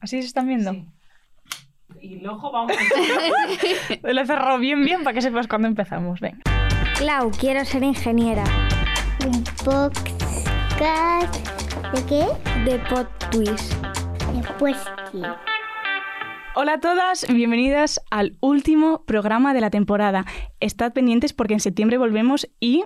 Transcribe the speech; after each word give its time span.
¿Así 0.00 0.20
se 0.22 0.28
están 0.28 0.48
viendo? 0.48 0.72
Sí. 0.72 0.86
Y 2.00 2.18
el 2.18 2.26
ojo 2.26 2.50
vamos. 2.50 2.72
Lo 4.02 4.20
he 4.20 4.26
cerrado 4.26 4.58
bien, 4.58 4.82
bien, 4.82 5.04
para 5.04 5.12
que 5.12 5.20
sepas 5.20 5.46
cuándo 5.46 5.68
empezamos. 5.68 6.20
Venga. 6.20 6.38
Clau, 6.96 7.30
quiero 7.30 7.64
ser 7.66 7.82
ingeniera. 7.82 8.44
Un 9.26 9.44
podcast 9.62 11.36
de 11.94 12.06
qué? 12.06 12.26
De 12.64 12.78
Pod 12.88 13.06
Twist. 13.30 13.74
Después 14.34 14.78
sí. 15.12 15.20
Hola 16.54 16.74
a 16.74 16.80
todas, 16.80 17.26
bienvenidas 17.28 18.00
al 18.10 18.38
último 18.40 19.04
programa 19.04 19.52
de 19.52 19.60
la 19.60 19.70
temporada. 19.70 20.24
Estad 20.60 20.94
pendientes 20.94 21.34
porque 21.34 21.54
en 21.54 21.60
septiembre 21.60 21.98
volvemos 21.98 22.48
y 22.58 22.84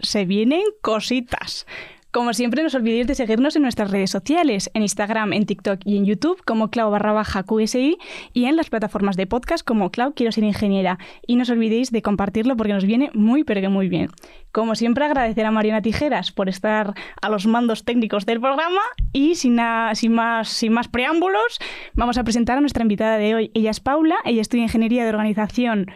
se 0.00 0.24
vienen 0.24 0.62
cositas. 0.82 1.66
Como 2.10 2.32
siempre, 2.32 2.62
no 2.62 2.68
os 2.68 2.74
olvidéis 2.74 3.06
de 3.06 3.14
seguirnos 3.14 3.54
en 3.54 3.62
nuestras 3.62 3.90
redes 3.90 4.10
sociales, 4.10 4.70
en 4.72 4.80
Instagram, 4.80 5.34
en 5.34 5.44
TikTok 5.44 5.80
y 5.84 5.98
en 5.98 6.06
YouTube 6.06 6.42
como 6.42 6.70
Clau 6.70 6.90
barra 6.90 7.12
baja 7.12 7.42
QSI 7.42 7.98
y 8.32 8.46
en 8.46 8.56
las 8.56 8.70
plataformas 8.70 9.16
de 9.16 9.26
podcast 9.26 9.62
como 9.62 9.90
Clau 9.90 10.14
Quiero 10.14 10.32
Ser 10.32 10.44
Ingeniera. 10.44 10.98
Y 11.26 11.36
no 11.36 11.42
os 11.42 11.50
olvidéis 11.50 11.90
de 11.92 12.00
compartirlo 12.00 12.56
porque 12.56 12.72
nos 12.72 12.86
viene 12.86 13.10
muy 13.12 13.44
pero 13.44 13.60
que 13.60 13.68
muy 13.68 13.90
bien. 13.90 14.08
Como 14.52 14.74
siempre, 14.74 15.04
agradecer 15.04 15.44
a 15.44 15.50
Mariana 15.50 15.82
Tijeras 15.82 16.32
por 16.32 16.48
estar 16.48 16.94
a 17.20 17.28
los 17.28 17.46
mandos 17.46 17.84
técnicos 17.84 18.24
del 18.24 18.40
programa 18.40 18.80
y 19.12 19.34
sin, 19.34 19.60
sin, 19.92 20.14
más, 20.14 20.48
sin 20.48 20.72
más 20.72 20.88
preámbulos, 20.88 21.58
vamos 21.92 22.16
a 22.16 22.24
presentar 22.24 22.56
a 22.56 22.62
nuestra 22.62 22.82
invitada 22.82 23.18
de 23.18 23.34
hoy. 23.34 23.50
Ella 23.52 23.70
es 23.70 23.80
Paula, 23.80 24.16
ella 24.24 24.40
estudia 24.40 24.62
Ingeniería 24.62 25.04
de 25.04 25.10
Organización 25.10 25.90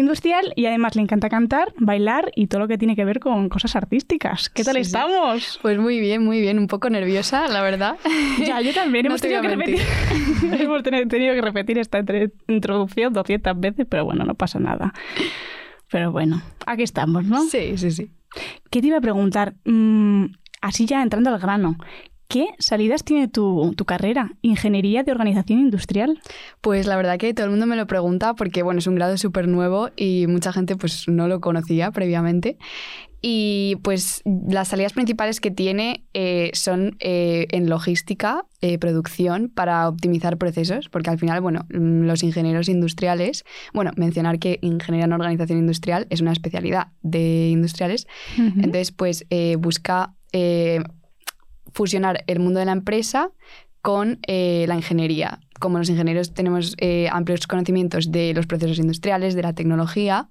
industrial 0.00 0.52
y 0.56 0.66
además 0.66 0.94
le 0.94 1.02
encanta 1.02 1.28
cantar, 1.28 1.72
bailar 1.78 2.30
y 2.34 2.48
todo 2.48 2.60
lo 2.60 2.68
que 2.68 2.76
tiene 2.78 2.94
que 2.96 3.04
ver 3.04 3.18
con 3.20 3.48
cosas 3.48 3.76
artísticas. 3.76 4.48
¿Qué 4.50 4.62
tal 4.62 4.74
Sí, 4.76 4.84
sí. 4.84 4.86
estamos? 4.88 5.58
Pues 5.62 5.78
muy 5.78 6.00
bien, 6.00 6.22
muy 6.24 6.40
bien. 6.40 6.58
Un 6.58 6.66
poco 6.66 6.90
nerviosa, 6.90 7.48
la 7.48 7.62
verdad. 7.62 7.96
Ya, 8.46 8.60
yo 8.60 8.72
también. 8.74 9.04
No 9.04 9.10
Hemos 9.10 9.20
te 9.22 9.28
tenido 9.28 9.42
que 9.42 9.48
repetir. 9.56 9.80
Hemos 10.60 10.82
teni- 10.82 11.08
tenido 11.08 11.34
que 11.34 11.40
repetir 11.40 11.78
esta 11.78 12.02
introducción 12.48 13.12
200 13.12 13.58
veces, 13.58 13.86
pero 13.88 14.04
bueno, 14.04 14.24
no 14.24 14.34
pasa 14.34 14.58
nada. 14.58 14.92
Pero 15.90 16.12
bueno, 16.12 16.42
aquí 16.66 16.82
estamos, 16.82 17.24
¿no? 17.24 17.42
Sí, 17.44 17.78
sí, 17.78 17.90
sí. 17.90 18.10
¿Qué 18.70 18.80
te 18.82 18.88
iba 18.88 18.98
a 18.98 19.00
preguntar? 19.00 19.54
Mm, 19.64 20.26
así 20.60 20.84
ya 20.84 21.02
entrando 21.02 21.30
al 21.30 21.38
grano. 21.40 21.76
¿Qué 22.28 22.48
salidas 22.58 23.04
tiene 23.04 23.28
tu, 23.28 23.72
tu 23.76 23.84
carrera? 23.84 24.32
Ingeniería 24.42 25.02
de 25.02 25.12
Organización 25.12 25.60
Industrial. 25.60 26.20
Pues 26.60 26.86
la 26.86 26.96
verdad 26.96 27.18
que 27.18 27.32
todo 27.34 27.46
el 27.46 27.50
mundo 27.50 27.66
me 27.66 27.76
lo 27.76 27.86
pregunta 27.86 28.34
porque, 28.34 28.62
bueno, 28.62 28.78
es 28.78 28.86
un 28.86 28.96
grado 28.96 29.16
súper 29.16 29.46
nuevo 29.46 29.90
y 29.96 30.26
mucha 30.26 30.52
gente 30.52 30.76
pues 30.76 31.08
no 31.08 31.28
lo 31.28 31.40
conocía 31.40 31.90
previamente. 31.92 32.58
Y 33.22 33.76
pues 33.82 34.22
las 34.24 34.68
salidas 34.68 34.92
principales 34.92 35.40
que 35.40 35.50
tiene 35.50 36.04
eh, 36.14 36.50
son 36.52 36.96
eh, 37.00 37.46
en 37.50 37.68
logística, 37.68 38.44
eh, 38.60 38.78
producción, 38.78 39.48
para 39.48 39.88
optimizar 39.88 40.36
procesos, 40.36 40.88
porque 40.88 41.10
al 41.10 41.18
final, 41.18 41.40
bueno, 41.40 41.66
mm, 41.70 42.02
los 42.02 42.22
ingenieros 42.22 42.68
industriales, 42.68 43.44
bueno, 43.72 43.90
mencionar 43.96 44.38
que 44.38 44.58
ingeniería 44.62 45.06
en 45.06 45.12
organización 45.12 45.58
industrial 45.58 46.06
es 46.10 46.20
una 46.20 46.32
especialidad 46.32 46.88
de 47.02 47.48
industriales, 47.48 48.06
Entonces, 48.36 48.92
pues 48.92 49.24
busca 49.58 50.14
fusionar 51.76 52.24
el 52.26 52.40
mundo 52.40 52.58
de 52.58 52.64
la 52.64 52.72
empresa 52.72 53.30
con 53.82 54.18
eh, 54.26 54.64
la 54.66 54.76
ingeniería. 54.76 55.40
Como 55.60 55.76
los 55.78 55.90
ingenieros 55.90 56.32
tenemos 56.32 56.74
eh, 56.78 57.08
amplios 57.12 57.46
conocimientos 57.46 58.10
de 58.10 58.32
los 58.32 58.46
procesos 58.46 58.78
industriales, 58.78 59.34
de 59.34 59.42
la 59.42 59.52
tecnología, 59.52 60.28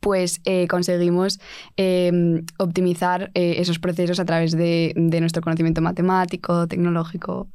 pues 0.00 0.40
eh, 0.44 0.66
conseguimos 0.66 1.38
eh, 1.76 2.42
optimizar 2.58 3.30
esos 3.34 3.78
procesos 3.78 4.18
a 4.18 4.24
través 4.24 4.56
de 4.56 4.92
nuestro 5.20 5.40
conocimiento 5.40 5.80
matemático, 5.80 6.66
tecnológico 6.66 7.48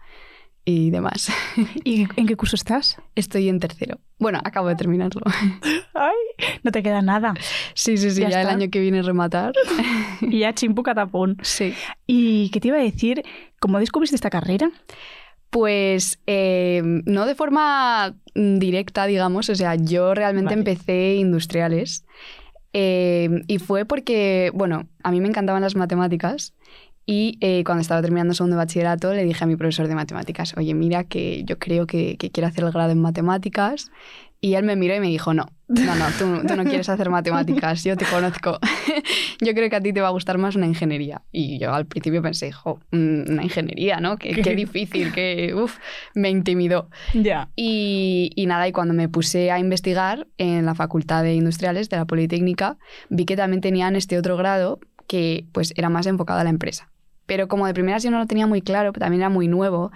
y 0.65 0.91
demás. 0.91 1.31
¿Y 1.83 2.07
en 2.15 2.27
qué 2.27 2.35
curso 2.35 2.55
estás? 2.55 2.97
Estoy 3.15 3.49
en 3.49 3.59
tercero. 3.59 3.99
Bueno, 4.19 4.39
acabo 4.43 4.67
de 4.67 4.75
terminarlo. 4.75 5.21
Ay, 5.93 6.15
no 6.63 6.71
te 6.71 6.83
queda 6.83 7.01
nada. 7.01 7.33
Sí, 7.73 7.97
sí, 7.97 8.11
sí, 8.11 8.21
Ya 8.21 8.29
ya, 8.29 8.41
el 8.41 8.47
año 8.49 8.69
que 8.69 8.79
viene 8.79 9.01
rematar. 9.01 9.53
Y 10.21 10.39
ya 10.39 10.53
chimpu 10.53 10.83
catapún. 10.83 11.37
Sí. 11.41 11.73
¿Y 12.05 12.49
qué 12.51 12.59
te 12.59 12.67
iba 12.67 12.77
a 12.77 12.81
decir? 12.81 13.23
¿Cómo 13.59 13.79
descubriste 13.79 14.15
esta 14.15 14.29
carrera? 14.29 14.69
Pues 15.49 16.19
eh, 16.27 16.81
no 16.83 17.25
de 17.25 17.35
forma 17.35 18.15
directa, 18.35 19.07
digamos. 19.07 19.49
O 19.49 19.55
sea, 19.55 19.75
yo 19.75 20.13
realmente 20.13 20.55
Vale. 20.55 20.59
empecé 20.59 21.15
industriales. 21.15 22.05
eh, 22.73 23.41
y 23.47 23.57
fue 23.57 23.83
porque, 23.85 24.51
bueno, 24.53 24.87
a 25.03 25.11
mí 25.11 25.19
me 25.19 25.27
encantaban 25.27 25.61
las 25.63 25.75
matemáticas. 25.75 26.53
Y 27.05 27.37
eh, 27.41 27.63
cuando 27.63 27.81
estaba 27.81 28.01
terminando 28.01 28.33
segundo 28.33 28.55
de 28.55 28.63
bachillerato, 28.63 29.13
le 29.13 29.23
dije 29.23 29.43
a 29.43 29.47
mi 29.47 29.55
profesor 29.55 29.87
de 29.87 29.95
matemáticas, 29.95 30.55
oye, 30.57 30.73
mira 30.73 31.03
que 31.03 31.43
yo 31.45 31.57
creo 31.57 31.87
que, 31.87 32.17
que 32.17 32.31
quiero 32.31 32.47
hacer 32.47 32.63
el 32.63 32.71
grado 32.71 32.91
en 32.91 32.99
matemáticas. 32.99 33.91
Y 34.43 34.55
él 34.55 34.63
me 34.63 34.75
miró 34.75 34.95
y 34.95 34.99
me 34.99 35.07
dijo, 35.07 35.35
no, 35.35 35.45
no, 35.67 35.95
no, 35.95 36.05
tú, 36.17 36.47
tú 36.47 36.55
no 36.55 36.63
quieres 36.63 36.89
hacer 36.89 37.11
matemáticas, 37.11 37.83
yo 37.83 37.95
te 37.95 38.05
conozco. 38.05 38.59
yo 39.39 39.53
creo 39.53 39.69
que 39.69 39.75
a 39.75 39.81
ti 39.81 39.93
te 39.93 40.01
va 40.01 40.07
a 40.07 40.11
gustar 40.11 40.39
más 40.39 40.55
una 40.55 40.65
ingeniería. 40.65 41.21
Y 41.31 41.59
yo 41.59 41.73
al 41.73 41.85
principio 41.85 42.23
pensé, 42.23 42.51
jo, 42.51 42.79
mm, 42.91 43.31
una 43.31 43.43
ingeniería, 43.43 43.99
¿no? 43.99 44.17
Qué, 44.17 44.41
qué 44.41 44.55
difícil, 44.55 45.13
que, 45.13 45.53
uf, 45.53 45.77
me 46.15 46.29
intimidó. 46.31 46.89
Ya. 47.13 47.49
Y, 47.55 48.31
y 48.35 48.47
nada, 48.47 48.67
y 48.67 48.71
cuando 48.71 48.95
me 48.95 49.07
puse 49.07 49.51
a 49.51 49.59
investigar 49.59 50.27
en 50.39 50.65
la 50.65 50.73
Facultad 50.73 51.21
de 51.21 51.35
Industriales 51.35 51.89
de 51.89 51.97
la 51.97 52.05
Politécnica, 52.05 52.77
vi 53.09 53.25
que 53.25 53.35
también 53.35 53.61
tenían 53.61 53.95
este 53.95 54.17
otro 54.17 54.37
grado 54.37 54.79
que 55.11 55.45
pues 55.51 55.73
era 55.75 55.89
más 55.89 56.05
enfocado 56.07 56.39
a 56.39 56.43
la 56.45 56.49
empresa. 56.49 56.89
Pero 57.25 57.49
como 57.49 57.67
de 57.67 57.73
primeras 57.73 58.01
yo 58.01 58.11
no 58.11 58.17
lo 58.19 58.27
tenía 58.27 58.47
muy 58.47 58.61
claro, 58.61 58.93
también 58.93 59.21
era 59.23 59.29
muy 59.29 59.49
nuevo 59.49 59.91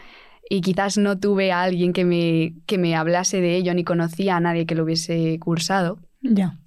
y 0.50 0.60
quizás 0.60 0.98
no 0.98 1.18
tuve 1.18 1.54
a 1.54 1.62
alguien 1.62 1.94
que 1.94 2.04
me, 2.04 2.54
que 2.66 2.78
me 2.78 2.98
hablase 2.98 3.40
de 3.40 3.56
ello 3.56 3.74
ni 3.74 3.86
conocía 3.86 4.36
a 4.36 4.42
nadie 4.42 4.66
que 4.66 4.76
lo 4.76 4.84
hubiese 4.84 5.40
cursado, 5.40 6.00
Ya. 6.22 6.60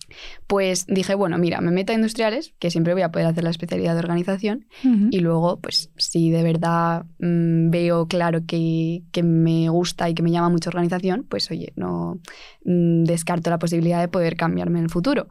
pues 0.46 0.86
dije, 0.86 1.14
bueno, 1.14 1.36
mira, 1.36 1.60
me 1.60 1.70
meto 1.70 1.92
a 1.92 1.94
industriales, 1.94 2.54
que 2.58 2.70
siempre 2.70 2.94
voy 2.94 3.02
a 3.02 3.12
poder 3.12 3.28
hacer 3.28 3.44
la 3.44 3.50
especialidad 3.50 3.92
de 3.92 3.98
organización, 4.00 4.66
y 5.10 5.20
luego, 5.20 5.60
pues 5.60 5.90
si 5.98 6.30
de 6.30 6.42
verdad 6.42 7.04
mm, 7.18 7.68
veo 7.70 8.06
claro 8.08 8.40
que, 8.46 9.02
que 9.12 9.22
me 9.22 9.68
gusta 9.68 10.08
y 10.08 10.14
que 10.14 10.22
me 10.22 10.30
llama 10.30 10.48
mucho 10.48 10.70
organización, 10.70 11.26
pues 11.28 11.50
oye, 11.50 11.72
no 11.76 12.18
mm, 12.64 13.04
descarto 13.04 13.50
la 13.50 13.58
posibilidad 13.58 14.00
de 14.00 14.08
poder 14.08 14.36
cambiarme 14.36 14.78
en 14.78 14.84
el 14.86 14.90
futuro. 14.90 15.28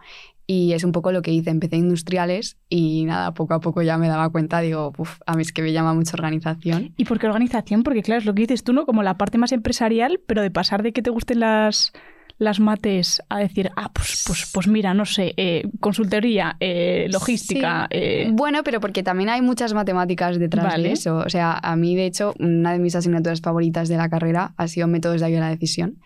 Y 0.49 0.71
es 0.71 0.85
un 0.85 0.93
poco 0.93 1.11
lo 1.11 1.21
que 1.21 1.31
hice, 1.33 1.49
empecé 1.49 1.75
industriales 1.75 2.57
y 2.69 3.03
nada, 3.03 3.33
poco 3.33 3.53
a 3.53 3.59
poco 3.59 3.81
ya 3.81 3.97
me 3.97 4.07
daba 4.07 4.29
cuenta, 4.29 4.61
digo, 4.61 4.93
"Uf, 4.97 5.19
a 5.25 5.33
mí 5.35 5.41
es 5.41 5.51
que 5.51 5.61
me 5.61 5.73
llama 5.73 5.93
mucho 5.93 6.11
organización. 6.15 6.93
¿Y 6.95 7.03
por 7.03 7.19
qué 7.19 7.27
organización? 7.27 7.83
Porque 7.83 8.01
claro, 8.01 8.19
es 8.19 8.25
lo 8.25 8.33
que 8.33 8.43
dices 8.43 8.63
tú, 8.63 8.71
¿no? 8.71 8.85
Como 8.85 9.03
la 9.03 9.17
parte 9.17 9.37
más 9.37 9.51
empresarial, 9.51 10.21
pero 10.25 10.41
de 10.41 10.49
pasar 10.49 10.83
de 10.83 10.93
que 10.93 11.01
te 11.01 11.09
gusten 11.09 11.41
las, 11.41 11.91
las 12.37 12.61
mates 12.61 13.21
a 13.27 13.39
decir, 13.39 13.71
ah, 13.75 13.91
pues, 13.93 14.23
pues, 14.25 14.49
pues 14.53 14.67
mira, 14.69 14.93
no 14.93 15.03
sé, 15.05 15.33
eh, 15.35 15.63
consultoría, 15.81 16.55
eh, 16.61 17.07
logística. 17.11 17.89
Sí. 17.91 17.97
eh, 17.99 18.29
Bueno, 18.31 18.63
pero 18.63 18.79
porque 18.79 19.03
también 19.03 19.27
hay 19.29 19.41
muchas 19.41 19.73
matemáticas 19.73 20.39
detrás 20.39 20.63
Vale. 20.65 20.83
de 20.87 20.93
eso. 20.93 21.17
O 21.17 21.29
sea, 21.29 21.59
a 21.61 21.75
mí, 21.75 21.93
de 21.97 22.05
hecho, 22.05 22.33
una 22.39 22.71
de 22.71 22.79
mis 22.79 22.95
asignaturas 22.95 23.41
favoritas 23.41 23.89
de 23.89 23.97
la 23.97 24.07
carrera 24.07 24.53
ha 24.55 24.69
sido 24.69 24.87
métodos 24.87 25.19
de 25.19 25.25
ayuda 25.27 25.39
a 25.39 25.49
la 25.49 25.49
decisión. 25.49 25.97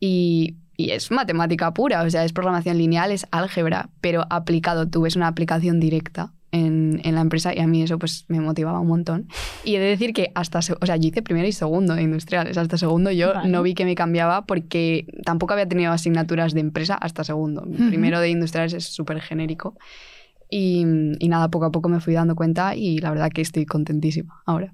Y, 0.00 0.56
y 0.76 0.90
es 0.90 1.10
matemática 1.10 1.72
pura, 1.72 2.02
o 2.02 2.10
sea, 2.10 2.24
es 2.24 2.32
programación 2.32 2.78
lineal, 2.78 3.10
es 3.12 3.26
álgebra, 3.30 3.90
pero 4.00 4.26
aplicado. 4.30 4.88
Tú 4.88 5.02
ves 5.02 5.16
una 5.16 5.28
aplicación 5.28 5.80
directa 5.80 6.32
en, 6.52 7.00
en 7.04 7.14
la 7.14 7.20
empresa 7.20 7.54
y 7.54 7.58
a 7.58 7.66
mí 7.66 7.82
eso 7.82 7.98
pues 7.98 8.24
me 8.28 8.40
motivaba 8.40 8.80
un 8.80 8.86
montón. 8.86 9.28
Y 9.64 9.74
he 9.76 9.80
de 9.80 9.86
decir 9.86 10.12
que 10.12 10.30
hasta, 10.34 10.58
o 10.58 10.86
sea, 10.86 10.96
yo 10.96 11.08
hice 11.08 11.22
primero 11.22 11.46
y 11.48 11.52
segundo 11.52 11.94
de 11.94 12.02
industriales. 12.02 12.56
Hasta 12.56 12.78
segundo 12.78 13.10
yo 13.10 13.34
Vale. 13.34 13.48
no 13.48 13.62
vi 13.62 13.74
que 13.74 13.84
me 13.84 13.94
cambiaba 13.94 14.46
porque 14.46 15.06
tampoco 15.24 15.52
había 15.52 15.68
tenido 15.68 15.92
asignaturas 15.92 16.54
de 16.54 16.60
empresa 16.60 16.94
hasta 16.94 17.24
segundo. 17.24 17.62
Ujú. 17.62 17.88
Primero 17.88 18.20
de 18.20 18.30
industriales 18.30 18.72
es 18.72 18.84
súper 18.84 19.20
genérico. 19.20 19.76
Y, 20.50 20.84
y 21.18 21.28
nada, 21.28 21.48
poco 21.48 21.64
a 21.64 21.72
poco 21.72 21.88
me 21.88 22.00
fui 22.00 22.14
dando 22.14 22.36
cuenta 22.36 22.76
y 22.76 22.98
la 22.98 23.10
verdad 23.10 23.30
que 23.30 23.42
estoy 23.42 23.66
contentísima 23.66 24.42
ahora. 24.46 24.72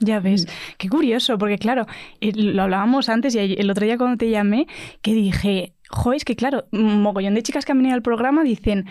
Ya 0.00 0.20
ves, 0.20 0.46
qué 0.76 0.88
curioso, 0.88 1.38
porque 1.38 1.58
claro, 1.58 1.86
eh, 2.20 2.32
lo 2.34 2.62
hablábamos 2.62 3.08
antes 3.08 3.34
y 3.34 3.38
el 3.38 3.70
otro 3.70 3.86
día 3.86 3.96
cuando 3.96 4.16
te 4.16 4.28
llamé, 4.28 4.66
que 5.02 5.14
dije, 5.14 5.74
jo, 5.88 6.12
es 6.12 6.24
que 6.24 6.34
claro, 6.34 6.66
un 6.72 7.02
mogollón 7.02 7.34
de 7.34 7.42
chicas 7.42 7.64
que 7.64 7.72
han 7.72 7.78
venido 7.78 7.94
al 7.94 8.02
programa 8.02 8.42
dicen, 8.42 8.86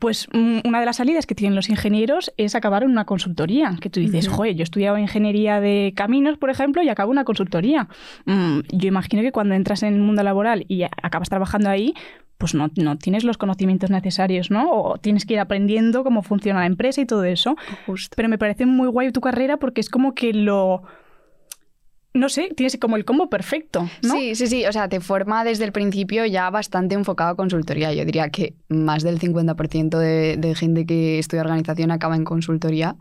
pues 0.00 0.26
mm, 0.32 0.60
una 0.64 0.80
de 0.80 0.86
las 0.86 0.96
salidas 0.96 1.26
que 1.26 1.36
tienen 1.36 1.54
los 1.54 1.68
ingenieros 1.68 2.32
es 2.38 2.54
acabar 2.54 2.82
en 2.82 2.90
una 2.90 3.04
consultoría, 3.04 3.76
que 3.80 3.90
tú 3.90 4.00
dices, 4.00 4.28
joder, 4.28 4.54
yo 4.56 4.62
he 4.62 4.64
estudiado 4.64 4.98
ingeniería 4.98 5.60
de 5.60 5.92
caminos, 5.94 6.38
por 6.38 6.50
ejemplo, 6.50 6.82
y 6.82 6.88
acabo 6.88 7.12
en 7.12 7.18
una 7.18 7.24
consultoría. 7.24 7.86
Mm, 8.24 8.60
yo 8.72 8.88
imagino 8.88 9.22
que 9.22 9.30
cuando 9.30 9.54
entras 9.54 9.82
en 9.82 9.94
el 9.94 10.00
mundo 10.00 10.22
laboral 10.22 10.64
y 10.68 10.82
acabas 10.82 11.28
trabajando 11.28 11.68
ahí, 11.68 11.94
pues 12.38 12.54
no, 12.54 12.70
no 12.76 12.96
tienes 12.96 13.24
los 13.24 13.36
conocimientos 13.36 13.90
necesarios, 13.90 14.50
¿no? 14.50 14.72
O 14.72 14.96
tienes 14.96 15.26
que 15.26 15.34
ir 15.34 15.40
aprendiendo 15.40 16.02
cómo 16.02 16.22
funciona 16.22 16.60
la 16.60 16.66
empresa 16.66 17.02
y 17.02 17.06
todo 17.06 17.24
eso. 17.24 17.56
Justo. 17.84 18.14
Pero 18.16 18.30
me 18.30 18.38
parece 18.38 18.64
muy 18.64 18.88
guay 18.88 19.12
tu 19.12 19.20
carrera 19.20 19.58
porque 19.58 19.82
es 19.82 19.90
como 19.90 20.14
que 20.14 20.32
lo 20.32 20.82
no 22.12 22.28
sé, 22.28 22.48
tienes 22.56 22.76
como 22.80 22.96
el 22.96 23.04
combo 23.04 23.28
perfecto, 23.30 23.88
¿no? 24.02 24.14
Sí, 24.14 24.34
sí, 24.34 24.46
sí. 24.48 24.66
O 24.66 24.72
sea, 24.72 24.88
te 24.88 25.00
forma 25.00 25.44
desde 25.44 25.64
el 25.64 25.72
principio 25.72 26.26
ya 26.26 26.50
bastante 26.50 26.94
enfocado 26.96 27.30
a 27.30 27.36
consultoría. 27.36 27.92
Yo 27.94 28.04
diría 28.04 28.28
que 28.30 28.54
más 28.68 29.02
del 29.04 29.20
50% 29.20 29.96
de, 29.98 30.36
de 30.36 30.54
gente 30.56 30.86
que 30.86 31.18
estudia 31.20 31.42
organización 31.42 31.90
acaba 31.92 32.16
en 32.16 32.24
consultoría. 32.24 32.96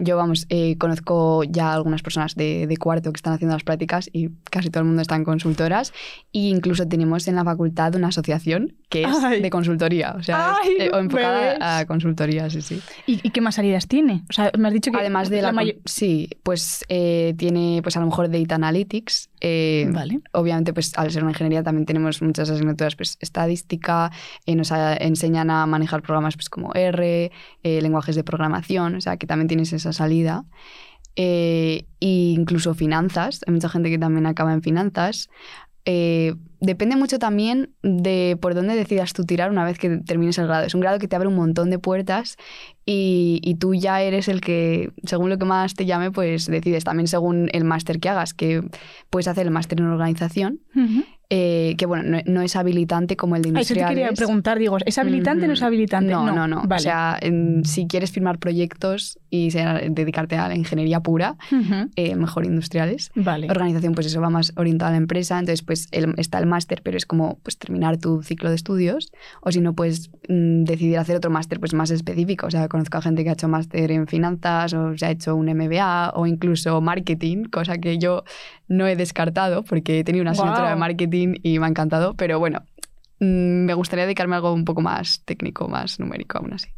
Yo, 0.00 0.16
vamos, 0.16 0.46
eh, 0.48 0.76
conozco 0.78 1.44
ya 1.44 1.74
algunas 1.74 2.02
personas 2.02 2.34
de, 2.36 2.66
de 2.66 2.76
cuarto 2.78 3.12
que 3.12 3.18
están 3.18 3.34
haciendo 3.34 3.54
las 3.54 3.64
prácticas 3.64 4.08
y 4.12 4.30
casi 4.50 4.70
todo 4.70 4.80
el 4.80 4.86
mundo 4.86 5.02
está 5.02 5.16
en 5.16 5.24
consultoras. 5.24 5.92
E 6.32 6.48
incluso 6.48 6.88
tenemos 6.88 7.28
en 7.28 7.34
la 7.36 7.44
facultad 7.44 7.94
una 7.96 8.08
asociación 8.08 8.74
que 8.88 9.02
es 9.02 9.24
Ay. 9.24 9.42
de 9.42 9.50
consultoría. 9.50 10.14
O 10.18 10.22
sea, 10.22 10.54
es, 10.64 10.86
eh, 10.86 10.90
enfocada 10.94 11.40
bebés. 11.40 11.58
a 11.60 11.84
consultoría, 11.86 12.48
sí, 12.48 12.62
sí. 12.62 12.80
¿Y, 13.06 13.20
y 13.26 13.30
qué 13.30 13.40
más 13.40 13.56
salidas 13.56 13.88
tiene? 13.88 14.22
O 14.30 14.32
sea, 14.32 14.50
me 14.56 14.68
has 14.68 14.74
dicho 14.74 14.90
que 14.90 14.98
Además 14.98 15.28
de 15.28 15.42
la... 15.42 15.52
mayo- 15.52 15.74
Sí, 15.84 16.30
pues 16.42 16.84
eh, 16.88 17.34
tiene 17.36 17.80
pues 17.82 17.96
a 17.96 18.00
lo 18.00 18.06
mejor 18.06 18.28
Data 18.54 18.66
Analytics. 18.66 19.30
eh, 19.40 19.88
Vale. 19.92 20.20
Obviamente, 20.32 20.72
pues 20.72 20.96
al 20.96 21.10
ser 21.10 21.22
una 21.22 21.32
ingeniería 21.32 21.62
también 21.62 21.86
tenemos 21.86 22.22
muchas 22.22 22.48
asignaturas, 22.50 22.96
pues 22.96 23.16
estadística, 23.20 24.10
eh, 24.46 24.54
nos 24.54 24.72
a- 24.72 24.96
enseñan 24.96 25.50
a 25.50 25.66
manejar 25.66 26.02
programas 26.02 26.36
pues 26.36 26.48
como 26.48 26.72
R, 26.74 27.30
eh, 27.62 27.82
lenguajes 27.82 28.16
de 28.16 28.24
programación, 28.24 28.94
o 28.96 29.00
sea 29.00 29.16
que 29.16 29.26
también 29.26 29.48
tienes 29.48 29.72
esa 29.72 29.92
salida. 29.92 30.44
E 31.16 31.86
incluso 32.00 32.74
finanzas, 32.74 33.40
hay 33.46 33.52
mucha 33.54 33.68
gente 33.68 33.88
que 33.88 33.98
también 33.98 34.26
acaba 34.26 34.52
en 34.52 34.62
finanzas. 34.62 35.28
Eh, 35.86 36.34
depende 36.60 36.96
mucho 36.96 37.18
también 37.18 37.70
de 37.82 38.38
por 38.40 38.54
dónde 38.54 38.74
decidas 38.74 39.12
tú 39.12 39.24
tirar 39.24 39.50
una 39.50 39.64
vez 39.64 39.78
que 39.78 39.98
termines 39.98 40.38
el 40.38 40.46
grado. 40.46 40.66
Es 40.66 40.74
un 40.74 40.80
grado 40.80 40.98
que 40.98 41.08
te 41.08 41.16
abre 41.16 41.28
un 41.28 41.34
montón 41.34 41.70
de 41.70 41.78
puertas 41.78 42.36
y, 42.86 43.40
y 43.42 43.56
tú 43.56 43.74
ya 43.74 44.00
eres 44.00 44.28
el 44.28 44.40
que, 44.40 44.90
según 45.04 45.28
lo 45.28 45.38
que 45.38 45.44
más 45.44 45.74
te 45.74 45.84
llame, 45.84 46.10
pues 46.10 46.46
decides. 46.46 46.84
También 46.84 47.06
según 47.06 47.50
el 47.52 47.64
máster 47.64 48.00
que 48.00 48.08
hagas, 48.08 48.32
que 48.34 48.62
puedes 49.10 49.28
hacer 49.28 49.46
el 49.46 49.52
máster 49.52 49.78
en 49.78 49.86
organización. 49.86 50.60
Eh, 51.36 51.74
que 51.76 51.86
bueno, 51.86 52.04
no, 52.04 52.18
no 52.26 52.42
es 52.42 52.54
habilitante 52.54 53.16
como 53.16 53.34
el 53.34 53.42
de 53.42 53.48
Ah, 53.48 53.60
Eso 53.60 53.74
te 53.74 53.80
industriales. 53.80 53.88
quería 54.10 54.12
preguntar, 54.12 54.58
digo, 54.58 54.76
¿es 54.86 54.98
habilitante 54.98 55.44
o 55.44 55.48
no 55.48 55.54
es 55.54 55.62
habilitante? 55.62 56.12
No, 56.12 56.24
no, 56.30 56.46
no. 56.46 56.62
Vale. 56.62 56.76
O 56.76 56.78
sea, 56.78 57.18
en- 57.20 57.64
si 57.64 57.86
quieres 57.88 58.12
firmar 58.12 58.38
proyectos 58.38 59.18
y 59.30 59.50
ser- 59.50 59.90
dedicarte 59.90 60.36
a 60.36 60.46
la 60.48 60.54
ingeniería 60.54 61.00
pura, 61.00 61.36
eh, 61.96 62.14
mejor 62.14 62.44
industriales. 62.44 63.10
Vale. 63.16 63.48
Organización, 63.50 63.94
pues 63.94 64.06
eso 64.06 64.20
va 64.20 64.30
más 64.30 64.52
orientada 64.56 64.90
a 64.90 64.92
la 64.92 64.98
empresa, 64.98 65.38
entonces 65.40 65.62
pues 65.62 65.88
el- 65.90 66.14
está 66.18 66.38
el 66.38 66.46
máster, 66.46 66.82
pero 66.84 66.96
es 66.96 67.04
como 67.06 67.38
pues 67.42 67.58
terminar 67.58 67.96
tu 67.98 68.22
ciclo 68.22 68.48
de 68.50 68.54
estudios, 68.56 69.10
o 69.40 69.50
si 69.50 69.60
no, 69.60 69.74
pues 69.74 70.10
mm, 70.28 70.64
decidir 70.64 70.98
hacer 70.98 71.16
otro 71.16 71.30
máster 71.30 71.58
pues 71.58 71.74
más 71.74 71.90
específico. 71.90 72.46
O 72.46 72.50
sea, 72.50 72.68
conozco 72.68 72.98
a 72.98 73.02
gente 73.02 73.24
que 73.24 73.30
ha 73.30 73.32
hecho 73.32 73.48
máster 73.48 73.90
en 73.90 74.06
finanzas, 74.06 74.72
o 74.74 74.96
se 74.96 75.06
ha 75.06 75.10
hecho 75.10 75.34
un 75.34 75.48
MBA, 75.48 76.12
o 76.14 76.26
incluso 76.26 76.80
marketing, 76.80 77.44
cosa 77.44 77.78
que 77.78 77.98
yo 77.98 78.22
no 78.68 78.86
he 78.86 78.96
descartado 78.96 79.62
porque 79.62 80.00
he 80.00 80.04
tenido 80.04 80.22
una 80.22 80.32
asignatura 80.32 80.70
de 80.70 80.76
marketing 80.76 81.34
y 81.42 81.58
me 81.58 81.66
ha 81.66 81.68
encantado, 81.68 82.14
pero 82.14 82.38
bueno, 82.38 82.62
mm, 83.20 83.64
me 83.64 83.74
gustaría 83.74 84.04
dedicarme 84.04 84.34
a 84.34 84.38
algo 84.38 84.52
un 84.52 84.64
poco 84.64 84.80
más 84.80 85.22
técnico, 85.24 85.68
más 85.68 86.00
numérico 86.00 86.38
aún 86.38 86.54
así. 86.54 86.68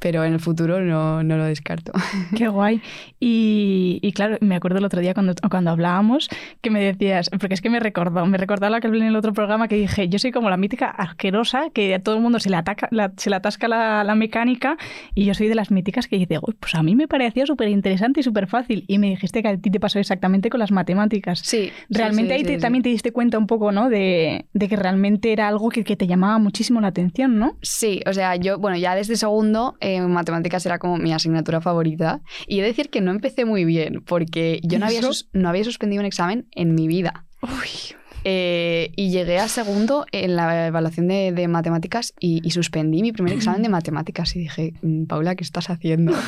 Pero 0.00 0.24
en 0.24 0.32
el 0.32 0.40
futuro 0.40 0.80
no, 0.80 1.22
no 1.22 1.36
lo 1.36 1.44
descarto. 1.44 1.92
Qué 2.36 2.48
guay. 2.48 2.80
Y, 3.18 3.98
y 4.02 4.12
claro, 4.12 4.36
me 4.40 4.54
acuerdo 4.54 4.78
el 4.78 4.84
otro 4.84 5.00
día 5.00 5.12
cuando, 5.14 5.34
cuando 5.50 5.70
hablábamos 5.70 6.28
que 6.60 6.70
me 6.70 6.80
decías, 6.82 7.30
porque 7.40 7.54
es 7.54 7.60
que 7.60 7.68
me 7.70 7.80
recordó, 7.80 8.24
me 8.26 8.38
recordó 8.38 8.68
lo 8.70 8.78
que 8.80 8.86
hablé 8.86 9.00
en 9.00 9.08
el 9.08 9.16
otro 9.16 9.32
programa 9.32 9.66
que 9.68 9.74
dije, 9.76 10.08
yo 10.08 10.18
soy 10.18 10.30
como 10.30 10.50
la 10.50 10.56
mítica 10.56 10.88
asquerosa 10.88 11.70
que 11.72 11.94
a 11.94 11.98
todo 11.98 12.14
el 12.16 12.22
mundo 12.22 12.38
se 12.38 12.48
le, 12.50 12.56
ataca, 12.56 12.88
la- 12.92 13.12
se 13.16 13.28
le 13.30 13.36
atasca 13.36 13.66
la, 13.68 14.04
la 14.04 14.14
mecánica 14.14 14.76
y 15.14 15.24
yo 15.24 15.34
soy 15.34 15.48
de 15.48 15.54
las 15.56 15.70
míticas 15.70 16.06
que 16.06 16.16
dice, 16.16 16.38
"Uy, 16.40 16.54
pues 16.58 16.74
a 16.74 16.82
mí 16.82 16.94
me 16.94 17.08
parecía 17.08 17.44
súper 17.46 17.68
interesante 17.68 18.20
y 18.20 18.22
súper 18.22 18.46
fácil. 18.46 18.84
Y 18.86 18.98
me 18.98 19.08
dijiste 19.08 19.42
que 19.42 19.48
a 19.48 19.56
ti 19.56 19.70
te 19.70 19.80
pasó 19.80 19.98
exactamente 19.98 20.48
con 20.50 20.60
las 20.60 20.70
matemáticas. 20.70 21.40
Sí. 21.40 21.70
Realmente 21.88 22.34
ahí 22.34 22.42
te- 22.44 22.58
también 22.58 22.82
te 22.82 22.88
diste 22.90 23.10
cuenta 23.12 23.36
un 23.38 23.46
poco, 23.46 23.72
¿no? 23.72 23.88
De, 23.88 24.46
de 24.52 24.68
que 24.68 24.76
realmente 24.76 25.32
era 25.32 25.48
algo 25.48 25.70
que, 25.70 25.82
que 25.82 25.96
te 25.96 26.06
llamaba 26.06 26.38
muchísimo 26.38 26.80
la 26.80 26.88
atención, 26.88 27.38
¿no? 27.38 27.56
Sí, 27.62 28.00
o 28.06 28.12
sea, 28.12 28.36
yo, 28.36 28.58
bueno, 28.58 28.76
ya 28.76 28.94
desde 28.94 29.16
segundo, 29.16 29.76
eh, 29.80 29.87
matemáticas 30.08 30.64
era 30.66 30.78
como 30.78 30.96
mi 30.96 31.12
asignatura 31.12 31.60
favorita. 31.60 32.20
Y 32.46 32.58
he 32.58 32.62
de 32.62 32.68
decir 32.68 32.90
que 32.90 33.00
no 33.00 33.10
empecé 33.10 33.44
muy 33.44 33.64
bien, 33.64 34.02
porque 34.06 34.60
yo 34.62 34.78
no 34.78 34.86
había, 34.86 35.64
suspendido 35.64 36.00
un 36.00 36.06
examen 36.06 36.46
en 36.52 36.74
mi 36.74 36.88
vida. 36.88 37.24
Eh, 38.24 38.90
y 38.96 39.10
llegué 39.10 39.38
a 39.38 39.48
segundo 39.48 40.04
en 40.12 40.34
la 40.36 40.66
evaluación 40.66 41.06
de, 41.06 41.32
de 41.32 41.48
matemáticas 41.48 42.12
y, 42.18 42.40
y 42.46 42.50
suspendí 42.50 43.00
mi 43.00 43.12
primer 43.12 43.32
examen 43.32 43.62
de 43.62 43.68
matemáticas. 43.68 44.34
Y 44.34 44.40
dije, 44.40 44.74
"Mm, 44.82 45.04
Paula, 45.06 45.34
¿qué 45.36 45.44
estás 45.44 45.70
haciendo? 45.70 46.12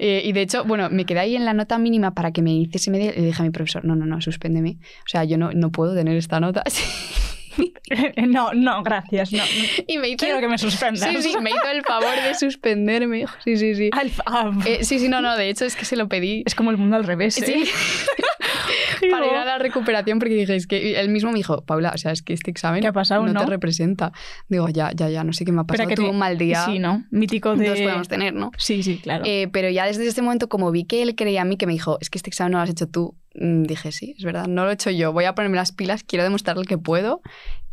Eh, 0.00 0.22
y 0.24 0.30
de 0.30 0.42
hecho, 0.42 0.64
bueno, 0.64 0.88
me 0.90 1.04
quedé 1.04 1.18
ahí 1.18 1.34
en 1.34 1.44
la 1.44 1.54
nota 1.54 1.76
mínima 1.76 2.12
para 2.14 2.30
que 2.30 2.40
me 2.40 2.52
hiciese 2.54 2.88
media. 2.92 3.12
Y 3.12 3.18
le 3.18 3.26
dije 3.26 3.42
a 3.42 3.44
mi 3.44 3.50
profesor, 3.50 3.84
no, 3.84 3.96
no, 3.96 4.06
no, 4.06 4.20
suspéndeme. 4.20 4.78
O 5.00 5.08
sea, 5.08 5.24
yo 5.24 5.36
no, 5.38 5.50
no 5.52 5.72
puedo 5.72 5.92
tener 5.92 6.16
esta 6.16 6.38
nota. 6.38 6.62
no, 8.28 8.52
no, 8.54 8.82
gracias. 8.82 9.32
No, 9.32 9.42
y 9.86 9.98
me 9.98 10.08
hizo 10.08 10.18
Quiero 10.18 10.36
el- 10.36 10.40
que 10.42 10.48
me 10.48 10.58
suspendas. 10.58 11.10
Sí, 11.10 11.22
sí, 11.22 11.36
me 11.40 11.50
hizo 11.50 11.68
el 11.72 11.82
favor 11.82 12.14
de 12.22 12.34
suspenderme. 12.34 13.24
Sí, 13.44 13.56
sí, 13.56 13.74
sí. 13.74 13.90
Eh, 14.66 14.84
sí, 14.84 14.98
sí, 14.98 15.08
no, 15.08 15.20
no, 15.20 15.36
de 15.36 15.48
hecho 15.50 15.64
es 15.64 15.76
que 15.76 15.84
se 15.84 15.96
lo 15.96 16.08
pedí. 16.08 16.42
Es 16.46 16.54
como 16.54 16.70
el 16.70 16.76
mundo 16.76 16.96
al 16.96 17.04
revés, 17.04 17.40
¿eh? 17.42 17.46
Sí. 17.46 17.64
para 19.10 19.26
ir 19.26 19.34
a 19.34 19.44
la 19.44 19.58
recuperación 19.58 20.18
porque 20.18 20.34
dije, 20.34 20.54
es 20.56 20.66
que 20.66 20.98
él 21.00 21.08
mismo 21.08 21.30
me 21.30 21.38
dijo, 21.38 21.62
Paula, 21.64 21.92
o 21.94 21.98
sea, 21.98 22.12
es 22.12 22.22
que 22.22 22.32
este 22.32 22.50
examen 22.50 22.80
¿Qué 22.80 22.88
ha 22.88 22.92
pasado, 22.92 23.24
no, 23.26 23.32
no? 23.32 23.40
te 23.40 23.46
representa. 23.46 24.12
Digo, 24.48 24.68
ya, 24.68 24.90
ya, 24.94 25.08
ya, 25.08 25.24
no 25.24 25.32
sé 25.32 25.44
qué 25.44 25.52
me 25.52 25.60
ha 25.60 25.64
pasado, 25.64 25.88
que 25.88 25.94
tuve 25.94 26.06
te- 26.06 26.10
un 26.10 26.18
mal 26.18 26.36
día. 26.38 26.64
Sí, 26.64 26.78
¿no? 26.78 27.04
Mítico 27.10 27.54
de... 27.56 27.64
Todos 27.66 27.80
podemos 27.80 28.08
tener, 28.08 28.34
¿no? 28.34 28.50
Sí, 28.58 28.82
sí, 28.82 28.98
claro. 28.98 29.24
Eh, 29.26 29.48
pero 29.52 29.70
ya 29.70 29.86
desde 29.86 30.06
ese 30.06 30.22
momento, 30.22 30.48
como 30.48 30.70
vi 30.70 30.84
que 30.84 31.02
él 31.02 31.14
creía 31.14 31.42
a 31.42 31.44
mí, 31.44 31.56
que 31.56 31.66
me 31.66 31.72
dijo, 31.72 31.98
es 32.00 32.10
que 32.10 32.18
este 32.18 32.30
examen 32.30 32.52
no 32.52 32.58
lo 32.58 32.64
has 32.64 32.70
hecho 32.70 32.88
tú, 32.88 33.14
dije, 33.40 33.92
sí, 33.92 34.14
es 34.18 34.24
verdad, 34.24 34.46
no 34.46 34.64
lo 34.64 34.70
he 34.70 34.74
hecho 34.74 34.90
yo, 34.90 35.12
voy 35.12 35.24
a 35.24 35.34
ponerme 35.34 35.56
las 35.56 35.72
pilas, 35.72 36.02
quiero 36.02 36.24
demostrarle 36.24 36.64
que 36.64 36.78
puedo. 36.78 37.20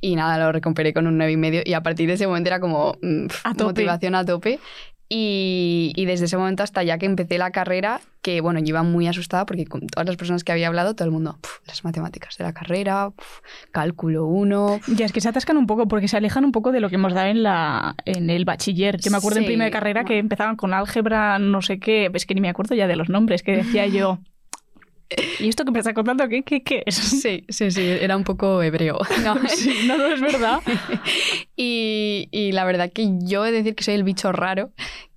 Y 0.01 0.15
nada, 0.15 0.37
lo 0.37 0.51
recuperé 0.51 0.93
con 0.93 1.07
un 1.07 1.17
9,5 1.17 1.31
y 1.31 1.37
medio 1.37 1.61
y 1.65 1.73
a 1.73 1.81
partir 1.81 2.07
de 2.07 2.13
ese 2.13 2.27
momento 2.27 2.49
era 2.49 2.59
como 2.59 2.97
mm, 3.01 3.25
A 3.43 3.51
tope. 3.53 3.63
motivación 3.63 4.13
a 4.15 4.23
tope. 4.25 4.59
Y, 5.07 5.93
y 5.95 6.05
desde 6.05 6.25
ese 6.25 6.35
momento 6.35 6.63
hasta 6.63 6.81
ya 6.81 6.97
que 6.97 7.05
empecé 7.05 7.37
la 7.37 7.51
carrera, 7.51 8.01
que 8.23 8.41
bueno, 8.41 8.59
yo 8.59 8.65
iba 8.69 8.81
muy 8.81 9.07
asustada 9.07 9.45
porque 9.45 9.65
con 9.65 9.85
todas 9.85 10.07
las 10.07 10.15
personas 10.17 10.43
que 10.43 10.51
había 10.51 10.67
hablado, 10.67 10.95
todo 10.95 11.05
el 11.05 11.11
mundo, 11.11 11.37
"Puf, 11.41 11.59
las 11.67 11.83
matemáticas 11.83 12.35
de 12.37 12.43
la 12.43 12.53
carrera, 12.53 13.11
puf, 13.11 13.41
cálculo 13.71 14.25
1, 14.25 14.79
Ya, 14.95 15.05
es 15.05 15.11
que 15.11 15.21
se 15.21 15.29
atascan 15.29 15.57
un 15.57 15.67
poco 15.67 15.87
porque 15.87 16.07
se 16.07 16.17
alejan 16.17 16.43
un 16.43 16.51
poco 16.51 16.71
de 16.71 16.79
lo 16.79 16.89
que 16.89 16.95
hemos 16.95 17.13
dado 17.13 17.27
en, 17.27 17.43
la, 17.43 17.95
en 18.05 18.31
el 18.31 18.45
bachiller. 18.45 18.97
Yo 18.99 19.11
me 19.11 19.17
acuerdo 19.17 19.37
en 19.39 19.43
Sí, 19.45 19.49
primera 19.49 19.69
carrera 19.69 20.05
que 20.05 20.17
empezaban 20.17 20.55
con 20.55 20.73
álgebra, 20.73 21.37
no 21.37 21.61
sé 21.61 21.77
qué, 21.79 22.09
es 22.11 22.25
que 22.25 22.33
ni 22.33 22.41
me 22.41 22.49
acuerdo 22.49 22.73
ya 22.73 22.87
de 22.87 22.95
los 22.95 23.07
nombres, 23.09 23.43
que 23.43 23.55
decía 23.57 23.85
yo... 23.85 24.17
¿Y 25.39 25.49
esto 25.49 25.65
que 25.65 25.71
me 25.71 25.79
está 25.79 25.93
contando 25.93 26.27
qué, 26.27 26.43
qué, 26.43 26.63
qué 26.63 26.83
es? 26.85 26.95
Sí, 27.21 27.45
sí, 27.49 27.71
sí, 27.71 27.81
era 27.81 28.17
un 28.17 28.23
poco 28.23 28.61
hebreo. 28.63 28.99
No, 29.23 29.35
Sí, 29.47 29.85
no, 29.87 29.97
no 29.97 30.07
es 30.07 30.21
verdad. 30.21 30.59
y, 31.55 32.27
y 32.31 32.51
la 32.51 32.65
verdad 32.65 32.91
que 32.91 33.09
yo 33.21 33.45
he 33.45 33.51
de 33.51 33.57
decir 33.59 33.75
que 33.75 33.83
soy 33.83 33.93
el 33.95 34.03
bicho 34.03 34.31
raro, 34.31 34.71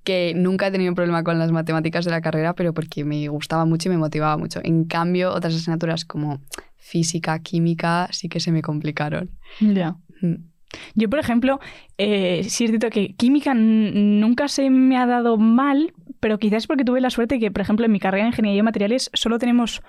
que 0.05 0.33
nunca 0.35 0.67
he 0.67 0.71
tenido 0.71 0.95
problema 0.95 1.23
con 1.25 1.39
las 1.39 1.53
matemáticas 1.53 2.05
de 2.05 2.11
la 2.11 2.21
carrera, 2.21 2.55
pero 2.55 2.73
porque 2.73 3.05
me 3.05 3.29
gustaba 3.29 3.65
mucho 3.65 3.89
y 3.89 3.93
me 3.93 3.99
motivaba 3.99 4.37
mucho. 4.37 4.61
En 4.63 4.85
cambio, 4.85 5.33
otras 5.33 5.55
asignaturas 5.55 6.05
como 6.05 6.41
física, 6.77 7.39
química, 7.41 8.09
sí 8.13 8.29
que 8.29 8.41
se 8.41 8.51
me 8.51 8.63
complicaron. 8.63 9.31
Ya. 9.61 9.97
Mm. 10.23 10.48
Yo, 10.95 11.09
por 11.09 11.19
ejemplo, 11.19 11.61
eh, 11.97 12.41
sí 12.45 12.65
es 12.65 12.71
cierto 12.71 12.91
que 12.91 13.15
química 13.15 13.55
nunca 13.55 14.49
se 14.49 14.69
me 14.71 14.97
ha 14.97 15.07
dado 15.07 15.37
mal, 15.39 15.93
pero 16.21 16.39
quizás 16.39 16.67
porque 16.67 16.85
tuve 16.85 17.01
la 17.01 17.11
suerte 17.11 17.39
que, 17.39 17.51
por 17.51 17.63
ejemplo, 17.63 17.87
en 17.87 17.93
mi 17.93 18.01
carrera 18.01 18.25
de 18.25 18.31
ingeniería 18.31 18.59
de 18.59 18.65
materiales 18.65 19.11
solo 19.15 19.39
tenemos. 19.39 19.83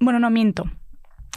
Bueno, 0.00 0.18
no 0.18 0.30
miento. 0.30 0.64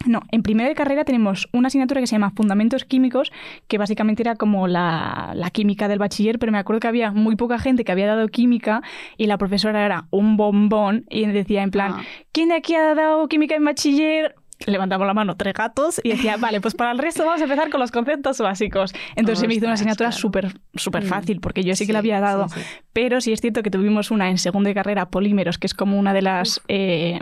No, 0.05 0.21
en 0.31 0.41
primera 0.43 0.67
de 0.67 0.75
carrera 0.75 1.05
tenemos 1.05 1.47
una 1.53 1.67
asignatura 1.67 2.01
que 2.01 2.07
se 2.07 2.15
llama 2.15 2.31
Fundamentos 2.35 2.83
Químicos, 2.83 3.31
que 3.67 3.77
básicamente 3.77 4.23
era 4.23 4.35
como 4.35 4.67
la, 4.67 5.31
la 5.35 5.49
química 5.49 5.87
del 5.87 5.99
bachiller, 5.99 6.39
pero 6.39 6.51
me 6.51 6.57
acuerdo 6.57 6.81
que 6.81 6.87
había 6.87 7.11
muy 7.11 7.35
poca 7.37 7.57
gente 7.59 7.85
que 7.85 7.91
había 7.91 8.07
dado 8.07 8.27
química 8.27 8.81
y 9.17 9.27
la 9.27 9.37
profesora 9.37 9.85
era 9.85 10.07
un 10.09 10.35
bombón 10.35 11.05
y 11.09 11.25
decía 11.27 11.61
en 11.61 11.71
plan, 11.71 11.93
Ah. 11.95 12.03
¿quién 12.33 12.49
de 12.49 12.55
aquí 12.55 12.75
ha 12.75 12.95
dado 12.95 13.27
química 13.29 13.55
en 13.55 13.63
bachiller? 13.63 14.35
Levantamos 14.65 15.05
la 15.07 15.13
mano 15.13 15.35
tres 15.35 15.53
gatos 15.53 15.99
y 16.03 16.09
decía, 16.09 16.37
vale, 16.37 16.61
pues 16.61 16.73
para 16.75 16.91
el 16.91 16.97
resto 16.97 17.25
vamos 17.25 17.41
a 17.41 17.43
empezar 17.43 17.69
con 17.69 17.79
los 17.79 17.91
conceptos 17.91 18.39
básicos. 18.39 18.93
Entonces 19.15 19.39
se 19.39 19.47
me 19.47 19.55
hizo 19.55 19.65
una 19.65 19.73
asignatura 19.75 20.11
súper 20.11 20.53
súper 20.75 21.03
Mm. 21.03 21.07
fácil, 21.07 21.39
porque 21.39 21.63
yo 21.63 21.75
sí 21.75 21.85
que 21.87 21.93
la 21.93 21.99
había 21.99 22.19
dado. 22.19 22.47
sí, 22.49 22.59
sí. 22.59 22.65
Pero 22.93 23.21
sí 23.21 23.31
es 23.33 23.41
cierto 23.41 23.63
que 23.63 23.69
tuvimos 23.71 24.11
una 24.11 24.29
en 24.29 24.37
segunda 24.37 24.69
de 24.69 24.73
carrera, 24.75 25.07
polímeros, 25.09 25.57
que 25.57 25.67
es 25.67 25.73
como 25.73 25.97
una 25.99 26.13
de 26.13 26.21
las, 26.21 26.61
eh, 26.67 27.19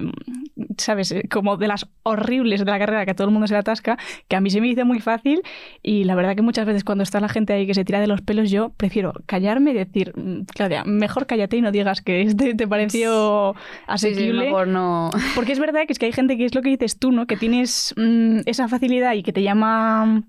¿sabes? 0.77 1.12
Eh, 1.12 1.24
Como 1.30 1.58
de 1.58 1.68
las 1.68 1.88
horribles 2.03 2.60
de 2.63 2.72
la 2.72 2.80
carrera 2.80 3.06
que 3.06 3.12
a 3.12 3.15
todo 3.15 3.27
el 3.27 3.34
mundo 3.34 3.48
se 3.48 3.53
le 3.53 3.60
atasca, 3.60 3.98
que 4.27 4.36
a 4.36 4.41
mí 4.41 4.50
se 4.50 4.62
me 4.62 4.68
hizo 4.68 4.86
muy 4.86 5.00
fácil 5.00 5.41
y 5.84 6.03
la 6.06 6.15
verdad 6.15 6.36
que 6.36 6.41
muchas 6.41 6.65
veces 6.65 6.84
cuando 6.84 7.03
está 7.03 7.20
la 7.20 7.30
gente 7.30 7.53
ahí 7.53 7.65
que 7.68 7.74
se 7.74 7.86
tira 7.86 8.00
de 8.00 8.08
los 8.08 8.22
pelos, 8.22 8.50
yo 8.51 8.70
prefiero 8.77 9.13
callarme 9.25 9.72
y 9.72 9.74
decir, 9.75 10.13
"Mm, 10.15 10.41
Claudia, 10.53 10.84
mejor 10.86 11.25
cállate 11.27 11.58
y 11.58 11.62
no 11.62 11.72
digas 11.72 12.01
que 12.01 12.22
este 12.22 12.53
te 12.56 12.68
pareció 12.68 13.53
Sí, 13.56 13.60
sí, 13.62 13.84
asequible. 13.88 14.46
mejor 14.46 14.68
no. 14.68 15.10
Porque 15.36 15.51
es 15.51 15.60
verdad 15.60 15.82
que 15.88 15.94
es 15.94 16.00
que 16.00 16.06
hay 16.08 16.12
gente 16.13 16.38
que 16.38 16.46
es 16.46 16.56
lo 16.56 16.62
que 16.62 16.70
dices 16.70 16.98
tú, 17.00 17.12
¿no? 17.12 17.27
Que 17.27 17.38
tienes 17.38 17.94
mm, 17.98 18.39
esa 18.46 18.68
facilidad 18.68 19.13
y 19.13 19.24
que 19.24 19.34
te 19.34 19.44
llama 19.44 20.24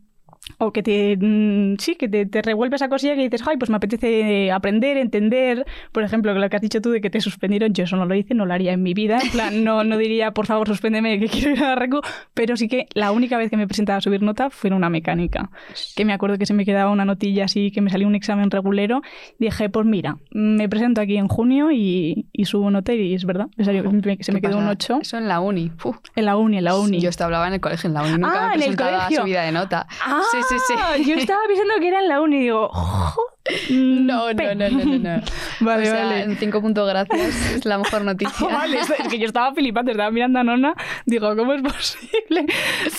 o 0.58 0.72
que 0.72 0.82
te 0.82 1.16
mm, 1.20 1.76
sí 1.78 1.94
que 1.94 2.08
te, 2.08 2.26
te 2.26 2.42
revuelve 2.42 2.76
esa 2.76 2.88
cosilla 2.88 3.14
que 3.14 3.22
dices 3.22 3.42
ay 3.46 3.56
pues 3.56 3.70
me 3.70 3.76
apetece 3.76 4.50
aprender 4.50 4.96
entender 4.96 5.64
por 5.92 6.02
ejemplo 6.02 6.34
lo 6.34 6.48
que 6.50 6.56
has 6.56 6.62
dicho 6.62 6.80
tú 6.80 6.90
de 6.90 7.00
que 7.00 7.10
te 7.10 7.20
suspendieron 7.20 7.72
yo 7.72 7.84
eso 7.84 7.96
no 7.96 8.06
lo 8.06 8.14
hice 8.14 8.34
no 8.34 8.44
lo 8.44 8.52
haría 8.54 8.72
en 8.72 8.82
mi 8.82 8.92
vida 8.92 9.18
en 9.22 9.30
plan 9.30 9.64
no 9.64 9.84
no 9.84 9.96
diría 9.96 10.32
por 10.32 10.46
favor 10.46 10.66
suspéndeme 10.66 11.18
que 11.20 11.28
quiero 11.28 11.50
ir 11.52 11.62
a 11.62 11.68
la 11.68 11.74
recu 11.76 12.00
pero 12.34 12.56
sí 12.56 12.66
que 12.68 12.86
la 12.94 13.12
única 13.12 13.36
vez 13.38 13.50
que 13.50 13.56
me 13.56 13.66
presentaba 13.68 13.98
a 13.98 14.00
subir 14.00 14.22
nota 14.22 14.50
fue 14.50 14.68
en 14.68 14.74
una 14.74 14.90
mecánica 14.90 15.50
que 15.94 16.04
me 16.04 16.12
acuerdo 16.12 16.38
que 16.38 16.46
se 16.46 16.54
me 16.54 16.64
quedaba 16.64 16.90
una 16.90 17.04
notilla 17.04 17.44
así 17.44 17.70
que 17.70 17.80
me 17.80 17.90
salió 17.90 18.06
un 18.08 18.14
examen 18.16 18.50
regulero 18.50 19.00
dije 19.38 19.68
pues 19.68 19.86
mira 19.86 20.18
me 20.32 20.68
presento 20.68 21.00
aquí 21.00 21.16
en 21.18 21.28
junio 21.28 21.70
y, 21.70 22.26
y 22.32 22.44
subo 22.46 22.70
nota 22.70 22.92
y 22.94 23.14
es 23.14 23.24
verdad 23.24 23.46
en 23.56 23.64
serio, 23.64 23.84
me- 23.90 24.18
se 24.22 24.32
me 24.32 24.40
¿Qué 24.40 24.48
quedó 24.48 24.58
un 24.58 24.64
pasa? 24.64 24.72
8 24.72 24.98
Eso 25.02 25.18
en 25.18 25.28
la 25.28 25.38
uni. 25.40 25.70
Uf. 25.84 25.96
en 26.16 26.24
la 26.24 26.36
uni 26.36 26.58
en 26.58 26.64
la 26.64 26.76
uni 26.76 27.00
Yo 27.00 27.08
estaba 27.10 27.26
hablaba 27.26 27.46
en 27.46 27.54
el 27.54 27.60
colegio, 27.60 27.86
en 27.88 27.94
la 27.94 28.02
uni. 28.02 28.12
Nunca 28.12 28.28
Ah, 28.46 28.48
me 28.48 28.54
en 28.54 28.62
el 28.70 28.76
presentaba 28.76 29.08
subida 29.10 29.42
de 29.44 29.52
nota. 29.52 29.86
Ah, 30.04 30.20
sí, 30.32 30.38
sí, 30.48 30.74
sí. 30.96 31.04
Yo 31.10 31.16
estaba 31.16 31.40
pensando 31.46 31.74
que 31.80 31.88
era 31.88 32.00
en 32.00 32.08
la 32.08 32.20
uni 32.20 32.36
y 32.36 32.40
digo, 32.40 32.68
"Jo, 32.72 33.22
No, 33.70 34.26
pe". 34.36 34.54
no, 34.54 34.68
no, 34.70 34.70
no, 34.70 34.84
no. 34.98 35.16
no. 35.16 35.22
Vale, 35.60 35.82
o 35.82 35.92
sea, 35.94 36.04
vale. 36.06 36.22
en 36.22 36.36
cinco 36.38 36.60
puntos 36.60 36.88
gracias 36.88 37.52
es 37.52 37.64
la 37.64 37.78
mejor 37.78 38.02
noticia. 38.04 38.48
vale, 38.52 38.78
es 38.80 38.90
es 38.90 39.08
que 39.08 39.18
yo 39.18 39.26
estaba 39.26 39.54
flipando, 39.54 39.90
estaba 39.92 40.10
mirando 40.10 40.38
a 40.40 40.44
Nona, 40.44 40.74
digo, 41.06 41.34
¿cómo 41.36 41.52
es 41.54 41.62
posible 41.62 42.46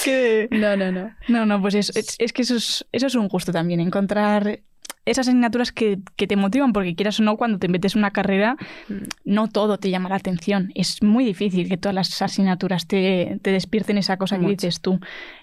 que... 0.03 0.47
No, 0.51 0.75
no, 0.77 0.91
no. 0.91 1.11
No, 1.27 1.45
no, 1.45 1.61
pues 1.61 1.75
es, 1.75 1.95
es, 1.95 2.15
es 2.19 2.31
que 2.33 2.41
eso 2.43 2.55
es, 2.55 2.85
eso 2.91 3.07
es 3.07 3.15
un 3.15 3.27
gusto 3.27 3.51
también, 3.51 3.79
encontrar 3.79 4.59
esas 5.05 5.27
asignaturas 5.27 5.71
que, 5.71 5.99
que 6.15 6.27
te 6.27 6.35
motivan, 6.35 6.73
porque 6.73 6.95
quieras 6.95 7.19
o 7.19 7.23
no, 7.23 7.37
cuando 7.37 7.59
te 7.59 7.67
metes 7.67 7.95
en 7.95 7.99
una 7.99 8.11
carrera, 8.11 8.57
no 9.25 9.47
todo 9.49 9.77
te 9.77 9.89
llama 9.89 10.09
la 10.09 10.15
atención. 10.15 10.71
Es 10.75 11.03
muy 11.03 11.25
difícil 11.25 11.67
que 11.67 11.77
todas 11.77 11.95
las 11.95 12.21
asignaturas 12.21 12.87
te, 12.87 13.39
te 13.41 13.51
despierten 13.51 13.97
esa 13.97 14.17
cosa 14.17 14.39
que 14.39 14.47
dices 14.47 14.81
tú. 14.81 14.99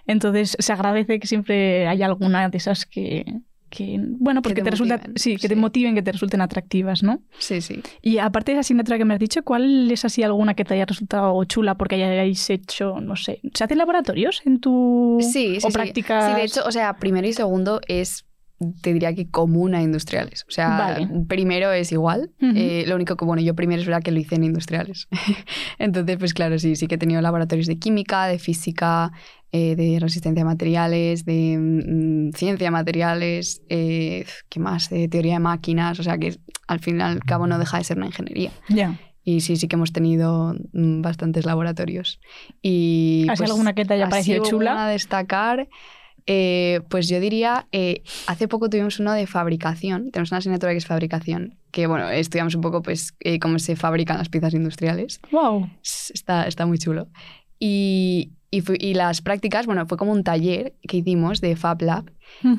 Entonces, 0.06 0.56
se 0.58 0.72
agradece 0.72 1.20
que 1.20 1.26
siempre 1.26 1.86
haya 1.88 2.06
alguna 2.06 2.48
de 2.48 2.56
esas 2.56 2.86
que, 2.86 3.24
que 3.68 3.98
bueno, 4.00 4.42
porque 4.42 4.56
te 4.56 4.64
te, 4.64 4.70
resulta, 4.70 4.96
motiven, 4.96 5.18
sí, 5.18 5.36
que 5.36 5.48
te 5.48 5.56
motiven, 5.56 5.94
que 5.94 6.02
te 6.02 6.12
resulten 6.12 6.40
atractivas, 6.40 7.02
¿no? 7.02 7.20
Sí, 7.38 7.60
sí. 7.60 7.80
Y 8.02 8.18
aparte 8.18 8.52
de 8.52 8.56
esa 8.56 8.60
asignatura 8.60 8.98
que 8.98 9.04
me 9.04 9.14
has 9.14 9.20
dicho, 9.20 9.42
¿cuál 9.44 9.90
es 9.90 10.04
así 10.04 10.22
alguna 10.22 10.54
que 10.54 10.64
te 10.64 10.74
haya 10.74 10.86
resultado 10.86 11.42
chula 11.44 11.76
porque 11.76 11.94
hayáis 11.96 12.50
hecho, 12.50 13.00
no 13.00 13.14
sé, 13.16 13.40
¿se 13.54 13.64
hacen 13.64 13.78
laboratorios 13.78 14.42
en 14.44 14.58
tu 14.58 15.18
Sí, 15.20 15.30
sí, 15.30 15.58
o 15.58 15.68
sí. 15.68 15.72
prácticas? 15.72 16.26
Sí, 16.30 16.34
de 16.34 16.44
hecho, 16.44 16.62
o 16.66 16.72
sea, 16.72 16.96
primero 16.96 17.28
y 17.28 17.32
segundo 17.32 17.80
es, 17.86 18.24
te 18.82 18.92
diría 18.92 19.14
que 19.14 19.30
común 19.30 19.74
a 19.74 19.82
industriales. 19.82 20.44
O 20.46 20.50
sea, 20.50 20.68
Vale. 20.68 21.08
primero 21.26 21.72
es 21.72 21.92
igual. 21.92 22.30
Eh, 22.40 22.84
lo 22.86 22.94
único 22.94 23.16
que, 23.16 23.24
bueno, 23.24 23.40
yo 23.42 23.54
primero 23.54 23.80
es 23.80 23.86
verdad 23.86 24.02
que 24.02 24.10
lo 24.10 24.18
hice 24.18 24.34
en 24.34 24.44
industriales. 24.44 25.08
Entonces, 25.78 26.18
pues 26.18 26.34
claro, 26.34 26.58
sí, 26.58 26.76
sí 26.76 26.86
que 26.86 26.96
he 26.96 26.98
tenido 26.98 27.22
laboratorios 27.22 27.66
de 27.66 27.78
química, 27.78 28.26
de 28.26 28.38
física, 28.38 29.12
eh, 29.50 29.76
de 29.76 29.98
resistencia 29.98 30.42
a 30.42 30.46
materiales, 30.46 31.24
de 31.24 31.56
mm, 31.58 32.32
ciencia 32.36 32.66
de 32.66 32.70
materiales, 32.70 33.62
eh, 33.70 34.26
¿qué 34.50 34.60
más? 34.60 34.90
De 34.90 35.08
teoría 35.08 35.34
de 35.34 35.40
máquinas. 35.40 35.98
O 35.98 36.02
sea, 36.02 36.18
que 36.18 36.36
al 36.66 36.80
fin 36.80 36.98
y 36.98 37.02
al 37.02 37.20
cabo 37.20 37.46
no 37.46 37.58
deja 37.58 37.78
de 37.78 37.84
ser 37.84 37.96
una 37.96 38.06
ingeniería. 38.06 38.52
Ya. 38.68 38.98
Y 39.24 39.40
sí, 39.40 39.56
sí 39.56 39.68
que 39.68 39.76
hemos 39.76 39.92
tenido 39.92 40.54
mm, 40.72 41.00
bastantes 41.00 41.46
laboratorios. 41.46 42.20
Y, 42.60 43.26
¿Has 43.30 43.40
alguna 43.40 43.74
que 43.74 43.86
te 43.86 43.94
haya 43.94 44.08
parecido 44.08 44.44
chula? 44.44 44.84
a 44.84 44.90
destacar, 44.90 45.68
eh, 46.26 46.80
pues 46.88 47.08
yo 47.08 47.20
diría, 47.20 47.66
eh, 47.72 48.02
hace 48.26 48.48
poco 48.48 48.68
tuvimos 48.70 48.98
uno 49.00 49.12
de 49.12 49.26
fabricación, 49.26 50.10
tenemos 50.10 50.30
una 50.32 50.38
asignatura 50.38 50.72
que 50.72 50.78
es 50.78 50.86
fabricación, 50.86 51.56
que 51.70 51.86
bueno, 51.86 52.08
estudiamos 52.08 52.54
un 52.54 52.60
poco 52.60 52.82
pues 52.82 53.14
eh, 53.20 53.38
cómo 53.38 53.58
se 53.58 53.76
fabrican 53.76 54.18
las 54.18 54.28
piezas 54.28 54.54
industriales. 54.54 55.20
Wow. 55.32 55.68
Está, 55.82 56.46
está 56.46 56.66
muy 56.66 56.78
chulo. 56.78 57.08
Y, 57.58 58.32
y, 58.50 58.94
las 58.94 59.20
prácticas, 59.20 59.66
bueno, 59.66 59.86
fue 59.86 59.98
como 59.98 60.12
un 60.12 60.24
taller 60.24 60.74
que 60.88 60.96
hicimos 60.96 61.40
de 61.40 61.56
Fab 61.56 61.82
Lab 61.82 62.10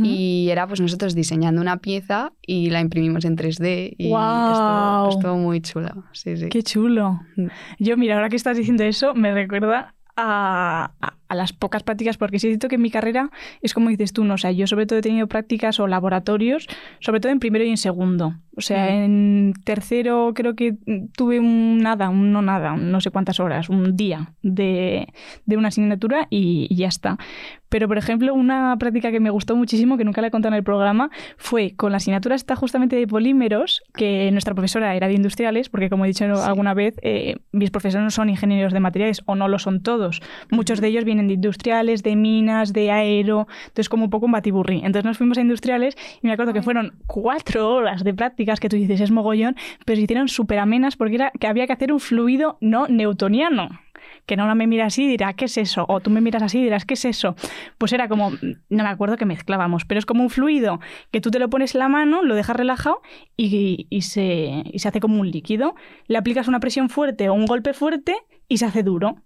y 0.04 0.50
era 0.52 0.68
pues 0.68 0.80
nosotros 0.80 1.16
diseñando 1.16 1.60
una 1.62 1.78
pieza 1.78 2.34
y 2.46 2.70
la 2.70 2.82
imprimimos 2.82 3.26
en 3.26 3.36
3D 3.36 3.96
y 3.98 4.10
Guau. 4.10 4.52
estuvo, 5.08 5.10
estuvo 5.20 5.38
muy 5.38 5.62
chulo. 5.62 6.04
Sí, 6.12 6.38
sí. 6.38 6.50
Qué 6.50 6.62
chulo. 6.62 7.20
Mm. 7.36 7.48
Yo, 7.80 7.98
mira, 7.98 8.16
ahora 8.16 8.30
que 8.30 8.36
estás 8.36 8.58
diciendo 8.58 8.84
eso, 8.84 9.14
me 9.16 9.34
recuerda 9.34 9.96
a, 10.16 10.92
a- 11.02 11.14
a 11.32 11.36
las 11.36 11.54
pocas 11.54 11.82
prácticas, 11.82 12.18
porque 12.18 12.40
sí 12.40 12.48
siento 12.48 12.68
que 12.68 12.76
en 12.76 12.82
mi 12.82 12.92
carrera 12.92 13.32
es 13.62 13.74
como 13.74 13.88
dices 13.88 14.12
tú, 14.12 14.26
no, 14.26 14.34
o 14.34 14.38
sea, 14.38 14.52
yo 14.52 14.68
sobre 14.68 14.86
todo 14.86 15.00
he 15.00 15.02
tenido 15.02 15.28
prácticas 15.28 15.80
o 15.80 15.88
laboratorios, 15.88 16.68
sobre 17.00 17.22
todo 17.22 17.32
en 17.32 17.40
primero 17.40 17.64
y 17.64 17.70
en 17.70 17.78
segundo. 17.78 18.36
O 18.58 18.60
sea, 18.60 18.94
en 18.94 19.54
tercero 19.64 20.34
creo 20.36 20.58
que 20.58 20.76
tuve 21.16 21.40
un 21.40 21.78
nada, 21.78 22.10
un 22.10 22.34
no 22.34 22.42
nada, 22.42 22.74
un 22.74 22.92
no 22.92 23.00
sé 23.00 23.10
cuántas 23.10 23.40
horas, 23.40 23.70
un 23.70 23.96
día 23.96 24.34
de, 24.42 25.08
de 25.46 25.58
una 25.58 25.70
asignatura 25.70 26.28
y, 26.30 26.68
y 26.70 26.76
ya 26.76 26.90
está. 26.90 27.18
Pero, 27.72 27.88
por 27.88 27.98
ejemplo, 27.98 28.34
una 28.34 28.76
práctica 28.78 29.12
que 29.12 29.22
me 29.22 29.30
gustó 29.30 29.56
muchísimo, 29.56 29.96
que 29.98 30.04
nunca 30.04 30.20
la 30.20 30.28
he 30.28 30.32
contado 30.32 30.54
en 30.54 30.58
el 30.58 30.64
programa, 30.64 31.10
fue 31.38 31.74
con 31.78 31.92
la 31.92 31.98
asignatura 31.98 32.36
esta 32.36 32.58
justamente 32.58 32.98
de 32.98 33.08
polímeros, 33.08 33.82
que 33.96 34.30
nuestra 34.34 34.54
profesora 34.54 34.94
era 34.94 35.08
de 35.08 35.14
industriales, 35.14 35.70
porque 35.70 35.90
como 35.90 36.04
he 36.04 36.10
dicho 36.10 36.26
alguna 36.44 36.74
vez, 36.74 36.96
eh, 37.02 37.38
mis 37.54 37.72
profesores 37.72 38.04
no 38.04 38.12
son 38.12 38.30
ingenieros 38.30 38.74
de 38.74 38.82
materiales, 38.82 39.22
o 39.26 39.36
no 39.36 39.48
lo 39.48 39.58
son 39.58 39.82
todos. 39.82 40.22
Muchos 40.50 40.82
de 40.82 40.90
ellos 40.90 41.06
vienen 41.06 41.21
de 41.28 41.36
industriales, 41.36 42.04
de 42.04 42.16
minas, 42.16 42.74
de 42.74 42.92
aero, 42.92 43.48
entonces 43.64 43.90
como 43.90 44.06
un 44.06 44.10
poco 44.10 44.26
un 44.26 44.32
batiburrí. 44.32 44.78
Entonces 44.84 45.06
nos 45.06 45.18
fuimos 45.18 45.38
a 45.38 45.42
industriales 45.42 45.96
y 46.22 46.28
me 46.28 46.34
acuerdo 46.34 46.54
que 46.54 46.62
fueron 46.62 46.94
cuatro 47.08 47.70
horas 47.70 48.04
de 48.04 48.14
prácticas 48.14 48.60
que 48.60 48.70
tú 48.70 48.76
dices 48.76 49.02
es 49.02 49.12
mogollón, 49.12 49.56
pero 49.86 49.98
se 49.98 50.04
hicieron 50.04 50.28
súper 50.28 50.60
amenas 50.60 50.96
porque 50.96 51.16
era 51.16 51.32
que 51.40 51.48
había 51.48 51.68
que 51.68 51.74
hacer 51.74 51.92
un 51.92 52.00
fluido 52.00 52.58
no 52.62 52.88
newtoniano 52.88 53.70
que 54.26 54.36
no 54.36 54.54
me 54.56 54.68
mira 54.68 54.86
así 54.86 55.06
y 55.06 55.08
dirá, 55.08 55.34
¿qué 55.34 55.46
es 55.46 55.58
eso? 55.58 55.86
O 55.88 56.00
tú 56.00 56.10
me 56.10 56.22
miras 56.22 56.44
así 56.44 56.60
y 56.60 56.64
dirás, 56.64 56.86
¿qué 56.86 56.94
es 56.94 57.06
eso? 57.06 57.36
Pues 57.78 57.94
era 57.94 58.08
como, 58.08 58.32
no 58.32 58.84
me 58.84 58.90
acuerdo 58.90 59.18
que 59.18 59.26
mezclábamos, 59.26 59.86
pero 59.86 60.00
es 60.00 60.06
como 60.06 60.24
un 60.24 60.30
fluido 60.30 60.80
que 61.12 61.22
tú 61.22 61.32
te 61.32 61.40
lo 61.40 61.50
pones 61.50 61.76
en 61.76 61.80
la 61.80 61.90
mano, 61.90 62.24
lo 62.24 62.36
dejas 62.36 62.56
relajado 62.56 63.02
y, 63.38 63.88
y 63.90 64.02
se, 64.04 64.64
y 64.66 64.80
se 64.80 64.88
hace 64.88 65.00
como 65.00 65.20
un 65.20 65.30
líquido. 65.30 65.76
Le 66.08 66.18
aplicas 66.18 66.48
una 66.48 66.60
presión 66.60 66.90
fuerte 66.90 67.30
o 67.30 67.34
un 67.34 67.46
golpe 67.46 67.74
fuerte 67.74 68.16
y 68.48 68.58
se 68.58 68.66
hace 68.66 68.84
duro. 68.84 69.18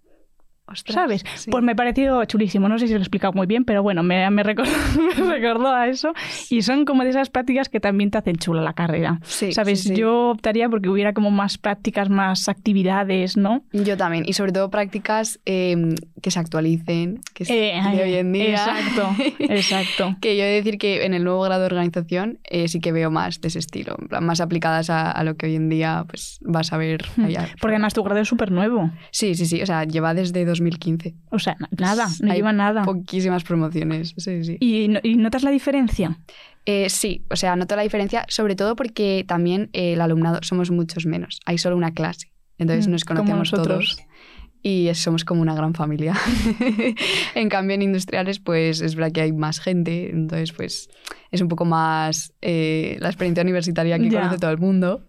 Ostras, 0.68 0.94
¿Sabes? 0.94 1.24
sí. 1.36 1.50
Pues 1.50 1.62
me 1.62 1.76
pareció 1.76 2.24
chulísimo. 2.24 2.68
No 2.68 2.78
sé 2.78 2.86
si 2.86 2.92
lo 2.92 2.98
he 2.98 3.02
explicado 3.02 3.32
muy 3.32 3.46
bien, 3.46 3.64
pero 3.64 3.82
bueno, 3.82 4.02
me, 4.02 4.28
me, 4.30 4.42
recordó, 4.42 4.70
me 5.18 5.24
recordó 5.38 5.68
a 5.68 5.86
eso. 5.88 6.12
Y 6.50 6.62
son 6.62 6.84
como 6.84 7.04
de 7.04 7.10
esas 7.10 7.30
prácticas 7.30 7.68
que 7.68 7.78
también 7.80 8.10
te 8.10 8.18
hacen 8.18 8.36
chula 8.36 8.62
la 8.62 8.72
carrera. 8.72 9.20
Sí, 9.22 9.52
¿Sabes? 9.52 9.84
sí. 9.84 9.94
Yo 9.94 10.30
optaría 10.30 10.68
porque 10.68 10.88
hubiera 10.88 11.12
como 11.12 11.30
más 11.30 11.56
prácticas, 11.58 12.10
más 12.10 12.48
actividades, 12.48 13.36
¿no? 13.36 13.62
Yo 13.72 13.96
también. 13.96 14.24
Y 14.26 14.32
sobre 14.32 14.52
todo 14.52 14.70
prácticas 14.70 15.38
eh, 15.46 15.76
que 16.20 16.30
se 16.30 16.38
actualicen, 16.40 17.20
que 17.32 17.44
es 17.44 17.50
Eh, 17.50 17.80
de 17.94 18.02
hoy 18.02 18.14
en 18.14 18.32
día. 18.32 18.50
Exacto, 18.54 19.16
exacto. 19.38 20.16
que 20.20 20.36
yo 20.36 20.42
he 20.42 20.46
de 20.46 20.54
decir 20.54 20.78
que 20.78 21.04
en 21.06 21.14
el 21.14 21.24
nuevo 21.24 21.42
grado 21.42 21.60
de 21.60 21.66
organización 21.66 22.38
eh, 22.44 22.68
sí 22.68 22.80
que 22.80 22.92
veo 22.92 23.10
más 23.10 23.40
de 23.40 23.48
ese 23.48 23.58
estilo, 23.60 23.96
más 24.20 24.40
aplicadas 24.40 24.90
a, 24.90 25.10
a 25.10 25.24
lo 25.24 25.36
que 25.36 25.46
hoy 25.46 25.54
en 25.56 25.68
día 25.68 26.04
pues, 26.08 26.38
vas 26.42 26.72
a 26.72 26.76
ver 26.76 27.04
allá. 27.22 27.48
Porque 27.60 27.74
además 27.76 27.94
tu 27.94 28.02
grado 28.02 28.20
es 28.20 28.28
súper 28.28 28.50
nuevo. 28.50 28.90
Sí, 29.10 29.34
sí, 29.34 29.46
sí. 29.46 29.62
O 29.62 29.66
sea, 29.66 29.84
lleva 29.84 30.12
desde 30.14 30.44
2015. 30.58 31.14
O 31.30 31.38
sea, 31.38 31.56
na- 31.58 31.68
nada, 31.78 32.06
no 32.20 32.30
Hay 32.32 32.38
lleva 32.38 32.52
nada. 32.52 32.82
Poquísimas 32.82 33.44
promociones. 33.44 34.14
Sí, 34.16 34.44
sí. 34.44 34.56
¿Y, 34.60 34.88
no- 34.88 35.00
y 35.02 35.16
notas 35.16 35.42
la 35.42 35.50
diferencia? 35.50 36.18
Eh, 36.64 36.88
sí, 36.90 37.24
o 37.30 37.36
sea, 37.36 37.54
noto 37.56 37.76
la 37.76 37.82
diferencia, 37.82 38.24
sobre 38.28 38.56
todo 38.56 38.74
porque 38.76 39.24
también 39.26 39.70
eh, 39.72 39.92
el 39.92 40.00
alumnado 40.00 40.40
somos 40.42 40.70
muchos 40.70 41.06
menos. 41.06 41.40
Hay 41.46 41.58
solo 41.58 41.76
una 41.76 41.92
clase. 41.92 42.32
Entonces 42.58 42.88
Mm, 42.88 42.90
nos 42.92 43.04
conocemos 43.04 43.50
todos. 43.50 43.96
Y 44.62 44.92
somos 44.94 45.24
como 45.24 45.42
una 45.42 45.54
gran 45.54 45.74
familia. 45.74 46.14
en 47.36 47.48
cambio, 47.48 47.74
en 47.76 47.82
industriales, 47.82 48.40
pues 48.40 48.80
es 48.80 48.96
verdad 48.96 49.12
que 49.12 49.20
hay 49.20 49.32
más 49.32 49.60
gente. 49.60 50.10
Entonces, 50.10 50.52
pues 50.52 50.88
es 51.30 51.40
un 51.40 51.46
poco 51.46 51.64
más 51.64 52.32
eh, 52.42 52.96
la 53.00 53.08
experiencia 53.08 53.42
universitaria 53.44 53.96
que 53.98 54.08
conoce 54.10 54.38
todo 54.38 54.50
el 54.50 54.58
mundo. 54.58 55.06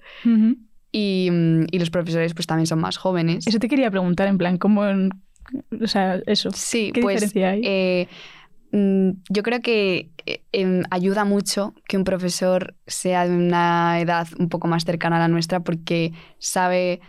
Y, 0.92 1.30
y 1.72 1.80
los 1.80 1.90
profesores, 1.90 2.34
pues 2.34 2.46
también 2.48 2.68
son 2.68 2.80
más 2.80 2.98
jóvenes. 2.98 3.48
Eso 3.48 3.60
te 3.60 3.68
quería 3.68 3.90
preguntar, 3.90 4.28
en 4.28 4.38
plan, 4.38 4.58
¿cómo...? 4.58 4.84
O 5.82 5.88
sea, 5.88 6.22
eso. 6.26 6.50
Sí, 6.52 6.92
¿Qué 6.94 7.02
pues 7.02 7.22
diferencia 7.22 7.50
hay? 7.52 7.62
eh, 7.64 8.08
mm, 8.72 9.10
yo 9.30 9.44
creo 9.44 9.62
que 9.62 10.10
eh, 10.26 10.42
em, 10.52 10.84
ayuda 10.92 11.24
mucho 11.26 11.74
que 11.88 11.98
un 11.98 12.04
profesor 12.04 12.76
sea 12.86 13.28
de 13.28 13.36
una 13.36 14.00
edad 14.02 14.28
un 14.40 14.50
poco 14.50 14.68
más 14.68 14.84
cercana 14.86 15.16
a 15.18 15.20
la 15.20 15.28
nuestra 15.28 15.62
porque 15.62 16.12
sabe 16.40 17.00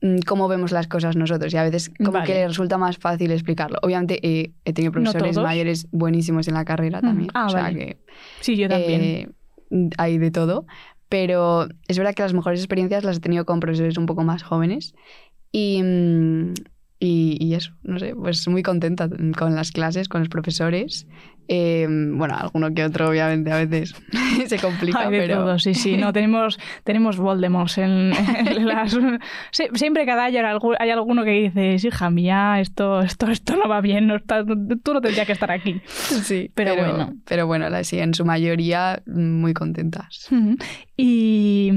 mm, 0.00 0.18
cómo 0.26 0.48
vemos 0.48 0.72
las 0.72 0.86
cosas 0.88 1.16
nosotros 1.16 1.52
y 1.52 1.56
a 1.58 1.62
veces 1.64 1.90
como 1.98 2.12
Vale. 2.12 2.26
que 2.26 2.34
le 2.34 2.48
resulta 2.48 2.78
más 2.78 2.96
fácil 2.98 3.30
explicarlo. 3.30 3.78
Obviamente 3.82 4.18
eh, 4.26 4.52
he 4.64 4.72
tenido 4.72 4.92
profesores 4.92 5.36
mayores 5.44 5.86
buenísimos 5.92 6.48
en 6.48 6.54
la 6.54 6.64
carrera 6.64 6.98
Mm, 6.98 7.02
también. 7.06 7.30
ah, 7.34 7.46
o 7.46 7.50
sea 7.50 7.62
vale. 7.62 7.78
que 7.78 7.98
Sí, 8.40 8.56
yo 8.56 8.68
también. 8.68 9.02
eh, 9.02 9.28
hay 9.98 10.18
de 10.18 10.30
todo. 10.30 10.66
Pero 11.08 11.68
es 11.88 11.98
verdad 11.98 12.14
que 12.14 12.22
las 12.22 12.32
mejores 12.32 12.60
experiencias 12.60 13.04
las 13.04 13.18
he 13.18 13.20
tenido 13.20 13.44
con 13.44 13.60
profesores 13.60 13.98
un 13.98 14.06
poco 14.06 14.22
más 14.24 14.42
jóvenes. 14.42 14.94
Y, 15.52 15.82
y, 17.02 17.36
y 17.40 17.54
eso, 17.54 17.72
no 17.82 17.98
sé, 17.98 18.14
pues 18.14 18.46
muy 18.46 18.62
contenta 18.62 19.08
con 19.36 19.56
las 19.56 19.72
clases, 19.72 20.08
con 20.08 20.20
los 20.20 20.28
profesores. 20.28 21.08
Eh, 21.54 21.86
bueno, 21.88 22.34
alguno 22.34 22.72
que 22.72 22.82
otro, 22.82 23.10
obviamente, 23.10 23.52
a 23.52 23.56
veces 23.62 23.94
se 24.46 24.58
complica, 24.58 25.10
de 25.10 25.18
pero. 25.18 25.36
todo, 25.40 25.58
sí, 25.58 25.74
sí. 25.74 25.98
No, 25.98 26.10
tenemos, 26.14 26.58
tenemos 26.82 27.18
Voldemort 27.18 27.76
en, 27.76 28.12
en 28.14 28.66
las... 28.66 28.96
Sí, 29.50 29.64
siempre 29.74 30.06
cada 30.06 30.24
año 30.24 30.38
hay 30.38 30.54
algu- 30.54 30.76
hay 30.78 30.88
alguno 30.90 31.24
que 31.24 31.30
dice, 31.52 31.86
hija 31.88 32.08
mía, 32.08 32.58
esto, 32.60 33.00
esto, 33.02 33.26
esto 33.30 33.56
no 33.56 33.68
va 33.68 33.82
bien, 33.82 34.06
no 34.06 34.16
está- 34.16 34.44
tú 34.46 34.94
no 34.94 35.00
tendrías 35.02 35.26
que 35.26 35.32
estar 35.32 35.50
aquí. 35.50 35.80
Sí, 35.86 36.50
Pero 36.54 36.74
bueno. 36.74 37.12
Pero 37.26 37.46
bueno, 37.46 37.66
sí, 37.84 37.98
en 37.98 38.14
su 38.14 38.24
mayoría 38.24 39.02
muy 39.06 39.52
contentas. 39.52 40.28
Y, 40.96 41.70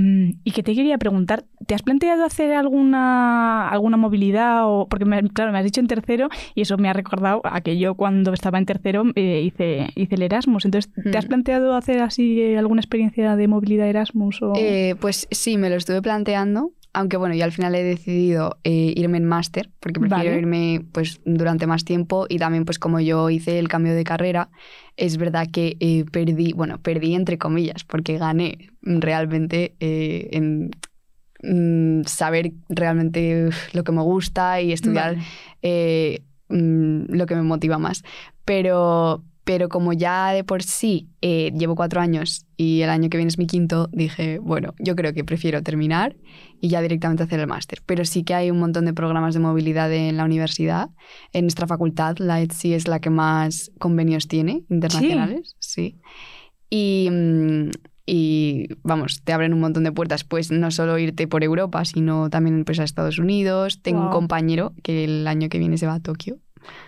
y 0.44 0.52
que 0.52 0.62
te 0.64 0.74
quería 0.76 0.98
preguntar, 0.98 1.46
¿te 1.66 1.74
has 1.74 1.82
planteado 1.82 2.26
hacer 2.26 2.54
alguna, 2.54 3.68
alguna 3.70 3.98
movilidad? 3.98 4.66
O, 4.68 4.88
porque, 4.88 5.06
me- 5.06 5.24
claro, 5.30 5.52
me 5.52 5.58
has 5.60 5.64
dicho 5.66 5.82
en 5.82 5.88
tercero 5.88 6.30
y 6.54 6.62
eso 6.62 6.78
me 6.78 6.90
ha 6.90 6.94
recordado 6.94 7.42
a 7.44 7.62
que 7.62 7.78
yo 7.78 7.96
cuando 7.96 8.34
estaba 8.34 8.58
en 8.58 8.66
tercero 8.66 9.04
eh, 9.16 9.42
hice, 9.44 9.65
hice 9.96 10.16
el 10.16 10.22
Erasmus. 10.22 10.66
Entonces, 10.66 10.92
¿te 11.12 11.18
has 11.18 11.26
planteado 11.26 11.76
hacer 11.76 12.02
así 12.02 12.42
eh, 12.42 12.58
alguna 12.58 12.82
experiencia 12.82 13.36
de 13.36 13.48
movilidad 13.48 13.88
Erasmus? 13.88 14.42
O... 14.42 14.54
Eh, 14.56 14.96
pues 15.00 15.28
sí, 15.32 15.58
me 15.58 15.70
lo 15.70 15.76
estuve 15.76 16.02
planteando, 16.02 16.72
aunque 16.94 17.18
bueno, 17.18 17.36
yo 17.36 17.44
al 17.44 17.52
final 17.52 17.76
he 17.76 17.84
decidido 17.84 18.58
eh, 18.64 18.94
irme 18.96 19.18
en 19.18 19.26
máster, 19.26 19.70
porque 19.80 20.00
prefiero 20.00 20.30
Vale. 20.30 20.40
irme 20.40 20.86
pues 20.92 21.22
durante 21.26 21.68
más 21.68 21.86
tiempo 21.86 22.26
y 22.30 22.38
también 22.38 22.66
pues 22.66 22.80
como 22.80 23.00
yo 23.00 23.30
hice 23.30 23.60
el 23.60 23.68
cambio 23.68 23.94
de 23.94 24.04
carrera, 24.04 24.50
es 24.98 25.18
verdad 25.18 25.48
que 25.52 26.06
perdí, 26.12 26.54
bueno, 26.54 26.80
perdí 26.80 27.16
entre 27.16 27.38
comillas, 27.38 27.84
porque 27.84 28.18
gané 28.18 28.70
realmente 28.82 29.76
en 29.80 30.72
mm, 31.44 32.04
saber 32.06 32.52
realmente 32.70 33.50
lo 33.74 33.84
que 33.84 33.92
me 33.92 34.02
gusta 34.02 34.62
y 34.62 34.72
estudiar 34.72 35.16
Vale. 35.16 35.28
eh, 35.62 36.24
mm, 36.50 37.14
lo 37.14 37.26
que 37.26 37.36
me 37.36 37.44
motiva 37.44 37.78
más. 37.78 38.04
Pero, 38.46 39.24
pero 39.46 39.70
como 39.70 39.94
ya 39.94 40.32
de 40.32 40.44
por 40.44 40.64
sí 40.64 41.08
eh, 41.22 41.52
llevo 41.56 41.76
cuatro 41.76 42.02
años 42.02 42.46
y 42.58 42.82
el 42.82 42.90
año 42.90 43.10
que 43.10 43.18
viene 43.18 43.30
es 43.30 43.38
mi 43.38 43.46
quinto, 43.46 43.90
dije, 43.94 44.40
bueno, 44.40 44.74
yo 44.80 44.96
creo 44.96 45.14
que 45.14 45.24
prefiero 45.24 45.62
terminar 45.62 46.16
y 46.60 46.70
ya 46.70 46.82
directamente 46.82 47.24
hacer 47.24 47.40
el 47.40 47.48
máster. 47.48 47.82
Pero 47.86 48.06
sí 48.06 48.24
que 48.24 48.34
hay 48.34 48.50
un 48.50 48.60
montón 48.60 48.86
de 48.86 48.94
programas 48.94 49.36
de 49.36 49.40
movilidad 49.42 49.94
en 49.94 50.18
la 50.18 50.26
universidad. 50.26 50.90
En 51.32 51.46
nuestra 51.46 51.68
facultad, 51.68 52.18
la 52.18 52.42
ETSI 52.42 52.74
es 52.74 52.88
la 52.88 53.00
que 53.00 53.12
más 53.12 53.72
convenios 53.78 54.28
tiene 54.28 54.64
internacionales. 54.70 55.56
Sí. 55.60 56.00
Y, 56.72 57.10
mm, 57.12 57.70
y 58.08 58.68
vamos, 58.82 59.22
te 59.24 59.32
abren 59.32 59.54
un 59.54 59.60
montón 59.60 59.84
de 59.84 59.92
puertas. 59.92 60.24
Pues 60.24 60.50
no 60.50 60.72
solo 60.72 60.98
irte 60.98 61.28
por 61.28 61.44
Europa, 61.44 61.86
sino 61.86 62.32
también 62.32 62.66
pues, 62.66 62.80
a 62.80 62.84
Estados 62.84 63.20
Unidos. 63.20 63.84
Tengo 63.84 64.00
un 64.00 64.06
Guau. 64.06 64.18
compañero 64.18 64.74
que 64.82 65.04
el 65.04 65.28
año 65.28 65.50
que 65.50 65.60
viene 65.60 65.78
se 65.78 65.86
va 65.86 65.94
a 65.94 66.00
Tokio. 66.00 66.40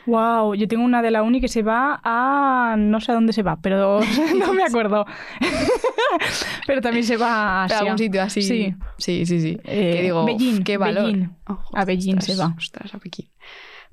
Wow, 0.06 0.54
yo 0.56 0.68
tengo 0.68 0.84
una 0.84 1.02
de 1.02 1.12
la 1.12 1.22
uni 1.24 1.42
que 1.42 1.48
se 1.48 1.64
va 1.64 2.00
a... 2.04 2.76
no 2.78 3.02
sé 3.02 3.12
a 3.12 3.16
dónde 3.16 3.34
se 3.34 3.44
va, 3.44 3.58
pero 3.62 4.00
no 4.40 4.54
me 4.54 4.64
acuerdo. 4.64 5.06
pero 6.68 6.82
también 6.82 7.04
se 7.04 7.18
va 7.18 7.62
a 7.62 7.64
Asia. 7.66 7.80
algún 7.80 7.98
sitio 7.98 8.22
así. 8.22 8.42
Sí. 8.42 8.76
sí, 8.98 9.26
sí. 9.26 9.42
sí. 9.42 9.60
Eh, 9.64 9.94
que 9.96 10.02
digo, 10.04 10.26
Beijing, 10.26 10.64
qué 10.64 10.78
valor. 10.78 11.06
Beijing. 11.06 11.30
Oh, 11.48 11.60
A 11.74 11.86
Beijing 11.86 12.22
se 12.22 12.36
va. 12.36 12.54
Ostras, 12.58 12.94
a 12.94 13.00
Pekín. 13.00 13.28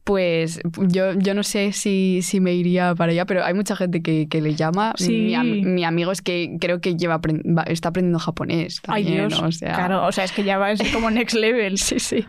Pues 0.05 0.61
yo, 0.89 1.15
yo 1.15 1.33
no 1.33 1.43
sé 1.43 1.73
si, 1.73 2.21
si 2.21 2.39
me 2.39 2.53
iría 2.53 2.95
para 2.95 3.13
allá, 3.13 3.25
pero 3.25 3.43
hay 3.43 3.55
mucha 3.55 3.75
gente 3.75 4.03
que, 4.03 4.29
que 4.29 4.43
le 4.43 4.55
llama. 4.55 4.93
Sí. 4.99 5.11
Mi, 5.11 5.35
am- 5.35 5.61
mi 5.75 5.83
amigo 5.85 6.13
es 6.13 6.21
que 6.21 6.57
creo 6.61 6.83
que 6.83 6.95
lleva 6.97 7.21
está 7.67 7.89
aprendiendo 7.89 8.19
japonés. 8.19 8.83
Ay, 8.87 9.05
También, 9.05 9.29
Dios. 9.29 9.41
O 9.43 9.51
sea, 9.51 9.75
Claro, 9.75 10.07
o 10.07 10.13
sea, 10.13 10.25
es 10.25 10.33
que 10.33 10.45
ya 10.45 10.59
va 10.59 10.73
es 10.73 10.83
como 10.93 11.11
next 11.11 11.35
level. 11.35 11.79
Sí, 11.85 11.99
sí. 11.99 12.25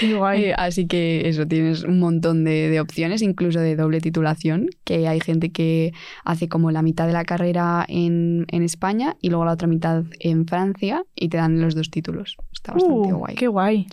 Qué 0.00 0.14
guay. 0.14 0.44
Eh, 0.46 0.54
así 0.56 0.86
que 0.86 1.28
eso, 1.28 1.46
tienes 1.46 1.84
un 1.84 1.98
montón 2.00 2.42
de, 2.44 2.70
de 2.70 2.80
opciones, 2.80 3.20
incluso 3.20 3.60
de 3.60 3.76
doble 3.76 4.00
titulación, 4.00 4.70
que 4.84 5.06
hay 5.06 5.20
gente 5.20 5.52
que 5.52 5.92
hace 6.24 6.48
como 6.48 6.70
la 6.70 6.80
mitad 6.80 7.06
de 7.06 7.12
la 7.12 7.24
carrera 7.24 7.84
en, 7.86 8.46
en 8.48 8.62
España 8.62 9.16
y 9.20 9.28
luego 9.28 9.44
la 9.44 9.52
otra 9.52 9.68
mitad 9.68 10.04
en 10.20 10.46
Francia 10.46 11.04
y 11.14 11.28
te 11.28 11.36
dan 11.36 11.60
los 11.60 11.74
dos 11.74 11.90
títulos. 11.90 12.36
Está 12.52 12.72
bastante 12.72 13.12
Uh, 13.12 13.16
guay. 13.18 13.34
Qué 13.34 13.46
guay. 13.46 13.86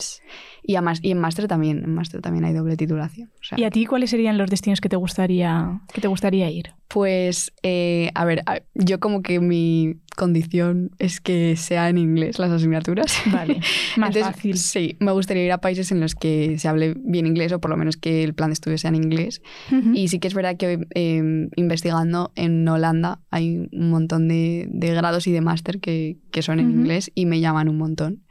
Y, 0.64 0.76
además, 0.76 1.00
y 1.02 1.12
en 1.12 1.20
máster 1.20 1.48
también, 1.48 1.82
en 1.84 1.94
máster 1.94 2.22
también 2.22 2.44
hay 2.46 2.54
doble 2.54 2.76
titulación. 2.76 3.17
O 3.26 3.44
sea, 3.44 3.60
¿Y 3.60 3.64
a 3.64 3.70
ti 3.72 3.86
cuáles 3.86 4.10
serían 4.10 4.38
los 4.38 4.50
destinos 4.50 4.82
que 4.82 4.90
te 4.90 4.96
gustaría, 4.96 5.82
que 5.94 6.02
te 6.02 6.08
gustaría 6.08 6.50
ir? 6.50 6.74
Pues, 6.88 7.54
eh, 7.64 8.12
a 8.16 8.24
ver, 8.26 8.44
yo 8.74 9.00
como 9.00 9.22
que 9.22 9.40
mi 9.40 9.96
condición 10.16 10.92
es 11.00 11.20
que 11.22 11.56
sea 11.58 11.90
en 11.90 11.98
inglés 11.98 12.40
las 12.40 12.50
asignaturas. 12.52 13.22
Vale, 13.26 13.56
más 13.98 14.16
Entonces, 14.16 14.24
fácil. 14.24 14.58
Sí, 14.58 14.98
me 15.00 15.12
gustaría 15.12 15.46
ir 15.46 15.52
a 15.52 15.60
países 15.60 15.92
en 15.92 16.00
los 16.00 16.16
que 16.16 16.58
se 16.58 16.68
hable 16.68 16.96
bien 16.98 17.26
inglés 17.28 17.52
o 17.52 17.60
por 17.60 17.70
lo 17.70 17.78
menos 17.78 17.98
que 17.98 18.24
el 18.24 18.34
plan 18.34 18.50
de 18.50 18.54
estudio 18.54 18.78
sea 18.78 18.90
en 18.90 18.96
inglés. 18.96 19.42
Ujú. 19.72 19.92
Y 19.94 20.08
sí 20.08 20.20
que 20.20 20.28
es 20.28 20.34
verdad 20.34 20.58
que 20.58 20.80
eh, 20.96 21.50
investigando 21.56 22.32
en 22.36 22.68
Holanda 22.68 23.20
hay 23.32 23.68
un 23.72 23.90
montón 23.90 24.28
de, 24.28 24.68
de 24.70 24.94
grados 24.94 25.28
y 25.28 25.32
de 25.32 25.42
máster 25.42 25.80
que, 25.80 26.18
que 26.32 26.42
son 26.42 26.60
en 26.60 26.70
Ujú. 26.70 26.80
inglés 26.80 27.12
y 27.14 27.26
me 27.26 27.40
llaman 27.40 27.70
un 27.70 27.78
montón. 27.78 28.24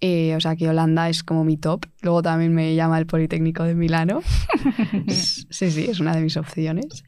Eh, 0.00 0.34
o 0.36 0.40
sea 0.40 0.54
que 0.54 0.68
Holanda 0.68 1.08
es 1.08 1.22
como 1.24 1.44
mi 1.44 1.56
top. 1.56 1.86
Luego 2.02 2.22
también 2.22 2.54
me 2.54 2.74
llama 2.74 2.98
el 2.98 3.06
Politécnico 3.06 3.64
de 3.64 3.74
Milano. 3.74 4.20
Sí, 5.08 5.70
sí, 5.70 5.86
es 5.90 6.00
una 6.00 6.14
de 6.14 6.20
mis 6.22 6.36
opciones. 6.36 7.04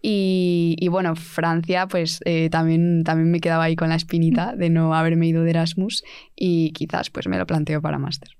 Y, 0.00 0.76
y 0.78 0.86
bueno, 0.88 1.16
Francia, 1.16 1.88
pues 1.88 2.20
eh, 2.24 2.48
también, 2.50 3.02
también 3.02 3.30
me 3.32 3.40
quedaba 3.40 3.64
ahí 3.64 3.74
con 3.74 3.88
la 3.88 3.96
espinita 3.96 4.54
de 4.54 4.70
no 4.70 4.94
haberme 4.94 5.26
ido 5.26 5.42
de 5.42 5.50
Erasmus 5.50 6.04
y 6.36 6.70
quizás 6.70 7.10
pues 7.10 7.26
me 7.26 7.36
lo 7.36 7.46
planteo 7.46 7.82
para 7.82 7.98
máster. 7.98 8.30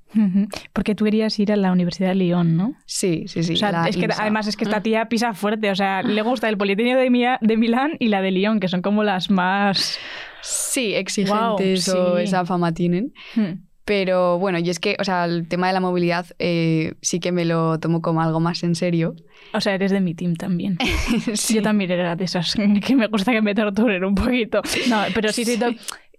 Porque 0.73 0.95
tú 0.95 1.05
querías 1.05 1.39
ir 1.39 1.51
a 1.53 1.57
la 1.57 1.71
Universidad 1.73 2.09
de 2.11 2.15
Lyon, 2.15 2.57
¿no? 2.57 2.75
Sí, 2.87 3.25
sí, 3.27 3.43
sí. 3.43 3.55
o 3.55 3.57
sea, 3.57 3.73
la 3.73 3.89
es 3.89 3.97
que 3.97 4.05
INSA. 4.05 4.23
además 4.23 4.47
es 4.47 4.57
que 4.57 4.65
esta 4.65 4.83
tía 4.83 5.07
pisa 5.09 5.35
fuerte. 5.35 5.71
O 5.71 5.75
sea, 5.75 6.03
le 6.03 6.23
gusta 6.23 6.49
el 6.49 6.57
Politécnico 6.57 6.99
de, 6.99 7.11
Mia- 7.11 7.39
de 7.43 7.57
Milán 7.59 7.93
y 7.99 8.09
la 8.09 8.23
de 8.23 8.31
Lyon, 8.31 8.61
que 8.61 8.69
son 8.69 8.81
como 8.81 9.03
las 9.03 9.29
más... 9.29 9.99
Sí, 10.41 10.95
exigentes 10.95 11.89
o 11.91 12.17
esa 12.19 12.47
fama 12.47 12.73
tienen. 12.73 13.13
Hmm. 13.35 13.67
Pero 13.89 14.39
bueno, 14.39 14.59
y 14.59 14.69
es 14.69 14.79
que, 14.81 14.97
o 15.01 15.05
sea, 15.05 15.25
el 15.25 15.49
tema 15.49 15.67
de 15.69 15.73
la 15.73 15.81
movilidad 15.81 16.27
eh, 16.39 16.93
sí 17.01 17.21
que 17.21 17.33
me 17.33 17.47
lo 17.47 17.81
tomo 17.81 18.03
como 18.03 18.21
algo 18.21 18.39
más 18.39 18.63
en 18.63 18.75
serio. 18.75 19.17
O 19.55 19.63
sea, 19.63 19.75
eres 19.75 19.91
de 19.91 20.03
mi 20.03 20.15
team 20.15 20.37
también. 20.37 20.77
Sí. 21.35 21.55
Yo 21.55 21.63
también 21.63 21.91
era 21.91 22.15
de 22.15 22.25
esas 22.25 22.55
que 22.55 22.95
me 22.95 23.07
gusta 23.07 23.33
que 23.33 23.41
me 23.41 23.55
torturen 23.55 24.05
un 24.05 24.15
poquito. 24.15 24.61
No, 24.91 25.05
pero 25.15 25.33
sí, 25.33 25.47
sí, 25.47 25.59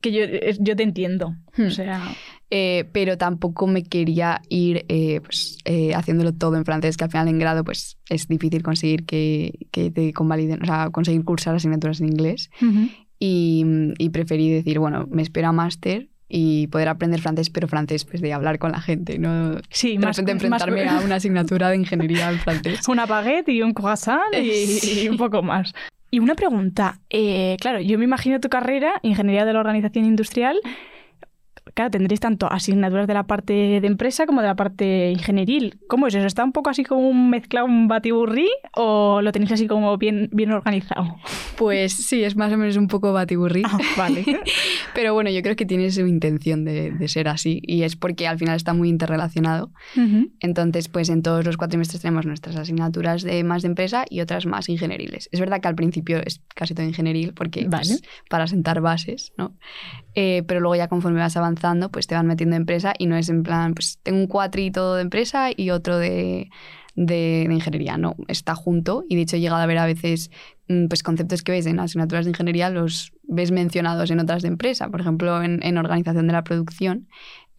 que 0.01 0.11
yo, 0.11 0.21
yo 0.59 0.75
te 0.75 0.81
entiendo. 0.81 1.35
Hmm. 1.55 1.67
O 1.67 1.69
sea, 1.69 2.01
Eh, 2.49 2.85
pero 2.91 3.19
tampoco 3.19 3.67
me 3.67 3.83
quería 3.83 4.41
ir 4.49 4.83
eh, 4.89 5.21
pues, 5.21 5.59
eh, 5.65 5.93
haciéndolo 5.93 6.33
todo 6.33 6.55
en 6.55 6.65
francés, 6.65 6.97
que 6.97 7.03
al 7.03 7.11
final 7.11 7.27
en 7.27 7.37
grado 7.37 7.63
pues, 7.63 7.99
es 8.09 8.27
difícil 8.27 8.63
conseguir 8.63 9.05
que, 9.05 9.67
que 9.71 9.91
te 9.91 10.11
convaliden, 10.13 10.63
o 10.63 10.65
sea, 10.65 10.89
conseguir 10.89 11.23
cursar 11.23 11.53
asignaturas 11.53 12.01
en 12.01 12.07
inglés. 12.07 12.49
ujú. 12.59 12.89
Y, 13.19 13.63
y 13.99 14.09
preferí 14.09 14.49
decir, 14.49 14.79
bueno, 14.79 15.05
me 15.11 15.21
espero 15.21 15.49
a 15.49 15.51
máster 15.51 16.08
y 16.29 16.67
poder 16.67 16.87
aprender 16.87 17.19
francés, 17.19 17.49
pero 17.49 17.67
francés 17.67 18.05
pues 18.05 18.21
de 18.21 18.31
hablar 18.31 18.59
con 18.59 18.71
la 18.71 18.79
gente, 18.79 19.17
no 19.17 19.57
sí, 19.71 19.97
de 19.97 20.05
más, 20.05 20.15
repente 20.17 20.47
más- 20.47 20.61
enfrentarme 20.61 20.87
a 20.87 21.03
una 21.03 21.15
asignatura 21.15 21.69
de 21.69 21.77
ingeniería 21.77 22.29
en 22.29 22.37
francés. 22.39 22.87
una 22.87 23.05
baguette 23.07 23.49
y 23.49 23.61
un 23.63 23.73
croissant 23.73 24.21
y, 24.33 25.01
y 25.03 25.09
un 25.09 25.17
poco 25.17 25.41
más. 25.41 25.73
Y 26.11 26.19
una 26.19 26.35
pregunta, 26.35 26.99
eh, 27.09 27.57
claro, 27.59 27.81
yo 27.81 27.97
me 27.99 28.05
imagino 28.05 28.39
tu 28.39 28.49
carrera, 28.49 28.93
Ingeniería 29.03 29.45
de 29.45 29.53
la 29.53 29.59
Organización 29.59 30.05
Industrial, 30.05 30.59
claro, 31.79 31.91
tendréis 31.91 32.19
tanto 32.19 32.51
asignaturas 32.51 33.07
de 33.07 33.13
la 33.13 33.23
parte 33.23 33.79
de 33.79 33.87
empresa 33.87 34.25
como 34.25 34.41
de 34.41 34.47
la 34.47 34.55
parte 34.57 35.11
ingenieril. 35.11 35.79
¿Cómo 35.87 36.07
es 36.07 36.15
eso? 36.15 36.27
¿Está 36.27 36.43
un 36.43 36.51
poco 36.51 36.69
así 36.69 36.83
como 36.83 37.07
un 37.07 37.29
mezclado, 37.29 37.67
un 37.67 37.87
batiburrí 37.87 38.49
o 38.75 39.21
lo 39.21 39.31
tenéis 39.31 39.53
así 39.53 39.65
como 39.65 39.97
bien, 39.97 40.29
bien 40.33 40.51
organizado? 40.51 41.15
Pues 41.55 41.93
sí, 41.93 42.21
es 42.21 42.35
más 42.35 42.51
o 42.51 42.57
menos 42.57 42.75
un 42.75 42.87
poco 42.89 43.13
batiburrí. 43.13 43.63
Ah, 43.65 43.79
vale. 43.95 44.25
Pero 44.93 45.13
bueno, 45.13 45.29
yo 45.29 45.41
creo 45.41 45.55
que 45.55 45.65
tiene 45.65 45.89
su 45.89 46.05
intención 46.05 46.65
de, 46.65 46.91
de 46.91 47.07
ser 47.07 47.29
así 47.29 47.61
y 47.63 47.83
es 47.83 47.95
porque 47.95 48.27
al 48.27 48.37
final 48.37 48.57
está 48.57 48.73
muy 48.73 48.89
interrelacionado. 48.89 49.71
Ujú. 49.95 50.33
Entonces, 50.41 50.89
pues 50.89 51.07
en 51.07 51.21
todos 51.21 51.45
los 51.45 51.55
cuatrimestres 51.55 52.01
tenemos 52.01 52.25
nuestras 52.25 52.57
asignaturas 52.57 53.23
de 53.23 53.41
más 53.45 53.61
de 53.61 53.69
empresa 53.69 54.03
y 54.09 54.19
otras 54.19 54.45
más 54.45 54.67
ingenieriles. 54.67 55.29
Es 55.31 55.39
verdad 55.39 55.61
que 55.61 55.69
al 55.69 55.75
principio 55.75 56.17
es 56.25 56.41
casi 56.55 56.73
todo 56.73 56.85
ingenieril 56.85 57.33
porque 57.33 57.61
pues, 57.69 57.89
Vale. 57.89 58.01
para 58.29 58.47
sentar 58.47 58.81
bases, 58.81 59.31
¿no? 59.37 59.53
Eh, 60.15 60.43
pero 60.45 60.59
luego 60.59 60.75
ya 60.75 60.89
conforme 60.89 61.19
vas 61.19 61.37
avanzando, 61.37 61.68
pues 61.91 62.07
te 62.07 62.15
van 62.15 62.27
metiendo 62.27 62.55
en 62.55 62.63
empresa 62.63 62.93
y 62.97 63.05
no 63.05 63.15
es 63.15 63.29
en 63.29 63.43
plan, 63.43 63.73
pues 63.73 63.99
tengo 64.03 64.19
un 64.19 64.27
cuatrito 64.27 64.95
de 64.95 65.01
empresa 65.01 65.49
y 65.55 65.69
otro 65.69 65.97
de, 65.97 66.49
de, 66.95 67.45
de 67.47 67.53
ingeniería. 67.53 67.97
No, 67.97 68.15
está 68.27 68.55
junto 68.55 69.03
y 69.07 69.15
de 69.15 69.21
hecho 69.21 69.35
he 69.37 69.39
llegado 69.39 69.61
a 69.61 69.65
ver 69.65 69.77
a 69.77 69.85
veces 69.85 70.31
mm, 70.67 70.87
pues 70.87 71.03
conceptos 71.03 71.43
que 71.43 71.51
ves 71.51 71.65
en 71.65 71.79
asignaturas 71.79 72.25
de 72.25 72.31
ingeniería 72.31 72.69
los 72.69 73.13
ves 73.23 73.51
mencionados 73.51 74.11
en 74.11 74.19
otras 74.19 74.41
de 74.41 74.49
empresa, 74.49 74.89
por 74.89 75.01
ejemplo 75.01 75.41
en, 75.41 75.61
en 75.63 75.77
organización 75.77 76.27
de 76.27 76.33
la 76.33 76.43
producción, 76.43 77.07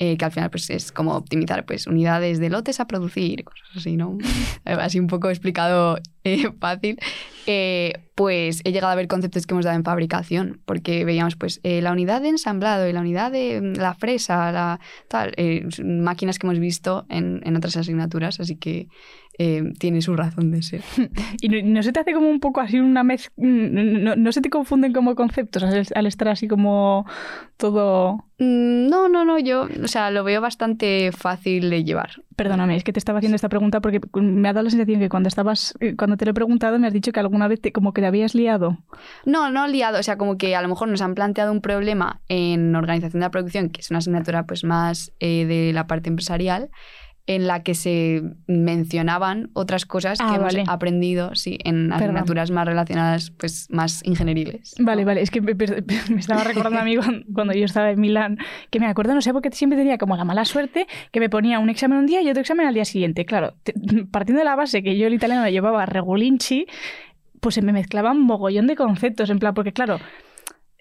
eh, 0.00 0.16
que 0.16 0.24
al 0.24 0.32
final 0.32 0.50
pues 0.50 0.70
es 0.70 0.92
como 0.92 1.14
optimizar 1.14 1.66
pues 1.66 1.86
unidades 1.86 2.38
de 2.40 2.48
lotes 2.48 2.80
a 2.80 2.86
producir, 2.86 3.44
cosas 3.44 3.68
así, 3.76 3.96
¿no? 3.96 4.16
Así 4.64 4.98
un 4.98 5.06
poco 5.06 5.28
explicado 5.28 5.98
eh, 6.24 6.50
fácil. 6.58 6.98
Eh, 7.46 7.92
pues 8.14 8.60
he 8.64 8.72
llegado 8.72 8.92
a 8.92 8.96
ver 8.96 9.08
conceptos 9.08 9.46
que 9.46 9.54
hemos 9.54 9.64
dado 9.64 9.76
en 9.76 9.84
fabricación, 9.84 10.60
porque 10.64 11.04
veíamos 11.04 11.36
pues 11.36 11.60
eh, 11.62 11.82
la 11.82 11.92
unidad 11.92 12.22
de 12.22 12.28
ensamblado 12.28 12.88
y 12.88 12.92
la 12.92 13.00
unidad 13.00 13.30
de 13.30 13.60
mm, 13.60 13.76
la 13.76 13.94
fresa, 13.94 14.50
la 14.52 14.80
tal, 15.08 15.32
eh, 15.36 15.66
máquinas 15.84 16.38
que 16.38 16.46
hemos 16.46 16.58
visto 16.58 17.06
en, 17.08 17.40
en 17.44 17.56
otras 17.56 17.76
asignaturas, 17.76 18.40
así 18.40 18.56
que 18.56 18.88
eh, 19.42 19.72
tiene 19.78 20.02
su 20.02 20.14
razón 20.16 20.50
de 20.50 20.62
ser. 20.62 20.82
¿Y 21.40 21.48
no, 21.48 21.56
no 21.64 21.82
se 21.82 21.92
te 21.92 22.00
hace 22.00 22.12
como 22.12 22.28
un 22.28 22.40
poco 22.40 22.60
así 22.60 22.78
una 22.78 23.02
mezcla? 23.02 23.32
No, 23.38 24.14
no 24.14 24.32
se 24.32 24.42
te 24.42 24.50
confunden 24.50 24.92
como 24.92 25.14
conceptos 25.14 25.62
al, 25.62 25.86
al 25.94 26.06
estar 26.06 26.28
así 26.28 26.46
como 26.46 27.06
todo...? 27.56 28.26
Mm, 28.38 28.88
No, 28.88 29.08
no, 29.08 29.24
no, 29.24 29.38
yo, 29.38 29.66
o 29.82 29.88
sea, 29.88 30.10
lo 30.10 30.24
veo 30.24 30.42
bastante 30.42 31.10
fácil 31.12 31.70
de 31.70 31.84
llevar. 31.84 32.10
Perdóname, 32.36 32.76
es 32.76 32.84
que 32.84 32.92
te 32.92 32.98
estaba 32.98 33.18
haciendo 33.18 33.36
esta 33.36 33.48
pregunta 33.48 33.80
porque 33.80 34.00
me 34.20 34.46
ha 34.48 34.52
dado 34.52 34.64
la 34.64 34.70
sensación 34.70 35.00
que 35.00 35.08
cuando 35.08 35.28
estabas, 35.28 35.74
eh, 35.80 35.94
cuando 35.96 36.18
te 36.18 36.26
lo 36.26 36.32
he 36.32 36.34
preguntado 36.34 36.78
me 36.78 36.86
has 36.86 36.92
dicho 36.92 37.12
que 37.12 37.20
alguna 37.20 37.48
vez 37.48 37.62
te, 37.62 37.72
como 37.72 37.94
que 37.94 38.02
te 38.02 38.08
habías 38.08 38.34
liado. 38.34 38.76
No, 39.24 39.50
no 39.50 39.66
liado, 39.68 39.98
o 39.98 40.02
sea, 40.02 40.18
como 40.18 40.36
que 40.36 40.54
a 40.54 40.60
lo 40.60 40.68
mejor 40.68 40.88
nos 40.88 41.00
han 41.00 41.14
planteado 41.14 41.50
un 41.50 41.62
problema 41.62 42.20
en 42.28 42.76
organización 42.76 43.20
de 43.20 43.26
la 43.26 43.30
producción, 43.30 43.70
que 43.70 43.80
es 43.80 43.90
una 43.90 43.98
asignatura 44.00 44.44
pues 44.44 44.64
más 44.64 45.12
eh, 45.18 45.46
de 45.46 45.72
la 45.72 45.86
parte 45.86 46.10
empresarial, 46.10 46.68
en 47.32 47.46
la 47.46 47.62
que 47.62 47.74
se 47.76 48.22
mencionaban 48.48 49.50
otras 49.52 49.86
cosas 49.86 50.18
que 50.18 50.24
Ah, 50.26 50.34
hemos 50.34 50.52
vale. 50.52 50.64
aprendido, 50.66 51.36
sí, 51.36 51.58
en 51.62 51.92
asignaturas 51.92 52.50
más 52.50 52.66
relacionadas, 52.66 53.30
pues 53.30 53.68
más 53.70 54.02
ingenieriles. 54.04 54.74
¿no? 54.78 54.86
Vale, 54.86 55.04
vale, 55.04 55.22
es 55.22 55.30
que 55.30 55.40
me, 55.40 55.54
me 56.10 56.18
estaba 56.18 56.42
recordando 56.42 56.80
a 56.80 56.84
mí 56.84 56.96
cuando, 56.96 57.24
cuando 57.32 57.54
yo 57.54 57.64
estaba 57.64 57.90
en 57.92 58.00
Milán, 58.00 58.38
que 58.70 58.80
me 58.80 58.86
acuerdo, 58.86 59.14
no 59.14 59.20
sé 59.22 59.32
por 59.32 59.42
qué 59.42 59.50
siempre 59.52 59.78
tenía 59.78 59.96
como 59.96 60.16
la 60.16 60.24
mala 60.24 60.44
suerte 60.44 60.88
que 61.12 61.20
me 61.20 61.30
ponía 61.30 61.60
un 61.60 61.70
examen 61.70 61.98
un 61.98 62.06
día 62.06 62.20
y 62.20 62.28
otro 62.28 62.40
examen 62.40 62.66
al 62.66 62.74
día 62.74 62.84
siguiente. 62.84 63.24
Claro, 63.24 63.54
te- 63.62 63.74
partiendo 64.10 64.40
de 64.40 64.44
la 64.44 64.56
base 64.56 64.82
que 64.82 64.98
yo 64.98 65.06
el 65.06 65.14
italiano 65.14 65.44
lo 65.44 65.50
llevaba 65.50 65.86
regulinchi, 65.86 66.66
pues 67.40 67.54
se 67.54 67.62
me 67.62 67.72
mezclaban 67.72 68.20
mogollón 68.20 68.66
de 68.66 68.74
conceptos, 68.74 69.30
en 69.30 69.38
plan, 69.38 69.54
porque 69.54 69.72
claro, 69.72 69.98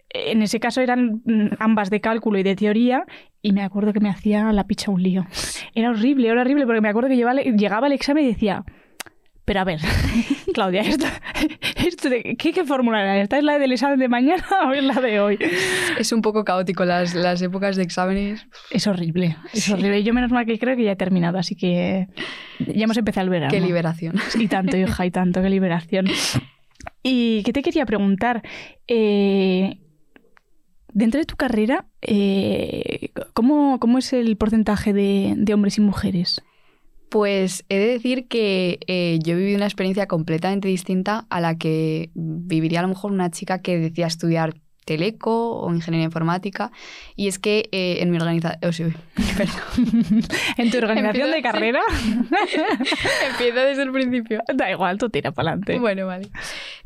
en 0.09 0.41
ese 0.41 0.59
caso 0.59 0.81
eran 0.81 1.21
mm, 1.25 1.49
ambas 1.59 1.89
de 1.89 2.01
cálculo 2.01 2.39
y 2.39 2.43
de 2.43 2.55
teoría, 2.55 3.03
y 3.41 3.51
me 3.53 3.61
acuerdo 3.63 3.93
que 3.93 3.99
me 3.99 4.09
hacía 4.09 4.51
la 4.51 4.65
picha 4.65 4.91
un 4.91 5.01
lío. 5.03 5.25
Era 5.75 5.91
horrible, 5.91 6.27
era 6.29 6.41
horrible, 6.41 6.65
porque 6.65 6.81
me 6.81 6.89
acuerdo 6.89 7.09
que 7.09 7.15
llevaba- 7.15 7.41
llegaba 7.41 7.87
el 7.87 7.93
examen 7.93 8.25
y 8.25 8.27
decía, 8.29 8.63
pero 9.45 9.61
a 9.61 9.63
ver, 9.63 9.79
Claudia, 10.53 10.81
esto, 10.81 11.05
esto 11.85 12.09
de- 12.09 12.35
¿qué, 12.37 12.51
¿qué 12.53 12.63
fórmula 12.65 13.01
era? 13.01 13.19
¿Esta 13.21 13.37
es 13.37 13.43
la 13.43 13.57
del 13.59 13.71
examen 13.71 13.97
de 13.99 14.07
mañana 14.09 14.43
o 14.67 14.73
es 14.73 14.83
la 14.83 14.95
de 15.01 15.19
hoy? 15.19 15.39
Es 15.97 16.11
un 16.11 16.21
poco 16.21 16.43
caótico 16.43 16.85
las, 16.85 17.15
las 17.15 17.41
épocas 17.41 17.75
de 17.75 17.83
exámenes. 17.83 18.45
Es 18.71 18.87
horrible, 18.87 19.37
es 19.53 19.69
horrible. 19.69 20.03
Yo 20.03 20.13
menos 20.13 20.31
mal 20.31 20.45
que 20.45 20.59
creo 20.59 20.75
que 20.75 20.83
ya 20.83 20.91
he 20.91 20.95
terminado, 20.95 21.37
así 21.37 21.55
que 21.55 22.07
ya 22.59 22.83
hemos 22.83 22.97
empezado 22.97 23.23
el 23.25 23.29
verano. 23.31 23.51
Qué 23.51 23.61
liberación. 23.61 24.15
Y 24.37 24.47
tanto, 24.47 24.75
hija, 24.77 25.05
y 25.05 25.11
tanto, 25.11 25.41
qué 25.41 25.49
liberación. 25.49 26.07
¿Y 27.03 27.41
qué 27.43 27.53
te 27.53 27.61
quería 27.61 27.85
preguntar? 27.85 28.41
Eh, 28.87 29.79
dentro 30.93 31.19
de 31.19 31.25
tu 31.25 31.35
carrera, 31.35 31.85
eh, 32.01 33.11
¿cómo, 33.33 33.79
cómo 33.79 33.97
es 33.97 34.13
el 34.13 34.37
porcentaje 34.37 34.93
de, 34.93 35.33
de 35.37 35.53
hombres 35.53 35.77
y 35.77 35.81
mujeres? 35.81 36.41
Pues 37.09 37.65
he 37.69 37.79
de 37.79 37.87
decir 37.87 38.27
que 38.27 38.79
eh, 38.87 39.19
yo 39.23 39.33
he 39.33 39.37
vivido 39.37 39.57
una 39.57 39.65
experiencia 39.65 40.07
completamente 40.07 40.67
distinta 40.67 41.25
a 41.29 41.41
la 41.41 41.57
que 41.57 42.11
viviría 42.13 42.79
a 42.79 42.83
lo 42.83 42.89
mejor 42.89 43.11
una 43.11 43.31
chica 43.31 43.61
que 43.61 43.79
decía 43.79 44.05
estudiar 44.05 44.53
teleco 44.89 45.59
o 45.61 45.71
ingeniería 45.71 46.05
informática. 46.05 46.71
Y 47.15 47.27
es 47.27 47.37
que 47.37 47.69
eh, 47.71 47.97
en 48.01 48.09
mi 48.09 48.17
organización... 48.17 48.95
¿En 50.57 50.71
tu 50.71 50.77
organización 50.79 51.31
de 51.31 51.41
carrera? 51.43 51.81
Empiezo 53.29 53.59
desde 53.59 53.83
el 53.83 53.91
principio. 53.91 54.41
Da 54.53 54.71
igual, 54.71 54.97
tú 54.97 55.09
tira 55.09 55.31
para 55.31 55.49
adelante. 55.49 55.77
Bueno, 55.77 56.07
vale. 56.07 56.29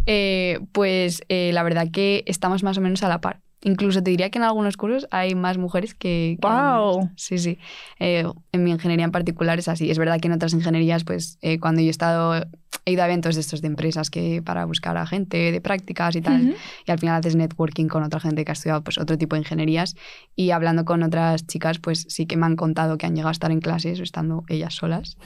Eh, 0.06 0.60
pues 0.74 1.24
eh, 1.30 1.52
la 1.54 1.64
verdad 1.64 1.88
que 1.92 2.24
estamos 2.28 2.62
más 2.64 2.78
o 2.78 2.82
menos 2.82 3.04
a 3.04 3.08
la 3.08 3.22
par. 3.22 3.40
Incluso 3.64 4.04
te 4.04 4.12
diría 4.12 4.30
que 4.30 4.40
en 4.40 4.44
algunos 4.44 4.76
cursos 4.78 5.08
hay 5.10 5.36
más 5.36 5.58
mujeres 5.58 5.94
que... 5.94 6.38
que 6.42 6.48
¡Guau! 6.48 7.00
hombres. 7.00 7.14
Sí, 7.16 7.38
sí. 7.38 7.58
Eh, 8.00 8.26
en 8.52 8.64
mi 8.64 8.72
ingeniería 8.72 9.06
en 9.06 9.12
particular 9.12 9.58
es 9.58 9.70
así. 9.70 9.90
Es 9.90 9.98
verdad 9.98 10.20
que 10.20 10.28
en 10.28 10.34
otras 10.34 10.54
ingenierías, 10.54 11.04
pues 11.06 11.38
eh, 11.42 11.60
cuando 11.60 11.82
yo 11.82 11.88
he 11.88 11.92
estado... 11.92 12.46
He 12.86 12.92
ido 12.92 13.04
a 13.04 13.06
eventos 13.06 13.36
de 13.36 13.42
estos 13.42 13.62
de 13.62 13.68
empresas 13.68 14.10
que 14.10 14.42
para 14.42 14.66
buscar 14.66 14.98
a 14.98 15.08
gente 15.08 15.54
de 15.54 15.62
prácticas 15.62 16.18
y 16.18 16.22
tal. 16.22 16.58
Y 16.86 16.92
al 16.92 17.00
final 17.00 17.18
haces 17.18 17.38
networking 17.38 17.88
con 17.88 18.04
otra 18.04 18.20
gente 18.20 18.44
que 18.44 18.52
ha 18.52 18.54
estudiado 18.54 18.84
pues, 18.84 18.98
otro 18.98 19.18
tipo 19.18 19.38
de 19.38 19.44
ingenierías. 19.44 19.96
Y 20.36 20.52
hablando 20.52 20.84
con 20.84 21.02
otras 21.02 21.48
chicas, 21.48 21.80
pues 21.80 22.06
sí 22.10 22.26
que 22.26 22.36
me 22.36 22.46
han 22.46 22.58
contado 22.58 22.98
que 22.98 23.06
han 23.06 23.16
llegado 23.16 23.30
a 23.30 23.32
estar 23.32 23.52
en 23.52 23.62
clases 23.62 24.02
o 24.02 24.04
estando 24.04 24.44
ellas 24.50 24.74
solas. 24.74 25.18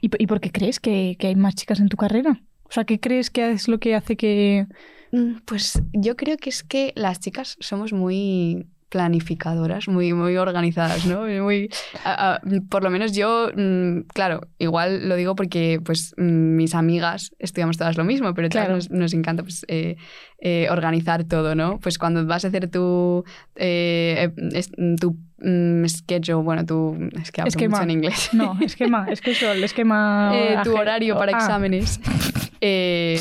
¿Y, 0.00 0.10
y 0.16 0.26
por 0.26 0.40
qué 0.40 0.50
crees 0.50 0.80
que, 0.80 1.16
que 1.18 1.26
hay 1.26 1.36
más 1.36 1.54
chicas 1.54 1.80
en 1.80 1.90
tu 1.90 1.98
carrera? 1.98 2.40
O 2.62 2.72
sea, 2.72 2.84
¿qué 2.84 2.98
crees 2.98 3.30
que 3.30 3.50
es 3.50 3.68
lo 3.68 3.78
que 3.78 3.94
hace 3.94 4.16
que...? 4.16 4.66
Mm, 5.12 5.40
Pues 5.44 5.80
yo 5.92 6.16
creo 6.16 6.36
que 6.36 6.50
es 6.50 6.62
que 6.62 6.92
las 6.96 7.20
chicas 7.20 7.56
somos 7.60 7.92
muy 7.92 8.66
planificadoras, 8.88 9.88
muy, 9.88 10.12
muy 10.12 10.36
organizadas, 10.36 11.06
¿no? 11.06 11.22
Muy, 11.42 11.70
a- 12.04 12.34
a- 12.34 12.40
por 12.68 12.82
lo 12.82 12.90
menos 12.90 13.12
yo, 13.12 13.48
mm, 13.56 14.00
claro, 14.12 14.48
igual 14.58 15.08
lo 15.08 15.16
digo 15.16 15.34
porque 15.34 15.80
pues 15.82 16.14
mm, 16.18 16.56
mis 16.56 16.74
amigas 16.74 17.30
estudiamos 17.38 17.78
todas 17.78 17.96
lo 17.96 18.04
mismo, 18.04 18.34
pero 18.34 18.50
Claro. 18.50 18.74
nos, 18.74 18.90
nos 18.90 19.14
encanta 19.14 19.42
pues, 19.42 19.64
eh, 19.68 19.96
eh, 20.40 20.68
organizar 20.70 21.24
todo, 21.24 21.54
¿no? 21.54 21.78
Pues 21.80 21.96
cuando 21.96 22.26
vas 22.26 22.44
a 22.44 22.48
hacer 22.48 22.68
tu, 22.70 23.24
eh, 23.56 24.28
eh, 24.36 24.48
es- 24.52 24.70
tu 25.00 25.16
mm, 25.38 25.86
schedule, 25.86 26.42
bueno, 26.42 26.66
tu... 26.66 26.94
Es 27.22 27.32
que 27.32 27.40
hablo 27.40 27.48
Esquema. 27.48 27.78
mucho 27.78 27.84
en 27.84 27.90
inglés. 27.92 28.28
No, 28.34 28.58
esquema, 28.60 29.06
es 29.10 29.22
que 29.22 29.30
eso, 29.30 29.52
el 29.52 29.64
esquema... 29.70 30.32
Eh, 30.34 30.58
tu 30.64 30.76
horario 30.76 31.16
para 31.16 31.32
Ah, 31.32 31.36
exámenes. 31.38 31.98
Eh, 32.64 33.18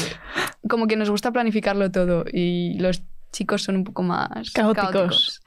como 0.69 0.85
que 0.85 0.95
nos 0.95 1.09
gusta 1.09 1.31
planificarlo 1.31 1.89
todo 1.91 2.25
y 2.31 2.77
los 2.79 3.01
chicos 3.31 3.63
son 3.63 3.77
un 3.77 3.83
poco 3.85 4.03
más 4.03 4.51
Caóticos. 4.51 5.41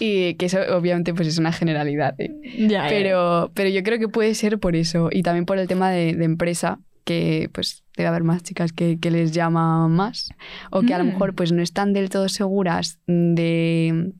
Y 0.00 0.34
que 0.34 0.46
eso 0.46 0.58
obviamente 0.76 1.14
pues 1.14 1.28
es 1.28 1.38
una 1.38 1.52
generalidad. 1.52 2.14
¿eh? 2.18 2.34
Ya, 2.58 2.66
ya. 2.84 2.88
Pero, 2.88 3.50
pero 3.54 3.68
yo 3.70 3.82
creo 3.84 3.98
que 4.00 4.08
puede 4.08 4.34
ser 4.34 4.58
por 4.58 4.74
eso 4.74 5.08
y 5.12 5.22
también 5.22 5.44
por 5.46 5.58
el 5.58 5.68
tema 5.68 5.90
de, 5.90 6.14
de 6.14 6.24
empresa 6.24 6.80
que 7.04 7.48
pues 7.52 7.84
debe 7.96 8.08
haber 8.08 8.24
más 8.24 8.42
chicas 8.42 8.72
que, 8.72 8.98
que 8.98 9.10
les 9.10 9.30
llama 9.32 9.86
más 9.88 10.30
o 10.70 10.82
que 10.82 10.92
a 10.92 10.98
lo 10.98 11.04
Mm. 11.04 11.08
mejor 11.08 11.34
pues 11.34 11.52
no 11.52 11.62
están 11.62 11.92
del 11.92 12.10
todo 12.10 12.28
seguras 12.28 12.98
de, 13.06 14.12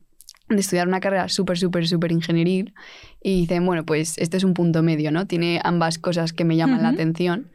de 0.47 0.59
estudiar 0.59 0.87
una 0.87 0.99
carrera 1.01 1.29
súper, 1.29 1.57
súper, 1.59 1.87
súper 1.87 2.11
ingenieril 2.11 2.73
y 3.21 3.41
dicen, 3.41 3.65
bueno, 3.65 3.85
pues 3.85 4.17
este 4.17 4.37
es 4.37 4.43
un 4.43 4.53
punto 4.53 4.81
medio, 4.81 5.11
¿no? 5.11 5.27
Tiene 5.27 5.59
ambas 5.63 5.99
cosas 5.99 6.31
que 6.31 6.45
me 6.45 6.55
llaman 6.55 6.81
la 6.83 6.89
atención 6.89 7.51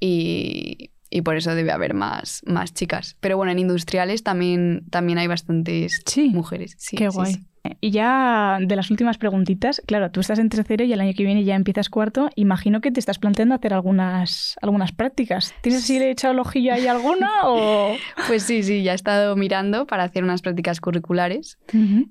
y, 0.00 0.90
y 1.12 1.22
por 1.22 1.36
eso 1.36 1.54
debe 1.54 1.70
haber 1.72 1.94
más, 1.94 2.42
más 2.46 2.72
chicas. 2.72 3.16
Pero 3.20 3.36
bueno, 3.36 3.52
en 3.52 3.58
industriales 3.58 4.22
también, 4.22 4.84
también 4.90 5.18
hay 5.18 5.26
bastantes 5.26 6.02
Sí. 6.06 6.30
mujeres. 6.30 6.74
Sí, 6.78 6.96
Qué 6.96 7.10
sí, 7.10 7.16
guay. 7.16 7.34
sí. 7.34 7.46
Y 7.80 7.90
ya 7.90 8.58
de 8.60 8.76
las 8.76 8.90
últimas 8.90 9.18
preguntitas, 9.18 9.82
claro, 9.86 10.10
tú 10.10 10.20
estás 10.20 10.38
en 10.38 10.48
tercero 10.48 10.84
y 10.84 10.92
el 10.92 11.00
año 11.00 11.12
que 11.16 11.24
viene 11.24 11.44
ya 11.44 11.54
empiezas 11.54 11.88
cuarto. 11.88 12.28
Imagino 12.34 12.80
que 12.80 12.90
te 12.90 12.98
estás 12.98 13.18
planteando 13.18 13.54
hacer 13.54 13.72
algunas, 13.72 14.56
algunas 14.60 14.92
prácticas. 14.92 15.54
¿Tienes 15.62 15.84
así 15.84 15.98
le 15.98 16.10
echado 16.10 16.32
el 16.32 16.40
ojillo 16.40 16.74
ahí 16.74 16.86
alguna 16.86 17.28
o...? 17.44 17.94
Pues 18.26 18.42
sí, 18.42 18.62
sí, 18.62 18.82
ya 18.82 18.92
he 18.92 18.94
estado 18.94 19.36
mirando 19.36 19.86
para 19.86 20.04
hacer 20.04 20.24
unas 20.24 20.42
prácticas 20.42 20.80
curriculares, 20.80 21.58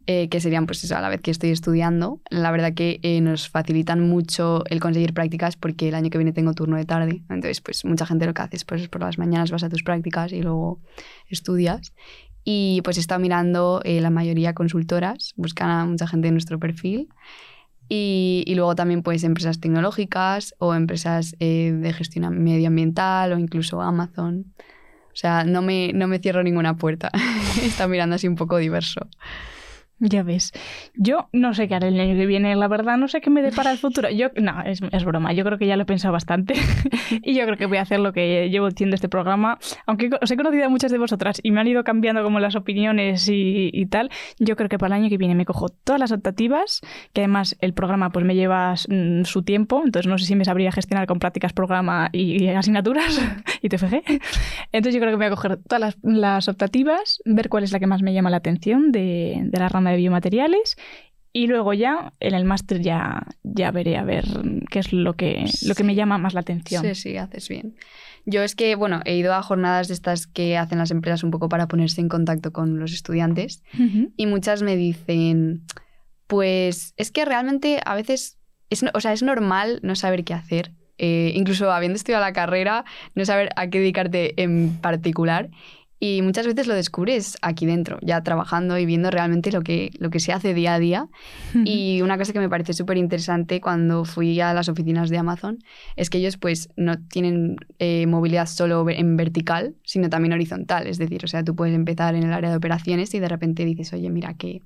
eh, 0.08 0.30
que 0.30 0.40
serían 0.40 0.66
pues 0.66 0.84
eso, 0.84 0.96
a 0.96 1.02
la 1.02 1.10
vez 1.10 1.22
que 1.22 1.32
estoy 1.32 1.52
estudiando. 1.52 2.22
La 2.30 2.52
verdad 2.52 2.74
que 2.74 3.00
eh, 3.04 3.20
nos 3.22 3.50
facilitan 3.50 4.08
mucho 4.08 4.64
el 4.70 4.80
conseguir 4.80 5.14
prácticas 5.14 5.58
porque 5.58 5.90
el 5.90 5.96
año 5.96 6.10
que 6.10 6.18
viene 6.18 6.32
tengo 6.32 6.54
turno 6.54 6.78
de 6.78 6.86
tarde. 6.86 7.24
Entonces, 7.30 7.60
pues 7.62 7.84
mucha 7.84 8.06
gente 8.06 8.26
lo 8.26 8.34
que 8.34 8.42
hace 8.42 8.56
es 8.56 8.66
pues 8.66 8.88
por 8.88 9.02
las 9.02 9.18
mañanas 9.18 9.52
vas 9.52 9.64
a 9.64 9.70
tus 9.70 9.84
prácticas 9.84 10.32
y 10.32 10.42
luego 10.42 10.80
estudias. 11.28 11.94
Y 12.44 12.82
pues 12.84 12.98
he 12.98 13.00
estado 13.00 13.22
mirando 13.22 13.82
eh, 13.84 14.02
la 14.02 14.10
mayoría 14.10 14.54
consultoras, 14.54 15.34
buscan 15.36 15.70
a 15.70 15.86
mucha 15.86 16.08
gente 16.08 16.28
de 16.28 16.32
nuestro 16.32 16.60
perfil. 16.60 17.10
Y, 17.94 18.46
luego 18.56 18.74
también 18.74 19.04
pues 19.04 19.24
empresas 19.26 19.60
tecnológicas 19.60 20.56
o 20.60 20.74
empresas 20.74 21.36
eh, 21.40 21.74
de 21.74 21.92
gestión 21.92 22.42
medioambiental 22.42 23.34
o 23.34 23.38
incluso 23.38 23.82
Amazon. 23.82 24.46
O 25.08 25.16
sea, 25.16 25.44
no 25.44 25.62
me, 25.62 25.92
no 25.94 26.08
me 26.08 26.20
cierro 26.20 26.42
ninguna 26.42 26.78
puerta. 26.78 27.12
Estado 27.62 27.90
mirando 27.90 28.16
así 28.16 28.30
un 28.30 28.36
poco 28.36 28.58
diverso. 28.58 29.10
Ya 30.04 30.24
ves. 30.24 30.52
Yo 30.96 31.30
no 31.32 31.54
sé 31.54 31.68
qué 31.68 31.76
haré 31.76 31.90
el 31.90 32.00
año 32.00 32.16
que 32.16 32.26
viene, 32.26 32.56
la 32.56 32.68
verdad, 32.68 32.98
no 32.98 33.08
sé 33.08 33.22
qué 33.22 33.30
me 33.30 33.44
depara 33.44 33.72
el 33.72 33.78
futuro. 33.78 34.10
Yo, 34.10 34.30
no, 34.36 34.64
es, 34.64 34.82
es 34.92 35.06
broma, 35.06 35.32
yo 35.34 35.46
creo 35.46 35.60
que 35.60 35.68
ya 35.68 35.76
lo 35.76 35.84
he 35.84 35.86
pensado 35.86 36.12
bastante 36.12 36.56
y 37.22 37.36
yo 37.36 37.46
creo 37.46 37.56
que 37.56 37.68
voy 37.68 37.78
a 37.78 37.84
hacer 37.84 38.00
lo 38.00 38.12
que 38.12 38.50
llevo 38.50 38.66
haciendo 38.66 38.96
este 38.96 39.10
programa. 39.10 39.60
Aunque 39.86 40.10
os 40.20 40.32
he 40.32 40.36
conocido 40.36 40.66
a 40.66 40.70
muchas 40.70 40.92
de 40.92 40.98
vosotras 40.98 41.40
y 41.44 41.52
me 41.52 41.62
han 41.62 41.68
ido 41.68 41.84
cambiando 41.84 42.24
como 42.24 42.40
las 42.40 42.56
opiniones 42.56 43.30
y, 43.30 43.70
y 43.72 43.86
tal, 43.86 44.10
yo 44.40 44.56
creo 44.56 44.70
que 44.70 44.80
para 44.80 44.96
el 44.96 45.04
año 45.04 45.10
que 45.10 45.18
viene 45.18 45.36
me 45.36 45.46
cojo 45.46 45.70
todas 45.70 46.00
las 46.00 46.12
optativas, 46.12 46.82
que 47.14 47.22
además 47.22 47.56
el 47.62 47.74
programa 47.74 48.10
pues 48.10 48.26
me 48.26 48.34
lleva 48.34 48.74
mm, 48.74 49.24
su 49.26 49.44
tiempo, 49.44 49.84
entonces 49.86 50.10
no 50.10 50.18
sé 50.18 50.26
si 50.26 50.36
me 50.36 50.46
sabría 50.46 50.72
gestionar 50.72 51.06
con 51.06 51.20
prácticas, 51.20 51.54
programa 51.54 52.10
y, 52.12 52.48
asignaturas 52.48 53.22
y 53.62 53.70
TFG. 53.70 54.02
Entonces 54.72 54.96
yo 54.96 55.00
creo 55.00 55.12
que 55.12 55.18
voy 55.18 55.26
a 55.28 55.30
coger 55.30 55.58
todas 55.58 55.80
las, 55.80 55.98
las 56.02 56.48
optativas, 56.48 57.22
ver 57.24 57.50
cuál 57.50 57.64
es 57.64 57.72
la 57.72 57.80
que 57.80 57.86
más 57.86 58.02
me 58.02 58.14
llama 58.14 58.32
la 58.32 58.38
atención 58.38 58.92
de, 58.92 59.42
de 59.44 59.60
la 59.60 59.70
rama 59.70 59.91
de 59.92 59.98
biomateriales 59.98 60.78
y 61.34 61.48
luego 61.48 61.74
ya 61.74 62.14
en 62.20 62.34
el 62.34 62.44
máster 62.44 62.82
ya, 62.82 63.26
ya 63.44 63.72
veré 63.72 63.98
a 63.98 64.04
ver 64.04 64.26
qué 64.70 64.80
es 64.80 64.92
lo 64.92 65.14
que, 65.14 65.46
lo 65.66 65.76
que 65.76 65.84
me 65.84 65.96
llama 65.96 66.18
más 66.18 66.34
la 66.34 66.42
atención. 66.42 66.84
Sí, 66.84 66.96
sí, 66.96 67.18
haces 67.18 67.48
bien. 67.48 67.76
Yo 68.26 68.44
es 68.44 68.54
que, 68.56 68.76
bueno, 68.76 69.00
he 69.06 69.16
ido 69.16 69.34
a 69.34 69.42
jornadas 69.42 69.88
de 69.88 69.94
estas 69.94 70.28
que 70.28 70.58
hacen 70.58 70.78
las 70.78 70.92
empresas 70.92 71.24
un 71.24 71.32
poco 71.32 71.48
para 71.48 71.68
ponerse 71.68 72.02
en 72.02 72.10
contacto 72.10 72.52
con 72.52 72.80
los 72.80 72.92
estudiantes 72.92 73.64
y 74.18 74.26
muchas 74.26 74.62
me 74.62 74.76
dicen, 74.76 75.64
pues 76.28 76.94
es 76.98 77.12
que 77.12 77.26
realmente 77.26 77.80
a 77.86 77.96
veces, 77.96 78.38
es, 78.70 78.84
o 78.94 79.00
sea, 79.00 79.14
es 79.14 79.24
normal 79.24 79.80
no 79.84 79.96
saber 79.96 80.24
qué 80.24 80.34
hacer. 80.34 80.74
eh, 81.04 81.32
incluso 81.36 81.72
habiendo 81.72 81.96
estudiado 81.96 82.24
la 82.24 82.32
carrera, 82.32 82.86
no 83.16 83.26
saber 83.26 83.50
a 83.56 83.68
qué 83.68 83.80
dedicarte 83.80 84.40
en 84.42 84.78
particular. 84.82 85.50
Y 86.04 86.24
muchas 86.24 86.48
veces 86.48 86.66
lo 86.66 86.74
descubres 86.74 87.38
aquí 87.44 87.68
dentro, 87.68 88.00
ya 88.02 88.24
trabajando 88.24 88.76
y 88.80 88.88
viendo 88.88 89.12
realmente 89.12 89.52
lo 89.52 89.62
que, 89.62 89.92
lo 90.00 90.10
que 90.10 90.20
se 90.20 90.34
hace 90.34 90.56
día 90.56 90.74
a 90.74 90.80
día. 90.80 91.08
Y 91.64 92.02
una 92.02 92.18
cosa 92.18 92.34
que 92.34 92.40
me 92.40 92.50
parece 92.50 92.74
súper 92.74 92.98
interesante 92.98 93.62
cuando 93.62 94.04
fui 94.04 94.42
a 94.42 94.52
las 94.56 94.68
oficinas 94.68 95.12
de 95.12 95.20
Amazon 95.20 95.60
es 95.96 96.10
que 96.10 96.18
ellos 96.18 96.38
pues 96.38 96.70
no 96.76 96.98
tienen 97.08 97.58
eh, 97.78 98.08
movilidad 98.08 98.48
solo 98.48 98.90
en 98.90 99.16
vertical, 99.16 99.76
sino 99.84 100.10
también 100.10 100.34
horizontal. 100.34 100.88
Es 100.88 100.98
decir, 100.98 101.24
o 101.24 101.28
sea, 101.28 101.44
tú 101.44 101.56
puedes 101.56 101.76
empezar 101.76 102.16
en 102.16 102.24
el 102.24 102.34
área 102.34 102.50
de 102.50 102.56
operaciones 102.56 103.14
y 103.14 103.20
de 103.20 103.30
repente 103.30 103.64
dices, 103.64 103.94
oye, 103.94 104.10
mira, 104.10 104.34
que, 104.34 104.64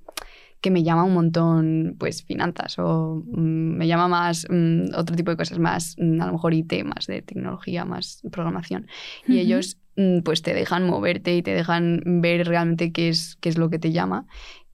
que 0.62 0.72
me 0.72 0.84
llama 0.84 1.04
un 1.04 1.14
montón 1.14 1.96
pues 2.00 2.24
finanzas 2.24 2.80
o 2.80 3.24
mm, 3.28 3.78
me 3.78 3.88
llama 3.88 4.08
más 4.08 4.48
mm, 4.50 4.96
otro 4.96 5.18
tipo 5.18 5.32
de 5.32 5.38
cosas, 5.38 5.60
más 5.60 5.98
mm, 6.00 6.22
a 6.22 6.28
lo 6.28 6.32
mejor 6.32 6.54
IT, 6.54 6.86
más 6.86 7.08
de 7.08 7.22
tecnología, 7.22 7.84
más 7.84 8.22
programación. 8.32 8.88
Y 9.28 9.34
Ujú. 9.34 9.42
ellos 9.42 9.76
mm, 9.76 9.85
pues 10.24 10.42
te 10.42 10.54
dejan 10.54 10.86
moverte 10.86 11.36
y 11.36 11.42
te 11.42 11.54
dejan 11.54 12.02
ver 12.06 12.48
realmente 12.48 12.92
qué 12.92 13.10
es, 13.10 13.38
qué 13.40 13.50
es 13.50 13.58
lo 13.58 13.70
que 13.70 13.80
te 13.80 13.92
llama. 13.92 14.26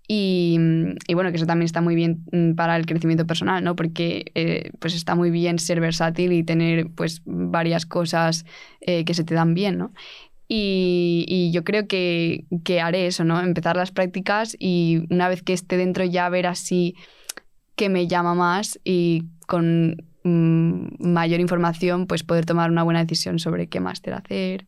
Y, 0.08 0.58
mm, 0.60 1.14
bueno, 1.14 1.30
que 1.32 1.38
eso 1.38 1.46
también 1.46 1.66
está 1.66 1.80
muy 1.80 1.96
bien 1.96 2.26
mm, 2.32 2.56
para 2.56 2.76
el 2.76 2.86
crecimiento 2.86 3.26
personal, 3.26 3.64
¿no? 3.64 3.76
Porque 3.76 4.26
eh, 4.36 4.72
pues 4.80 4.94
está 4.94 5.16
muy 5.16 5.30
bien 5.32 5.58
ser 5.58 5.80
versátil 5.80 6.34
y 6.34 6.44
tener 6.44 6.90
pues 6.90 7.22
varias 7.26 7.86
cosas 7.86 8.46
eh, 8.82 9.06
que 9.06 9.14
se 9.14 9.24
te 9.24 9.36
dan 9.36 9.54
bien, 9.54 9.78
¿no? 9.78 9.94
Y, 10.50 11.50
yo 11.54 11.64
creo 11.64 11.88
que, 11.88 12.44
que 12.66 12.82
haré 12.82 13.08
eso, 13.08 13.24
¿no? 13.24 13.40
Empezar 13.40 13.78
las 13.78 13.92
prácticas 13.92 14.58
y 14.60 15.06
una 15.10 15.30
vez 15.30 15.44
que 15.44 15.54
esté 15.54 15.78
dentro 15.78 16.04
ya 16.04 16.28
ver 16.28 16.46
así 16.46 16.96
que 17.78 17.88
me 17.88 18.08
llama 18.08 18.36
más 18.36 18.80
y 18.84 19.24
con 19.48 19.96
mm, 20.24 20.88
mayor 21.00 21.40
información 21.40 22.06
pues 22.06 22.24
poder 22.24 22.46
tomar 22.46 22.70
una 22.70 22.84
buena 22.84 23.00
decisión 23.00 23.40
sobre 23.40 23.68
qué 23.68 23.80
máster 23.80 24.14
hacer. 24.14 24.68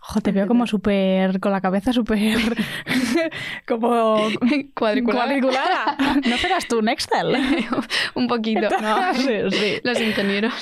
Jo, 0.00 0.20
te 0.20 0.32
veo 0.32 0.46
como 0.46 0.66
súper, 0.66 1.40
con 1.40 1.52
la 1.52 1.60
cabeza 1.60 1.92
súper, 1.92 2.38
como 3.66 4.16
Cuadriculada. 4.74 5.26
cuadriculada. 5.26 5.96
¿No 6.28 6.36
serás 6.38 6.66
tú 6.68 6.78
un 6.78 6.88
Excel? 6.88 7.36
Un 8.14 8.26
poquito, 8.26 8.68
¿no? 8.80 9.14
Sí, 9.14 9.28
sí. 9.50 9.80
Los 9.82 10.00
ingenieros. 10.00 10.54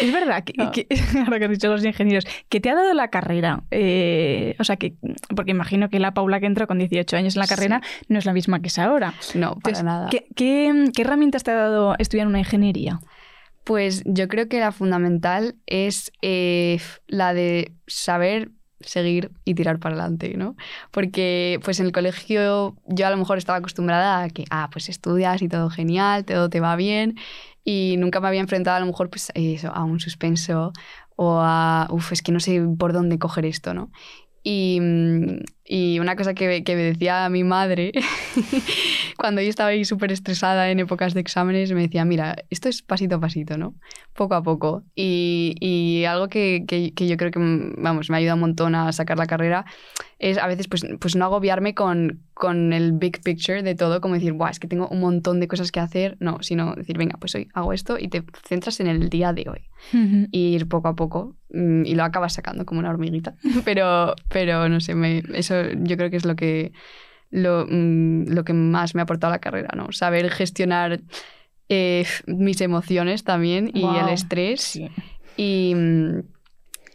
Es 0.00 0.12
verdad, 0.12 0.44
que, 0.44 0.52
No. 0.56 0.70
que- 0.72 0.86
ahora 1.24 1.38
que 1.38 1.44
has 1.46 1.50
dicho 1.50 1.68
los 1.68 1.84
ingenieros, 1.84 2.26
que 2.48 2.60
te 2.60 2.70
ha 2.70 2.74
dado 2.74 2.92
la 2.94 3.08
carrera, 3.08 3.62
eh, 3.70 4.56
o 4.58 4.64
sea, 4.64 4.76
que, 4.76 4.94
porque 5.34 5.50
imagino 5.52 5.88
que 5.88 5.98
la 6.00 6.12
Paula 6.14 6.40
que 6.40 6.46
entró 6.46 6.66
con 6.66 6.78
18 6.78 7.16
años 7.16 7.36
en 7.36 7.40
la 7.40 7.46
Sí. 7.46 7.54
carrera 7.54 7.80
no 8.08 8.18
es 8.18 8.26
la 8.26 8.32
misma 8.32 8.60
que 8.60 8.68
es 8.68 8.78
ahora. 8.78 9.14
No, 9.34 9.50
para 9.56 9.78
Entonces, 9.78 9.84
nada. 9.84 10.08
¿qué, 10.10 10.26
qué, 10.34 10.90
qué 10.94 11.02
herramientas 11.02 11.42
te 11.44 11.50
ha 11.52 11.54
dado 11.54 11.94
estudiar 11.98 12.26
una 12.26 12.38
ingeniería? 12.38 13.00
Pues 13.66 14.04
yo 14.06 14.28
creo 14.28 14.48
que 14.48 14.60
la 14.60 14.70
fundamental 14.70 15.56
es 15.66 16.12
eh, 16.22 16.80
la 17.08 17.34
de 17.34 17.72
saber 17.88 18.52
seguir 18.78 19.32
y 19.44 19.54
tirar 19.54 19.80
para 19.80 19.96
adelante, 19.96 20.36
¿no? 20.36 20.54
Porque 20.92 21.58
pues 21.64 21.80
en 21.80 21.86
el 21.86 21.92
colegio 21.92 22.76
yo 22.86 23.06
a 23.08 23.10
lo 23.10 23.16
mejor 23.16 23.38
estaba 23.38 23.58
acostumbrada 23.58 24.22
a 24.22 24.30
que, 24.30 24.44
ah, 24.50 24.68
pues 24.72 24.88
estudias 24.88 25.42
y 25.42 25.48
todo 25.48 25.68
genial, 25.68 26.24
todo 26.24 26.48
te 26.48 26.60
va 26.60 26.76
bien 26.76 27.16
y 27.64 27.96
nunca 27.98 28.20
me 28.20 28.28
había 28.28 28.40
enfrentado 28.40 28.76
a 28.76 28.80
lo 28.80 28.86
mejor 28.86 29.10
pues 29.10 29.32
a 29.34 29.82
un 29.82 29.98
suspenso 29.98 30.72
o 31.16 31.40
a, 31.40 31.88
uff, 31.90 32.12
es 32.12 32.22
que 32.22 32.30
no 32.30 32.38
sé 32.38 32.62
por 32.78 32.92
dónde 32.92 33.18
coger 33.18 33.46
esto, 33.46 33.74
¿no? 33.74 33.90
Y, 34.48 34.78
mm, 34.80 35.40
y 35.64 35.98
una 35.98 36.14
cosa 36.14 36.32
que, 36.34 36.62
que 36.62 36.76
me 36.76 36.82
decía 36.82 37.28
mi 37.30 37.42
madre 37.42 37.90
cuando 39.18 39.40
yo 39.42 39.48
estaba 39.48 39.70
ahí 39.70 39.84
súper 39.84 40.12
estresada 40.12 40.70
en 40.70 40.78
épocas 40.78 41.14
de 41.14 41.20
exámenes, 41.20 41.72
me 41.72 41.82
decía, 41.82 42.04
mira, 42.04 42.36
esto 42.50 42.68
es 42.68 42.82
pasito 42.82 43.16
a 43.16 43.20
pasito, 43.20 43.58
¿no? 43.58 43.74
Poco 44.14 44.34
a 44.34 44.42
poco. 44.44 44.84
Y, 44.94 45.54
y 45.60 46.04
algo 46.04 46.28
que, 46.28 46.64
que- 46.68 46.92
que 46.94 47.08
yo 47.08 47.16
creo 47.16 47.30
que, 47.30 47.38
mm, 47.40 47.74
vamos, 47.82 48.08
me 48.10 48.16
ha 48.16 48.18
ayudado 48.18 48.36
un 48.36 48.40
montón 48.42 48.74
a 48.74 48.92
sacar 48.92 49.18
la 49.18 49.26
carrera 49.26 49.64
es 50.18 50.38
a 50.38 50.46
veces 50.46 50.68
pues, 50.68 50.86
pues 51.00 51.14
no 51.16 51.24
agobiarme 51.26 51.74
con, 51.74 52.22
con 52.32 52.72
el 52.72 52.92
big 52.92 53.20
picture 53.22 53.62
de 53.62 53.74
todo, 53.74 54.00
como 54.00 54.14
decir, 54.14 54.32
Buah, 54.32 54.50
es 54.50 54.58
que 54.60 54.68
tengo 54.68 54.88
un 54.88 55.00
montón 55.00 55.40
de 55.40 55.48
cosas 55.48 55.72
que 55.72 55.80
hacer, 55.80 56.16
no, 56.20 56.38
sino 56.40 56.74
decir, 56.74 56.96
venga, 56.96 57.18
pues 57.18 57.34
hoy 57.34 57.48
hago 57.52 57.72
esto 57.72 57.98
y 57.98 58.08
te 58.08 58.22
centras 58.46 58.80
en 58.80 58.86
el 58.86 59.08
día 59.10 59.32
de 59.32 59.46
hoy 59.50 59.60
y 60.32 60.54
ir 60.54 60.68
poco 60.68 60.88
a 60.88 60.94
poco 60.94 61.35
y 61.84 61.94
lo 61.94 62.04
acabas 62.04 62.34
sacando 62.34 62.64
como 62.66 62.80
una 62.80 62.90
hormiguita. 62.90 63.34
Pero, 63.64 64.14
pero 64.28 64.68
no 64.68 64.80
sé, 64.80 64.94
me- 64.94 65.22
eso 65.34 65.54
yo 65.82 65.96
creo 65.96 66.10
que 66.10 66.16
es 66.16 66.24
lo 66.24 66.36
que, 66.36 66.72
lo, 67.30 67.66
mm, 67.68 68.28
lo 68.28 68.44
que 68.44 68.52
más 68.52 68.94
me 68.94 69.00
ha 69.00 69.04
aportado 69.04 69.32
la 69.32 69.38
carrera, 69.40 69.70
¿no? 69.76 69.90
Saber 69.92 70.30
gestionar 70.30 71.00
eh, 71.68 72.04
mis 72.26 72.60
emociones 72.60 73.24
también 73.24 73.70
y 73.74 73.84
el 73.96 74.08
estrés 74.08 74.60
Sí. 74.60 74.88
y, 75.36 75.74
mm, 75.74 76.20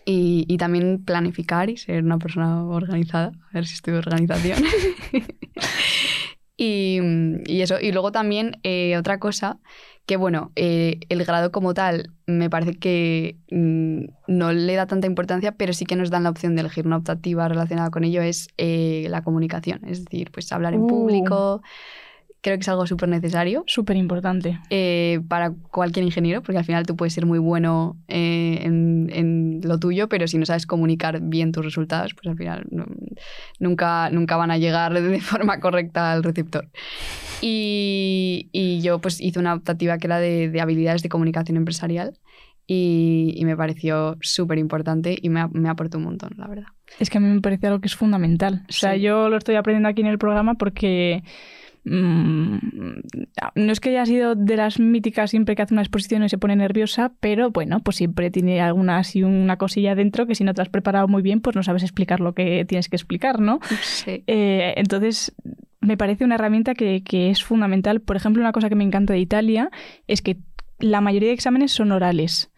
y, 0.06 0.46
y 0.48 0.58
también 0.58 1.04
planificar 1.06 1.70
y 1.70 1.78
ser 1.78 2.04
una 2.04 2.18
persona 2.18 2.64
organizada. 2.66 3.32
A 3.50 3.54
ver 3.54 3.68
si 3.68 3.76
estoy 3.76 3.94
organización. 3.96 4.64
y, 6.62 7.00
y 7.46 7.62
eso. 7.62 7.80
Y 7.82 7.92
luego 7.92 8.12
también 8.12 8.60
eh, 8.64 8.96
otra 8.98 9.20
cosa 9.20 9.58
que, 10.06 10.18
bueno, 10.18 10.52
eh, 10.56 11.00
el 11.10 11.24
grado 11.26 11.52
como 11.52 11.74
tal 11.74 12.12
me 12.28 12.50
parece 12.50 12.74
que 12.78 13.38
mm, 13.50 14.06
no 14.28 14.52
le 14.54 14.76
da 14.76 14.86
tanta 14.86 15.08
importancia, 15.08 15.54
pero 15.54 15.74
sí 15.74 15.86
que 15.86 15.96
nos 15.96 16.10
dan 16.10 16.24
la 16.24 16.30
opción 16.30 16.56
de 16.56 16.62
elegir 16.62 16.86
una 16.86 16.98
optativa 16.98 17.48
relacionada 17.48 17.90
con 17.90 18.04
ello, 18.04 18.22
es 18.22 18.48
eh, 18.58 19.08
la 19.10 19.24
comunicación. 19.24 19.82
Es 19.88 20.06
decir, 20.06 20.30
pues 20.32 20.52
hablar 20.52 20.74
en 20.74 20.82
Uh. 20.82 20.88
público. 20.88 21.62
Creo 22.44 22.58
que 22.58 22.62
es 22.62 22.70
algo 22.70 22.88
súper 22.88 23.08
necesario 23.08 23.64
Súper 23.68 23.98
importante. 23.98 24.60
eh, 24.72 25.20
para 25.28 25.52
cualquier 25.70 26.04
ingeniero, 26.06 26.42
porque 26.42 26.58
al 26.58 26.66
final 26.66 26.88
tú 26.88 26.96
puedes 26.96 27.14
ser 27.14 27.26
muy 27.28 27.38
bueno 27.38 27.98
eh, 28.08 28.60
en, 28.64 29.10
en 29.14 29.62
lo 29.64 29.78
tuyo, 29.80 30.10
pero 30.10 30.28
si 30.28 30.40
no 30.40 30.46
sabes 30.48 30.66
comunicar 30.66 31.20
bien 31.22 31.52
tus 31.52 31.64
resultados, 31.64 32.16
pues 32.16 32.26
al 32.28 32.38
final 32.38 32.66
no- 32.72 32.86
nunca, 33.60 34.10
nunca 34.10 34.38
van 34.38 34.50
a 34.50 34.58
llegar 34.58 34.92
de 35.02 35.22
forma 35.22 35.60
correcta 35.60 36.12
al 36.14 36.24
receptor. 36.24 36.68
Y, 37.42 38.50
y 38.52 38.82
yo 38.82 39.00
pues 39.00 39.20
hice 39.22 39.40
una 39.40 39.54
optativa 39.54 39.98
que 39.98 40.08
era 40.08 40.20
de, 40.20 40.50
de 40.50 40.62
habilidades 40.62 41.04
de 41.04 41.10
comunicación 41.10 41.58
empresarial 41.58 42.18
y, 42.68 43.34
y 43.36 43.46
me 43.46 43.58
pareció 43.58 44.18
súper 44.22 44.58
importante 44.60 45.18
y 45.22 45.30
me, 45.30 45.42
a- 45.42 45.48
me 45.48 45.70
aportó 45.70 45.98
un 45.98 46.06
montón, 46.06 46.32
la 46.38 46.48
verdad. 46.48 46.68
Es 47.00 47.10
que 47.10 47.18
a 47.18 47.22
mí 47.22 47.28
me 47.28 47.42
parece 47.42 47.68
algo 47.68 47.82
que 47.82 47.88
es 47.88 47.96
fundamental. 47.96 48.64
O 48.70 48.72
sea, 48.74 48.94
Sí. 48.96 49.02
yo 49.02 49.30
lo 49.30 49.38
estoy 49.38 49.56
aprendiendo 49.56 49.90
aquí 49.90 50.02
en 50.02 50.08
el 50.08 50.18
programa 50.18 50.54
porque 50.56 51.24
mm, 51.84 52.58
no 53.56 53.72
es 53.72 53.80
que 53.80 53.90
haya 53.90 54.06
sido 54.06 54.36
de 54.36 54.56
las 54.56 54.80
míticas 54.80 55.32
siempre 55.32 55.56
que 55.56 55.62
hace 55.62 55.74
una 55.74 55.82
exposición 55.82 56.24
y 56.24 56.30
se 56.30 56.38
pone 56.38 56.56
nerviosa, 56.56 57.14
pero 57.20 57.52
bueno, 57.52 57.80
pues 57.80 57.98
siempre 57.98 58.32
tiene 58.32 58.62
alguna 58.62 58.98
así 58.98 59.24
una 59.24 59.58
cosilla 59.58 59.96
dentro 59.96 60.28
que 60.28 60.36
si 60.36 60.44
no 60.44 60.54
te 60.54 60.62
has 60.62 60.70
preparado 60.70 61.08
muy 61.08 61.22
bien, 61.22 61.42
pues 61.42 61.56
no 61.56 61.64
sabes 61.64 61.84
explicar 61.84 62.20
lo 62.20 62.34
que 62.34 62.66
tienes 62.66 62.90
que 62.90 62.96
explicar, 62.96 63.40
¿no? 63.40 63.60
Sí. 63.82 64.24
Eh, 64.28 64.74
entonces, 64.78 65.34
me 65.80 65.98
parece 65.98 66.24
una 66.24 66.36
herramienta 66.36 66.74
que, 66.74 67.04
que 67.04 67.30
es 67.30 67.44
fundamental. 67.44 68.02
Por 68.02 68.16
ejemplo, 68.16 68.42
una 68.42 68.52
cosa 68.52 68.70
que 68.70 68.76
me 68.76 68.84
encanta 68.84 69.14
de 69.14 69.20
Italia 69.20 69.70
es 70.08 70.22
que 70.22 70.38
la 70.80 71.02
mayoría 71.02 71.30
de 71.30 71.36
exámenes 71.36 71.72
son 71.72 71.92
orales. 71.92 72.52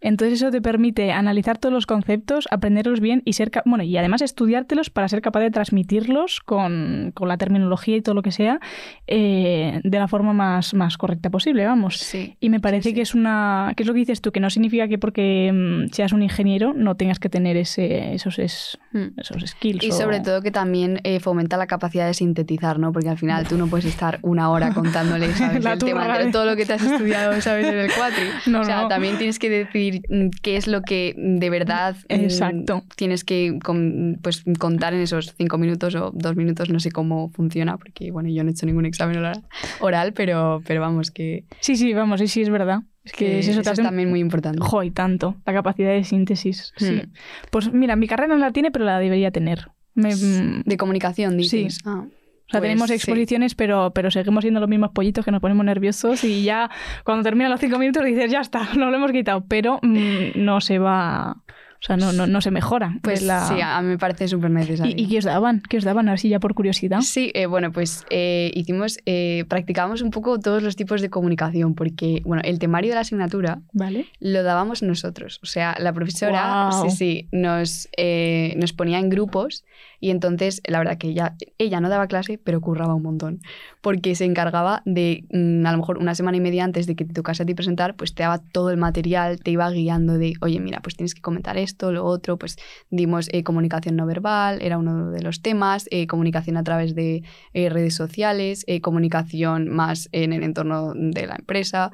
Entonces 0.00 0.40
eso 0.40 0.50
te 0.50 0.60
permite 0.62 1.12
analizar 1.12 1.58
todos 1.58 1.72
los 1.72 1.86
conceptos, 1.86 2.46
aprenderlos 2.50 3.00
bien 3.00 3.22
y 3.24 3.32
ser 3.34 3.50
bueno 3.64 3.82
y 3.84 3.96
además 3.96 4.22
estudiártelos 4.22 4.90
para 4.90 5.08
ser 5.08 5.20
capaz 5.22 5.40
de 5.40 5.50
transmitirlos 5.50 6.40
con, 6.40 7.10
con 7.14 7.28
la 7.28 7.36
terminología 7.36 7.96
y 7.96 8.02
todo 8.02 8.14
lo 8.14 8.22
que 8.22 8.30
sea 8.32 8.60
eh, 9.06 9.80
de 9.82 9.98
la 9.98 10.08
forma 10.08 10.32
más, 10.32 10.74
más 10.74 10.96
correcta 10.98 11.30
posible, 11.30 11.64
vamos. 11.66 11.96
Sí. 11.98 12.36
Y 12.40 12.50
me 12.50 12.60
parece 12.60 12.90
sí. 12.90 12.94
que 12.94 13.00
es 13.02 13.14
una 13.14 13.72
que 13.76 13.82
es 13.82 13.86
lo 13.86 13.92
que 13.94 14.00
dices 14.00 14.20
tú, 14.20 14.32
que 14.32 14.40
no 14.40 14.50
significa 14.50 14.88
que 14.88 14.98
porque 14.98 15.50
mm, 15.52 15.92
seas 15.92 16.12
un 16.12 16.22
ingeniero 16.22 16.72
no 16.74 16.94
tengas 16.96 17.18
que 17.18 17.28
tener 17.28 17.56
ese, 17.56 18.14
esos, 18.14 18.38
es- 18.38 18.78
Mm. 18.92 19.18
esos 19.18 19.42
skills. 19.46 19.84
Y 19.84 19.90
o- 19.90 19.92
sobre 19.94 20.20
todo 20.20 20.40
que 20.40 20.50
también 20.50 21.00
eh, 21.04 21.20
fomenta 21.20 21.56
la 21.58 21.66
capacidad 21.66 22.06
de 22.06 22.14
sintetizar, 22.14 22.78
¿no? 22.78 22.90
Porque 22.92 23.08
al 23.10 23.18
final 23.18 23.46
tú 23.46 23.58
no 23.58 23.66
puedes 23.66 23.84
estar 23.84 24.18
una 24.22 24.50
hora 24.50 24.72
contándole, 24.72 25.28
todo 26.32 26.44
lo 26.46 26.56
que 26.56 26.64
te 26.64 26.72
has 26.74 26.82
estudiado, 26.82 27.38
¿sabes? 27.40 27.66
En 27.66 27.78
el 27.78 27.90
cuatri. 27.92 28.24
No, 28.46 28.60
o 28.60 28.64
sea, 28.64 28.82
no. 28.82 28.88
también 28.88 29.18
tienes 29.18 29.38
que 29.38 29.50
decir 29.90 30.02
mm, 30.08 30.28
qué 30.42 30.56
es 30.56 30.66
lo 30.66 30.82
que 30.82 31.14
de 31.16 31.50
verdad 31.50 31.96
mm, 32.08 32.14
Exacto. 32.14 32.82
tienes 32.96 33.24
que 33.24 33.58
con- 33.64 34.18
pues, 34.22 34.44
contar 34.58 34.94
en 34.94 35.00
esos 35.00 35.34
cinco 35.36 35.58
minutos 35.58 35.94
o 35.94 36.10
dos 36.14 36.36
minutos, 36.36 36.70
no 36.70 36.80
sé 36.80 36.90
cómo 36.90 37.30
funciona, 37.30 37.76
porque 37.76 38.10
bueno, 38.10 38.28
yo 38.28 38.42
no 38.44 38.50
he 38.50 38.52
hecho 38.52 38.66
ningún 38.66 38.86
examen 38.86 39.18
oral, 39.18 39.42
oral 39.80 40.12
pero, 40.12 40.62
pero 40.66 40.80
vamos, 40.80 41.10
que, 41.10 41.44
Sí, 41.60 41.76
sí, 41.76 41.92
vamos, 41.94 42.20
sí, 42.20 42.28
sí, 42.28 42.42
es 42.42 42.50
verdad. 42.50 42.80
Es 43.04 43.12
que, 43.12 43.24
que 43.24 43.38
es 43.38 43.48
eso, 43.48 43.60
eso 43.62 43.72
es 43.72 43.78
también 43.78 44.10
muy 44.10 44.20
importante. 44.20 44.58
Jo, 44.60 44.82
y 44.82 44.90
tanto. 44.90 45.36
La 45.46 45.54
capacidad 45.54 45.90
de 45.90 46.04
síntesis. 46.04 46.74
Sí. 46.76 46.94
Hmm. 46.94 47.12
Pues 47.50 47.72
mira, 47.72 47.96
mi 47.96 48.06
carrera 48.06 48.34
no 48.34 48.38
la 48.38 48.52
tiene, 48.52 48.70
pero 48.70 48.84
la 48.84 48.98
debería 48.98 49.30
tener. 49.30 49.68
Me- 49.94 50.14
mm, 50.14 50.62
De 50.66 50.76
comunicación, 50.76 51.32
Sí. 51.42 51.64
dices. 51.64 51.78
Ah, 51.86 52.04
o 52.48 52.50
sea, 52.50 52.60
pues 52.60 52.62
tenemos 52.62 52.88
sí. 52.88 52.94
exposiciones, 52.94 53.54
pero, 53.54 53.92
pero 53.94 54.10
seguimos 54.10 54.42
siendo 54.42 54.60
los 54.60 54.68
mismos 54.68 54.90
pollitos 54.92 55.24
que 55.24 55.30
nos 55.30 55.40
ponemos 55.40 55.64
nerviosos 55.66 56.24
y 56.24 56.42
ya 56.42 56.70
cuando 57.04 57.22
terminan 57.22 57.50
los 57.50 57.60
cinco 57.60 57.78
minutos 57.78 58.04
dices, 58.04 58.30
ya 58.30 58.40
está, 58.40 58.68
no 58.76 58.90
lo 58.90 58.96
hemos 58.96 59.12
quitado. 59.12 59.44
Pero 59.48 59.78
mm, 59.82 60.30
no 60.36 60.60
se 60.60 60.78
va 60.78 61.36
O 61.80 61.80
sea, 61.80 61.96
no, 61.96 62.12
no, 62.12 62.26
no 62.26 62.40
se 62.40 62.50
mejora. 62.50 62.98
Pues 63.02 63.22
la- 63.22 63.46
sí, 63.46 63.54
a 63.62 63.80
mí 63.82 63.86
me 63.88 63.98
parece 63.98 64.26
súper 64.26 64.50
necesario. 64.50 64.92
¿Y, 64.96 65.00
¿Y 65.04 65.08
qué 65.08 65.18
os 65.18 65.24
daban? 65.24 65.62
¿Qué 65.68 65.76
os 65.76 65.84
daban? 65.84 66.08
Así 66.08 66.28
ya 66.28 66.40
por 66.40 66.54
curiosidad. 66.54 67.02
Sí, 67.02 67.30
eh, 67.34 67.46
bueno, 67.46 67.70
pues 67.70 68.04
eh, 68.10 68.50
hicimos, 68.54 68.98
eh, 69.06 69.44
practicamos 69.48 70.02
un 70.02 70.10
poco 70.10 70.40
todos 70.40 70.60
los 70.60 70.74
tipos 70.74 71.00
de 71.02 71.08
comunicación, 71.08 71.76
porque, 71.76 72.20
bueno, 72.24 72.42
el 72.44 72.58
temario 72.58 72.88
de 72.90 72.94
la 72.96 73.02
asignatura 73.02 73.60
Vale. 73.72 74.06
lo 74.18 74.42
dábamos 74.42 74.82
nosotros. 74.82 75.38
O 75.44 75.46
sea, 75.46 75.76
la 75.78 75.92
profesora, 75.92 76.68
Guau. 76.72 76.90
sí, 76.90 76.96
sí, 76.96 77.28
nos, 77.30 77.88
eh, 77.96 78.54
nos 78.56 78.72
ponía 78.72 78.98
en 78.98 79.08
grupos 79.08 79.64
y 80.00 80.10
entonces, 80.10 80.60
la 80.66 80.78
verdad 80.78 80.98
que 80.98 81.08
ella, 81.08 81.36
ella 81.58 81.80
no 81.80 81.88
daba 81.88 82.06
clase, 82.06 82.38
pero 82.38 82.60
curraba 82.60 82.94
un 82.94 83.02
montón, 83.02 83.40
porque 83.80 84.14
se 84.14 84.24
encargaba 84.24 84.82
de, 84.84 85.24
mm, 85.30 85.66
a 85.66 85.72
lo 85.72 85.78
mejor 85.78 85.98
una 85.98 86.14
semana 86.14 86.36
y 86.36 86.40
media 86.40 86.64
antes 86.64 86.86
de 86.86 86.96
que 86.96 87.04
te 87.04 87.12
tocase 87.14 87.42
a 87.42 87.46
ti 87.46 87.54
presentar, 87.54 87.96
pues 87.96 88.14
te 88.14 88.22
daba 88.22 88.38
todo 88.38 88.70
el 88.70 88.76
material, 88.76 89.40
te 89.40 89.50
iba 89.50 89.68
guiando 89.70 90.18
de, 90.18 90.34
oye, 90.40 90.60
mira, 90.60 90.80
pues 90.80 90.96
tienes 90.96 91.14
que 91.14 91.20
comentar 91.20 91.56
esto, 91.56 91.92
lo 91.92 92.04
otro, 92.04 92.38
pues 92.38 92.56
dimos 92.90 93.28
eh, 93.32 93.42
comunicación 93.42 93.96
no 93.96 94.06
verbal, 94.06 94.60
era 94.62 94.78
uno 94.78 95.10
de 95.10 95.22
los 95.22 95.42
temas, 95.42 95.86
eh, 95.90 96.06
comunicación 96.06 96.56
a 96.56 96.64
través 96.64 96.94
de 96.94 97.22
eh, 97.52 97.68
redes 97.68 97.94
sociales, 97.94 98.64
comunicación 98.82 99.68
más 99.68 100.08
en 100.12 100.32
el 100.32 100.42
entorno 100.42 100.92
de 100.94 101.26
la 101.26 101.36
empresa. 101.36 101.92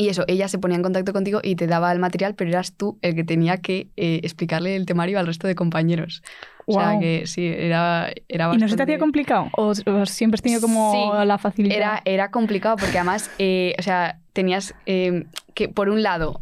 Y 0.00 0.08
eso, 0.08 0.24
ella 0.28 0.48
se 0.48 0.58
ponía 0.58 0.76
en 0.76 0.82
contacto 0.82 1.12
contigo 1.12 1.40
y 1.42 1.56
te 1.56 1.66
daba 1.66 1.92
el 1.92 1.98
material, 1.98 2.34
pero 2.34 2.50
eras 2.50 2.72
tú 2.74 2.98
el 3.02 3.14
que 3.14 3.22
tenía 3.24 3.58
que 3.58 3.88
eh, 3.96 4.20
explicarle 4.22 4.74
el 4.76 4.86
temario 4.86 5.18
al 5.18 5.26
resto 5.26 5.46
de 5.46 5.54
compañeros. 5.54 6.22
O 6.66 6.72
sea 6.74 6.98
que 7.00 7.26
sí, 7.26 7.46
era, 7.46 8.10
era 8.28 8.44
¿Y 8.46 8.48
no 8.48 8.52
se 8.52 8.58
te 8.58 8.64
bastante- 8.64 8.82
hacía 8.84 8.98
complicado? 8.98 9.48
¿O, 9.56 9.66
o 9.70 10.06
siempre 10.06 10.36
has 10.36 10.42
tenido 10.42 10.60
como 10.60 10.92
Sí, 10.92 11.26
la 11.26 11.36
facilidad? 11.36 11.76
Era, 11.76 12.02
era 12.04 12.30
complicado 12.30 12.76
porque 12.76 12.96
además, 12.96 13.28
eh, 13.38 13.74
o 13.78 13.82
sea, 13.82 14.20
tenías 14.32 14.72
eh, 14.86 15.26
que, 15.54 15.68
por 15.68 15.88
un 15.88 16.02
lado, 16.02 16.40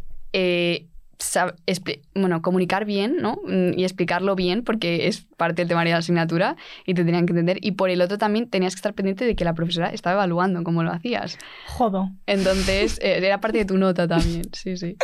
bueno, 2.15 2.41
comunicar 2.41 2.85
bien, 2.85 3.17
¿no? 3.17 3.39
Mm, 3.45 3.77
Y 3.77 3.83
explicarlo 3.83 4.35
bien 4.35 4.63
porque 4.63 5.07
es 5.07 5.25
parte 5.37 5.61
del 5.61 5.67
temario 5.67 5.91
de 5.91 5.95
la 5.95 5.99
asignatura 5.99 6.55
y 6.85 6.93
te 6.93 7.03
tenían 7.03 7.25
que 7.25 7.31
entender. 7.31 7.57
Y 7.61 7.71
por 7.71 7.89
el 7.89 8.01
otro 8.01 8.17
también 8.17 8.49
tenías 8.49 8.73
que 8.73 8.79
estar 8.79 8.93
pendiente 8.93 9.25
de 9.25 9.35
que 9.35 9.43
la 9.43 9.53
profesora 9.53 9.89
estaba 9.89 10.13
evaluando 10.15 10.63
cómo 10.63 10.83
lo 10.83 10.91
hacías. 10.91 11.37
Jodo. 11.67 12.09
Entonces, 12.25 12.99
eh, 13.03 13.17
era 13.17 13.39
parte 13.41 13.59
de 13.59 13.65
tu 13.65 13.77
nota 13.77 14.07
también, 14.07 14.43
sí, 14.53 14.77
sí. 14.77 14.95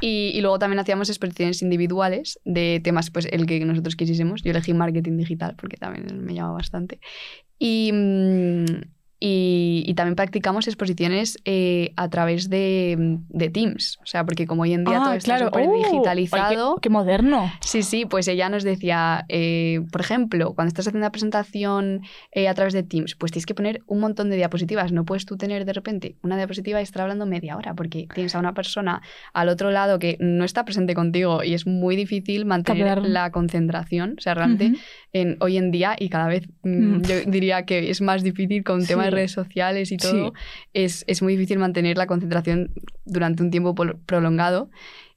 Y, 0.00 0.32
y 0.34 0.40
luego 0.40 0.58
también 0.58 0.80
hacíamos 0.80 1.08
exposiciones 1.08 1.62
individuales 1.62 2.40
de 2.44 2.80
temas, 2.82 3.10
pues 3.10 3.26
el 3.30 3.46
que 3.46 3.64
nosotros 3.64 3.96
quisiésemos. 3.96 4.42
Yo 4.42 4.50
elegí 4.50 4.74
marketing 4.74 5.16
digital 5.16 5.54
porque 5.56 5.76
también 5.76 6.24
me 6.24 6.34
llama 6.34 6.52
bastante. 6.52 7.00
Y, 7.58 7.90
mm, 7.92 8.64
y, 9.24 9.84
y 9.86 9.94
también 9.94 10.16
practicamos 10.16 10.66
exposiciones 10.66 11.38
eh, 11.44 11.92
a 11.96 12.10
través 12.10 12.50
de, 12.50 13.18
de 13.28 13.50
Teams. 13.50 13.98
O 14.02 14.06
sea, 14.06 14.24
porque 14.24 14.46
como 14.46 14.62
hoy 14.62 14.72
en 14.72 14.84
día 14.84 15.00
todo 15.02 15.12
está 15.12 15.38
súper 15.38 15.68
¡Uh! 15.68 15.76
digitalizado. 15.76 16.70
Ay, 16.70 16.74
qué, 16.76 16.80
qué 16.82 16.90
moderno. 16.90 17.52
Sí, 17.60 17.82
sí, 17.82 18.04
pues 18.04 18.28
ella 18.28 18.48
nos 18.48 18.62
decía, 18.64 19.24
eh, 19.28 19.80
por 19.90 20.00
ejemplo, 20.00 20.54
cuando 20.54 20.68
estás 20.68 20.88
haciendo 20.88 21.06
una 21.06 21.12
presentación 21.12 22.02
eh, 22.32 22.48
a 22.48 22.54
través 22.54 22.74
de 22.74 22.82
Teams, 22.82 23.14
pues 23.14 23.32
tienes 23.32 23.46
que 23.46 23.54
poner 23.54 23.82
un 23.86 24.00
montón 24.00 24.28
de 24.28 24.36
diapositivas. 24.36 24.92
No 24.92 25.04
puedes 25.04 25.24
tú 25.24 25.36
tener 25.36 25.64
de 25.64 25.72
repente 25.72 26.16
una 26.22 26.36
diapositiva 26.36 26.80
y 26.80 26.82
estar 26.82 27.02
hablando 27.02 27.24
media 27.24 27.56
hora, 27.56 27.74
porque 27.74 28.08
tienes 28.14 28.34
a 28.34 28.38
una 28.38 28.54
persona 28.54 29.02
al 29.32 29.48
otro 29.48 29.70
lado 29.70 29.98
que 29.98 30.16
no 30.20 30.44
está 30.44 30.64
presente 30.64 30.94
contigo 30.94 31.42
y 31.44 31.54
es 31.54 31.66
muy 31.66 31.96
difícil 31.96 32.44
mantener 32.44 33.02
la 33.02 33.30
concentración. 33.30 34.16
O 34.18 34.20
sea, 34.20 34.34
realmente 34.34 34.72
en, 35.12 35.36
hoy 35.40 35.56
en 35.56 35.70
día, 35.70 35.96
y 35.98 36.08
cada 36.08 36.26
vez 36.26 36.48
mm, 36.64 36.82
Mm. 36.82 37.02
yo 37.02 37.14
diría 37.26 37.64
que 37.64 37.90
es 37.90 38.00
más 38.00 38.22
difícil 38.22 38.64
con 38.64 38.84
tema 38.84 39.04
de 39.16 39.20
redes 39.20 39.32
sociales 39.32 39.92
y 39.92 39.98
Sí. 39.98 40.08
todo, 40.08 40.32
es, 40.72 41.04
es 41.06 41.22
muy 41.22 41.36
difícil 41.36 41.58
mantener 41.58 41.96
la 41.96 42.06
concentración 42.06 42.72
durante 43.04 43.42
un 43.42 43.50
tiempo 43.50 43.74
prolongado. 43.74 44.70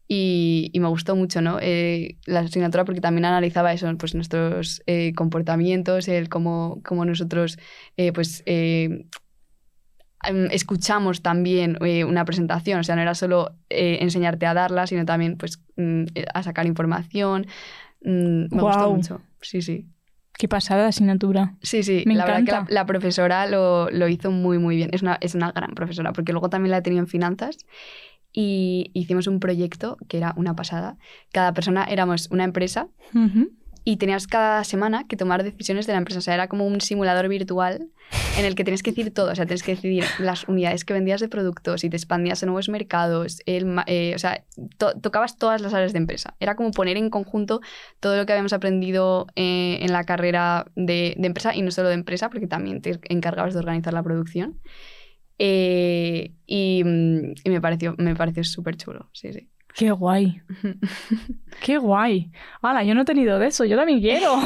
Y, 0.07 0.69
y 0.71 0.79
me 0.81 0.87
gustó 0.87 1.15
mucho 1.15 1.41
¿no? 1.41 1.57
Eh, 1.59 2.17
la 2.27 2.41
asignatura 2.41 2.85
porque 2.85 3.01
también 3.01 3.25
analizaba 3.25 3.73
eso, 3.73 3.91
pues 3.97 4.13
nuestros 4.13 4.83
eh, 4.85 5.13
comportamientos, 5.15 6.07
el 6.07 6.29
cómo, 6.29 6.79
cómo 6.85 7.05
nosotros 7.05 7.57
eh, 7.97 8.11
pues, 8.13 8.43
escuchamos 10.51 11.21
también 11.21 11.77
eh, 11.81 12.03
una 12.03 12.25
presentación, 12.25 12.79
o 12.79 12.83
sea, 12.83 12.95
no 12.95 13.01
era 13.01 13.15
solo 13.15 13.55
eh, 13.69 13.99
enseñarte 14.01 14.45
a 14.45 14.53
darla, 14.53 14.87
sino 14.87 15.05
también 15.05 15.37
pues, 15.37 15.61
mm, 15.75 16.03
a 16.33 16.43
sacar 16.43 16.65
información. 16.65 17.47
Mm, 18.01 18.55
me 18.55 18.61
gustó 18.61 18.91
mucho, 18.91 19.21
sí, 19.41 19.61
sí. 19.61 19.87
Qué 20.37 20.47
pasada 20.47 20.83
de 20.83 20.89
asignatura. 20.89 21.55
Sí, 21.61 21.83
sí, 21.83 22.03
Me 22.05 22.15
la 22.15 22.25
verdad 22.25 22.43
que 22.43 22.51
la, 22.51 22.57
encanta. 22.57 22.73
la 22.73 22.85
profesora 22.85 23.45
lo, 23.47 23.89
lo 23.89 24.07
hizo 24.07 24.31
muy, 24.31 24.57
muy 24.59 24.75
bien. 24.75 24.89
Es 24.91 25.01
una, 25.01 25.17
es 25.21 25.33
una 25.35 25.51
gran 25.51 25.73
profesora, 25.75 26.11
porque 26.13 26.31
luego 26.33 26.49
también 26.49 26.71
la 26.71 26.77
he 26.77 26.81
tenido 26.81 27.01
en 27.01 27.07
finanzas 27.07 27.57
y 28.33 28.91
hicimos 28.93 29.27
un 29.27 29.39
proyecto 29.39 29.97
que 30.09 30.17
era 30.17 30.33
una 30.35 30.55
pasada. 30.55 30.97
Cada 31.31 31.53
persona 31.53 31.85
éramos 31.85 32.27
una 32.31 32.43
empresa 32.43 32.89
Ujú. 33.13 33.51
Y 33.87 33.97
tenías 33.97 34.25
cada 34.27 34.63
semana 34.63 35.05
que 35.07 35.15
tomar 35.15 35.43
decisiones 35.43 35.85
de 35.85 35.93
la 35.93 35.99
empresa. 35.99 36.17
O 36.19 36.21
sea, 36.21 36.33
era 36.33 36.47
como 36.49 36.65
un 36.65 36.81
simulador 36.81 37.27
virtual 37.29 37.87
en 38.37 38.43
el 38.45 38.55
que 38.55 38.63
tienes 38.63 38.81
que 38.83 38.91
decir 38.91 39.13
todo. 39.13 39.31
O 39.31 39.35
sea, 39.35 39.45
tienes 39.45 39.61
que 39.61 39.75
decidir 39.75 40.03
las 40.19 40.47
unidades 40.49 40.83
que 40.85 40.93
vendías 40.93 41.21
de 41.21 41.29
productos 41.29 41.83
y 41.83 41.89
te 41.91 41.95
expandías 41.95 42.41
a 42.41 42.47
nuevos 42.47 42.67
mercados. 42.67 43.41
El, 43.45 43.77
eh, 43.85 44.13
o 44.15 44.19
sea, 44.19 44.43
to- 44.79 44.99
tocabas 44.99 45.37
todas 45.37 45.61
las 45.61 45.73
áreas 45.75 45.93
de 45.93 45.99
empresa. 45.99 46.35
Era 46.39 46.55
como 46.55 46.71
poner 46.71 46.97
en 46.97 47.09
conjunto 47.11 47.61
todo 47.99 48.17
lo 48.17 48.25
que 48.25 48.33
habíamos 48.33 48.53
aprendido 48.53 49.27
eh, 49.35 49.77
en 49.81 49.93
la 49.93 50.03
carrera 50.03 50.65
de, 50.75 51.13
de 51.17 51.27
empresa 51.27 51.55
y 51.55 51.61
no 51.61 51.69
solo 51.69 51.89
de 51.89 51.93
empresa, 51.95 52.29
porque 52.29 52.47
también 52.47 52.81
te 52.81 52.99
encargabas 53.09 53.53
de 53.53 53.59
organizar 53.59 53.93
la 53.93 54.01
producción. 54.03 54.59
Eh, 55.37 56.31
y, 56.45 56.81
mm, 56.83 57.33
y 57.43 57.49
me 57.49 57.61
pareció, 57.61 57.93
me 57.97 58.15
pareció 58.15 58.43
súper 58.43 58.77
chulo, 58.77 59.09
sí, 59.13 59.31
sí. 59.33 59.49
Qué 59.75 59.91
guay. 59.91 60.41
Qué 61.61 61.77
guay. 61.77 62.31
Hala, 62.61 62.83
yo 62.85 62.95
no 62.95 63.01
he 63.01 63.05
tenido 63.05 63.39
de 63.39 63.47
eso. 63.47 63.65
Yo 63.65 63.75
también 63.75 63.99
quiero. 63.99 64.39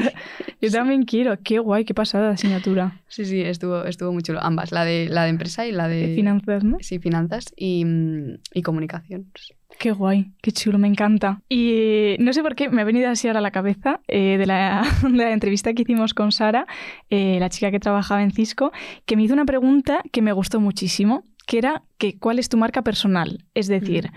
yo 0.62 0.70
también 0.70 1.02
quiero. 1.02 1.38
Qué 1.42 1.58
guay, 1.58 1.84
qué 1.84 1.92
pasada 1.92 2.28
de 2.28 2.34
asignatura. 2.34 2.98
Sí, 3.06 3.26
sí, 3.26 3.42
estuvo, 3.42 3.84
estuvo 3.84 4.10
muy 4.10 4.22
chulo. 4.22 4.42
Ambas, 4.42 4.72
la 4.72 4.86
de, 4.86 5.08
la 5.10 5.24
de 5.24 5.30
empresa 5.30 5.66
y 5.66 5.72
la 5.72 5.86
de... 5.86 6.08
De 6.08 6.14
finanzas, 6.14 6.64
¿no? 6.64 6.78
Sí, 6.80 6.98
finanzas 6.98 7.52
y, 7.56 7.84
mm, 7.84 8.38
y 8.54 8.62
comunicación. 8.62 9.30
Qué 9.78 9.92
guay, 9.92 10.32
qué 10.40 10.50
chulo, 10.50 10.78
me 10.78 10.88
encanta. 10.88 11.42
Y 11.50 11.72
eh, 11.74 12.16
no 12.18 12.32
sé 12.32 12.42
por 12.42 12.54
qué 12.54 12.70
me 12.70 12.80
ha 12.80 12.84
venido 12.84 13.10
así 13.10 13.28
ahora 13.28 13.40
a 13.40 13.42
la 13.42 13.50
cabeza 13.50 14.00
eh, 14.08 14.36
de, 14.38 14.46
la, 14.46 14.82
de 15.02 15.10
la 15.10 15.32
entrevista 15.32 15.74
que 15.74 15.82
hicimos 15.82 16.14
con 16.14 16.32
Sara, 16.32 16.66
eh, 17.10 17.36
la 17.38 17.50
chica 17.50 17.70
que 17.70 17.80
trabajaba 17.80 18.22
en 18.22 18.30
Cisco, 18.30 18.72
que 19.04 19.16
me 19.16 19.24
hizo 19.24 19.34
una 19.34 19.44
pregunta 19.44 20.02
que 20.10 20.22
me 20.22 20.32
gustó 20.32 20.58
muchísimo, 20.58 21.24
que 21.46 21.58
era 21.58 21.82
que 21.98 22.18
cuál 22.18 22.38
es 22.38 22.48
tu 22.48 22.56
marca 22.56 22.82
personal. 22.82 23.44
Es 23.54 23.68
decir, 23.68 24.10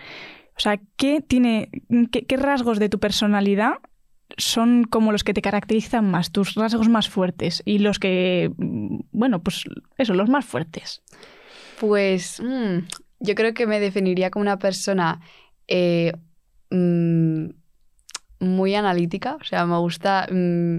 o 0.56 0.60
sea, 0.60 0.80
¿qué, 0.98 1.22
tiene, 1.22 1.70
qué, 2.12 2.38
rasgos 2.38 2.80
de 2.80 2.90
tu 2.90 3.00
personalidad 3.00 3.74
son 4.38 4.84
como 4.84 5.12
los 5.12 5.24
que 5.24 5.34
te 5.34 5.42
caracterizan 5.42 6.10
más, 6.10 6.32
tus 6.32 6.56
rasgos 6.56 6.90
más 6.90 7.10
fuertes 7.10 7.62
y 7.66 7.80
los 7.80 8.00
que, 8.00 8.52
mm, 8.58 9.00
bueno, 9.12 9.42
pues 9.42 9.64
eso, 9.98 10.14
los 10.14 10.30
más 10.30 10.46
fuertes? 10.46 11.02
Pues 11.80 12.40
mm, 12.40 12.80
yo 13.20 13.36
creo 13.36 13.54
que 13.54 13.68
me 13.68 13.80
definiría 13.80 14.30
como 14.30 14.42
una 14.42 14.60
persona 14.60 15.22
eh, 15.68 16.14
mm, 16.70 17.46
muy 18.40 18.76
analítica. 18.76 19.38
O 19.42 19.44
sea, 19.44 19.66
me 19.66 19.78
gusta, 19.78 20.28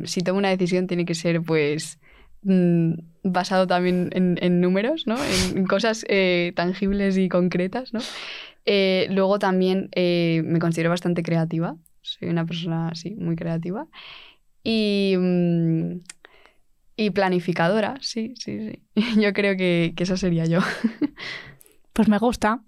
si 0.04 0.20
tomo 0.20 0.38
una 0.38 0.50
decisión 0.50 0.87
tiene 0.87 1.04
que 1.04 1.14
ser 1.14 1.42
pues 1.42 1.98
basado 3.22 3.66
también 3.66 4.10
en, 4.12 4.60
números, 4.60 5.06
¿no? 5.06 5.16
En, 5.16 5.58
en 5.58 5.66
cosas 5.66 6.04
eh, 6.08 6.52
tangibles 6.54 7.16
y 7.16 7.30
concretas, 7.30 7.94
¿no? 7.94 8.00
Eh, 8.66 9.07
luego 9.11 9.38
también 9.38 9.88
eh, 9.92 10.42
me 10.44 10.59
considero 10.59 10.90
bastante 10.90 11.22
creativa. 11.22 11.77
Soy 12.03 12.29
una 12.29 12.44
persona, 12.46 12.94
sí, 12.94 13.14
muy 13.16 13.37
creativa. 13.37 13.87
Y, 14.62 15.14
mm, 15.18 16.00
y 16.96 17.11
planificadora, 17.11 17.96
sí, 18.00 18.35
sí, 18.38 18.70
sí. 18.70 18.83
Yo 19.20 19.33
creo 19.33 19.57
que, 19.57 19.92
que 19.96 20.05
esa 20.05 20.16
sería 20.16 20.46
yo. 20.46 20.61
Pues 21.94 22.09
me 22.09 22.18
gusta. 22.18 22.61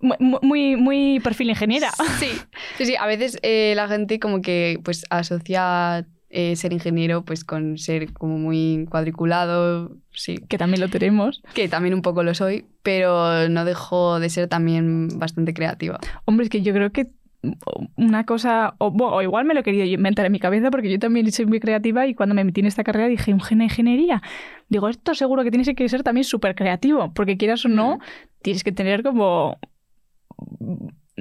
Muy, 0.00 0.16
muy, 0.42 0.74
muy 0.74 1.20
perfil 1.20 1.50
ingeniera. 1.50 1.92
Sí, 2.18 2.32
sí, 2.76 2.86
sí. 2.86 2.96
A 2.96 3.06
veces 3.06 3.38
eh, 3.42 3.72
la 3.76 3.86
gente 3.86 4.18
como 4.18 4.42
que 4.42 4.80
pues 4.82 5.04
asocia 5.10 6.08
eh, 6.30 6.56
ser 6.56 6.72
ingeniero 6.72 7.24
pues 7.24 7.44
con 7.44 7.78
ser 7.78 8.12
como 8.12 8.38
muy 8.38 8.86
cuadriculado, 8.90 9.96
sí, 10.10 10.36
que 10.48 10.58
también 10.58 10.80
lo 10.80 10.88
tenemos. 10.88 11.42
que 11.54 11.68
también 11.68 11.94
un 11.94 12.02
poco 12.02 12.22
lo 12.22 12.34
soy, 12.34 12.66
pero 12.82 13.48
no 13.48 13.64
dejo 13.64 14.20
de 14.20 14.28
ser 14.28 14.48
también 14.48 15.08
bastante 15.18 15.54
creativa. 15.54 15.98
Hombre, 16.26 16.44
es 16.44 16.50
que 16.50 16.62
yo 16.62 16.72
creo 16.74 16.92
que 16.92 17.10
una 17.96 18.24
cosa, 18.24 18.74
o, 18.78 18.90
bueno, 18.90 19.14
o 19.14 19.22
igual 19.22 19.44
me 19.44 19.54
lo 19.54 19.62
yo 19.62 19.72
inventar 19.72 20.26
en 20.26 20.32
mi 20.32 20.40
cabeza 20.40 20.70
porque 20.70 20.90
yo 20.90 20.98
también 20.98 21.30
soy 21.30 21.46
muy 21.46 21.60
creativa 21.60 22.06
y 22.06 22.14
cuando 22.14 22.34
me 22.34 22.44
metí 22.44 22.60
en 22.60 22.66
esta 22.66 22.84
carrera 22.84 23.06
dije, 23.06 23.32
¿una 23.32 23.64
ingeniería? 23.64 24.22
Digo, 24.68 24.88
esto 24.88 25.14
seguro 25.14 25.44
que 25.44 25.50
tienes 25.50 25.70
que 25.74 25.88
ser 25.88 26.02
también 26.02 26.24
súper 26.24 26.54
creativo, 26.54 27.12
porque 27.14 27.36
quieras 27.36 27.64
o 27.64 27.68
no, 27.68 28.00
tienes 28.42 28.64
que 28.64 28.72
tener 28.72 29.02
como 29.02 29.58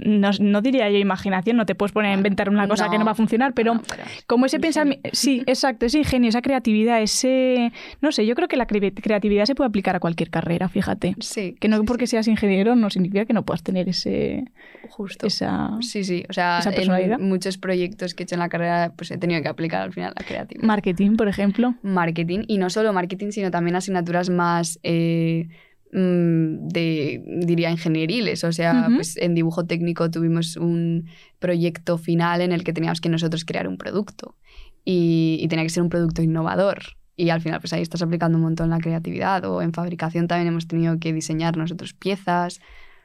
no, 0.06 0.32
no 0.40 0.62
diría 0.62 0.90
yo 0.90 0.98
imaginación, 0.98 1.58
no 1.58 1.66
te 1.66 1.76
puedes 1.76 1.92
poner 1.92 2.12
a 2.12 2.14
inventar 2.16 2.50
una 2.50 2.68
cosa 2.68 2.86
No, 2.86 2.92
que 2.92 2.98
no 3.00 3.06
va 3.06 3.12
a 3.12 3.16
funcionar, 3.16 3.54
pero 3.54 3.76
no, 3.76 3.82
pero 3.88 4.04
como 4.28 4.46
ese 4.46 4.60
pensamiento, 4.60 5.10
sí, 5.14 5.44
exacto, 5.48 5.86
ese 5.86 6.00
ingenio, 6.00 6.30
esa 6.30 6.42
creatividad, 6.42 7.02
ese, 7.02 7.72
no 8.02 8.12
sé, 8.12 8.26
yo 8.26 8.36
creo 8.36 8.48
que 8.48 8.58
la 8.58 8.68
cre- 8.68 8.94
creatividad 9.02 9.46
se 9.46 9.56
puede 9.56 9.68
aplicar 9.70 9.96
a 9.96 10.00
cualquier 10.00 10.30
carrera, 10.30 10.70
fíjate. 10.70 11.16
Sí. 11.20 11.56
Que 11.60 11.68
no 11.68 11.78
sí, 11.80 11.84
porque 11.86 12.08
seas 12.08 12.28
ingeniero 12.28 12.76
no 12.76 12.90
significa 12.90 13.26
que 13.26 13.34
no 13.34 13.44
puedas 13.44 13.64
tener 13.64 13.88
ese, 13.90 14.46
justo. 14.90 15.28
esa 15.28 15.78
Sí, 15.82 16.04
sí. 16.04 16.24
O 16.30 16.34
sea, 16.34 16.60
esa 16.60 16.72
personalidad. 16.72 17.20
en 17.20 17.28
muchos 17.30 17.58
proyectos 17.58 18.14
que 18.14 18.24
he 18.24 18.26
hecho 18.26 18.36
en 18.36 18.40
la 18.40 18.50
carrera, 18.50 18.94
pues 18.96 19.12
he 19.12 19.18
tenido 19.18 19.42
que 19.42 19.48
aplicar 19.48 19.82
al 19.82 19.94
final 19.94 20.14
la 20.18 20.26
creatividad. 20.26 20.66
marketing, 20.68 21.16
por 21.16 21.28
ejemplo. 21.28 21.76
marketing 21.82 22.44
y 22.48 22.58
no 22.58 22.70
solo 22.70 22.94
marketing, 22.94 23.32
sino 23.32 23.52
también 23.52 23.76
asignaturas 23.76 24.30
más 24.30 24.80
eh, 24.84 25.48
de, 25.92 27.24
diría, 27.46 27.72
ingenieriles. 27.72 28.44
O 28.44 28.52
sea, 28.52 28.90
pues 28.94 29.18
en 29.18 29.36
dibujo 29.36 29.66
técnico 29.66 30.12
tuvimos 30.12 30.58
un 30.58 31.08
proyecto 31.40 31.98
final 31.98 32.42
en 32.42 32.52
el 32.52 32.64
que 32.64 32.74
teníamos 32.74 33.02
que 33.02 33.10
nosotros 33.10 33.46
crear 33.46 33.68
un 33.68 33.78
producto 33.78 34.36
y, 34.84 35.38
y 35.42 35.48
tenía 35.48 35.64
que 35.64 35.70
ser 35.70 35.84
un 35.84 35.90
producto 35.90 36.22
innovador. 36.22 36.80
Y 37.16 37.30
al 37.32 37.42
final, 37.42 37.60
pues 37.60 37.74
ahí 37.74 37.82
estás 37.82 38.04
aplicando 38.04 38.38
un 38.38 38.44
montón 38.44 38.70
la 38.70 38.78
creatividad. 38.78 39.44
O 39.46 39.62
en 39.62 39.74
fabricación 39.74 40.28
también 40.28 40.48
hemos 40.50 40.68
tenido 40.68 41.00
que 41.00 41.12
diseñar 41.14 41.58
nosotros 41.58 41.94
piezas. 41.94 42.60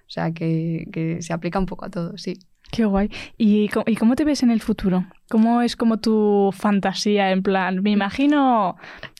O 0.07 0.11
sea, 0.11 0.32
que, 0.32 0.86
que 0.92 1.22
se 1.22 1.32
aplica 1.32 1.59
un 1.59 1.66
poco 1.66 1.86
a 1.86 1.90
todo, 1.90 2.18
sí. 2.18 2.38
Qué 2.70 2.84
guay. 2.84 3.11
¿Y, 3.36 3.70
¿Y 3.86 3.96
cómo 3.96 4.16
te 4.16 4.24
ves 4.24 4.42
en 4.42 4.50
el 4.50 4.61
futuro? 4.61 5.07
¿Cómo 5.30 5.62
es 5.62 5.76
como 5.76 5.98
tu 5.98 6.50
fantasía? 6.52 7.30
En 7.30 7.42
plan, 7.42 7.82
me 7.82 7.90
imagino, 7.90 8.76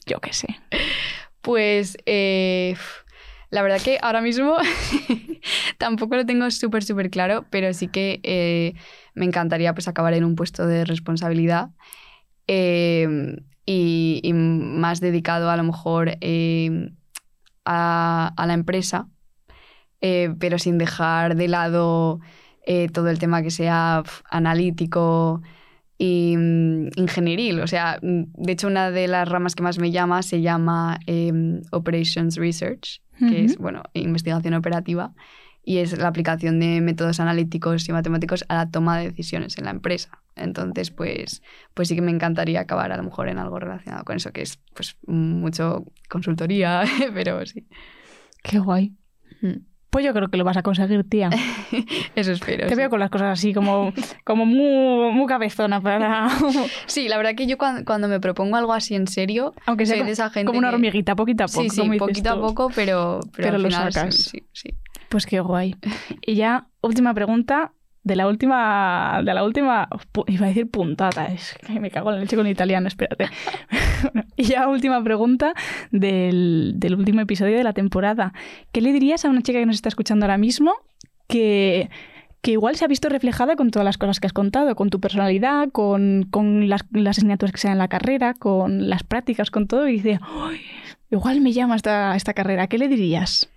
yo 0.07 0.21
qué 0.21 0.33
sé. 0.33 0.57
Pues 1.43 1.97
eh, 2.07 2.77
la 3.53 3.63
verdad 3.63 3.81
que 3.81 3.99
ahora 4.01 4.23
mismo 4.23 4.57
tampoco 5.79 6.17
lo 6.17 6.25
tengo 6.25 6.51
súper, 6.51 6.83
súper 6.83 7.11
claro, 7.11 7.45
pero 7.51 7.73
sí 7.75 7.87
que 7.87 8.19
eh, 8.23 8.73
me 9.15 9.27
encantaría 9.27 9.75
pues 9.75 9.89
acabar 9.89 10.15
en 10.15 10.25
un 10.25 10.37
puesto 10.37 10.67
de 10.67 10.87
responsabilidad 10.87 11.69
eh, 12.49 13.37
y, 13.67 14.33
más 14.35 15.01
dedicado 15.01 15.51
a 15.51 15.57
lo 15.59 15.65
mejor 15.65 16.17
eh, 16.23 16.93
a, 17.67 18.33
la 18.39 18.55
empresa, 18.55 19.09
eh, 20.01 20.35
pero 20.39 20.59
sin 20.59 20.79
dejar 20.79 21.37
de 21.37 21.49
lado 21.49 22.21
eh, 22.67 22.89
todo 22.89 23.11
el 23.11 23.19
tema 23.19 23.43
que 23.43 23.51
sea 23.51 24.03
analítico 24.31 25.43
y 26.03 26.37
mm, 26.37 26.89
ingenieril. 26.97 27.61
O 27.61 27.69
sea, 27.69 28.01
mm, 28.03 28.25
de 28.35 28.53
hecho, 28.53 28.67
una 28.67 28.91
de 28.91 29.07
las 29.07 29.29
ramas 29.29 29.55
que 29.55 29.63
más 29.63 29.79
me 29.79 29.93
llama 29.93 30.25
se 30.25 30.41
llama 30.41 30.99
em, 31.07 31.63
Operations 31.71 32.37
Research, 32.37 33.01
que 33.21 33.45
es, 33.45 33.57
bueno, 33.57 33.85
investigación 33.93 34.55
operativa, 34.55 35.15
y 35.65 35.79
es 35.79 35.97
la 35.97 36.09
aplicación 36.09 36.59
de 36.59 36.81
métodos 36.81 37.21
analíticos 37.21 37.89
y 37.89 37.93
matemáticos 37.93 38.45
a 38.49 38.57
la 38.57 38.69
toma 38.69 38.99
de 38.99 39.11
decisiones 39.11 39.57
en 39.59 39.67
la 39.67 39.71
empresa. 39.71 40.19
Entonces, 40.35 40.91
pues, 40.91 41.41
pues 41.73 41.87
sí 41.87 41.95
que 41.95 42.03
me 42.03 42.11
encantaría 42.11 42.59
acabar 42.59 42.91
a 42.91 42.97
lo 42.97 43.05
mejor 43.05 43.29
en 43.29 43.39
algo 43.39 43.61
relacionado 43.61 44.03
con 44.03 44.17
eso, 44.17 44.33
que 44.33 44.43
es 44.43 44.59
pues 44.75 44.97
mucho 45.07 45.85
consultoría, 46.09 46.83
pero 47.15 47.47
sí. 47.47 47.69
Qué 48.43 48.59
guay. 48.59 48.93
Mm. 49.41 49.72
Pues 49.93 50.07
yo 50.07 50.15
creo 50.15 50.29
que 50.29 50.39
lo 50.39 50.45
vas 50.45 50.57
a 50.57 50.63
conseguir, 50.63 51.05
tía. 51.07 51.29
Eso 52.17 52.33
espero. 52.33 52.67
Te 52.67 52.71
sí. 52.71 52.77
veo 52.77 52.89
con 52.89 52.99
las 52.99 53.11
cosas 53.11 53.39
así 53.39 53.53
como, 53.53 53.93
como 54.25 54.47
muy, 54.47 55.13
muy 55.13 55.27
cabezona 55.27 55.83
para... 55.83 56.31
Sí, 56.87 57.09
la 57.09 57.19
verdad 57.19 57.35
que 57.37 57.47
yo 57.47 57.59
cuando, 57.59 57.85
cuando 57.85 58.09
me 58.09 58.19
propongo 58.19 58.57
algo 58.57 58.73
así 58.73 58.95
en 58.95 59.07
serio, 59.07 59.53
Aunque 59.67 59.85
sea 59.85 59.99
soy 59.99 60.07
de 60.07 60.13
esa 60.13 60.31
gente 60.31 60.47
como 60.47 60.61
una 60.61 60.71
hormiguita, 60.71 61.15
poquito 61.15 61.45
a 61.45 61.47
poco. 61.47 61.65
Sí, 61.65 61.69
sí, 61.69 61.81
como 61.83 61.99
poquito 61.99 62.31
a 62.31 62.41
poco, 62.41 62.71
pero, 62.75 63.21
pero, 63.21 63.33
Pero 63.33 63.57
al 63.57 63.63
lo 63.65 63.69
final 63.69 63.93
sacas. 63.93 64.17
Sí, 64.17 64.47
sí. 64.55 64.71
Pues 65.11 65.27
qué 65.27 65.41
guay. 65.41 65.77
Y 66.23 66.37
ya, 66.37 66.69
última 66.81 67.13
pregunta 67.13 67.75
de 68.05 68.17
la 68.17 68.27
última, 68.27 69.23
de 69.25 69.33
la 69.35 69.45
última, 69.45 69.89
iba 70.27 70.47
a 70.47 70.49
decir 70.49 70.69
puntata, 70.69 71.27
es 71.27 71.57
que 71.65 71.79
me 71.79 71.91
cago 71.91 72.11
en 72.11 72.17
la 72.17 72.21
leche 72.23 72.37
con 72.37 72.47
el 72.47 72.53
italiano, 72.53 72.89
espérate. 72.89 73.29
Y 74.37 74.45
ya 74.45 74.69
última 74.69 75.03
pregunta 75.05 75.55
del, 75.93 76.73
del 76.77 76.95
último 76.97 77.21
episodio 77.21 77.57
de 77.57 77.65
la 77.65 77.73
temporada. 77.73 78.33
¿Qué 78.73 78.81
le 78.81 78.93
dirías 78.93 79.25
a 79.25 79.29
una 79.29 79.43
chica 79.43 79.61
que 79.61 79.67
nos 79.67 79.77
está 79.77 79.89
escuchando 79.89 80.25
ahora 80.27 80.39
mismo 80.39 80.73
que, 81.29 81.91
que 82.41 82.53
igual 82.53 82.75
se 82.75 82.85
ha 82.85 82.89
visto 82.89 83.09
reflejada 83.09 83.55
con 83.55 83.71
todas 83.71 83.85
las 83.85 83.99
cosas 83.99 84.19
que 84.19 84.27
has 84.27 84.33
contado, 84.33 84.75
con 84.75 84.91
tu 84.91 85.01
personalidad, 85.01 85.69
con, 85.71 86.27
con 86.31 86.69
las, 86.69 86.85
las 86.91 87.19
asignaturas 87.19 87.53
que 87.53 87.59
se 87.59 87.69
dan 87.69 87.77
en 87.77 87.79
la 87.79 87.89
carrera, 87.89 88.35
con 88.35 88.89
las 88.89 89.05
prácticas, 89.05 89.51
con 89.51 89.69
todo, 89.69 89.89
y 89.89 89.93
dice, 89.93 90.19
"Ay, 90.23 90.61
igual 91.11 91.41
me 91.41 91.53
llama 91.53 91.77
esta, 91.77 92.17
esta 92.17 92.35
carrera? 92.35 92.67
¿Qué 92.67 92.79
le 92.79 92.89
dirías? 92.89 93.49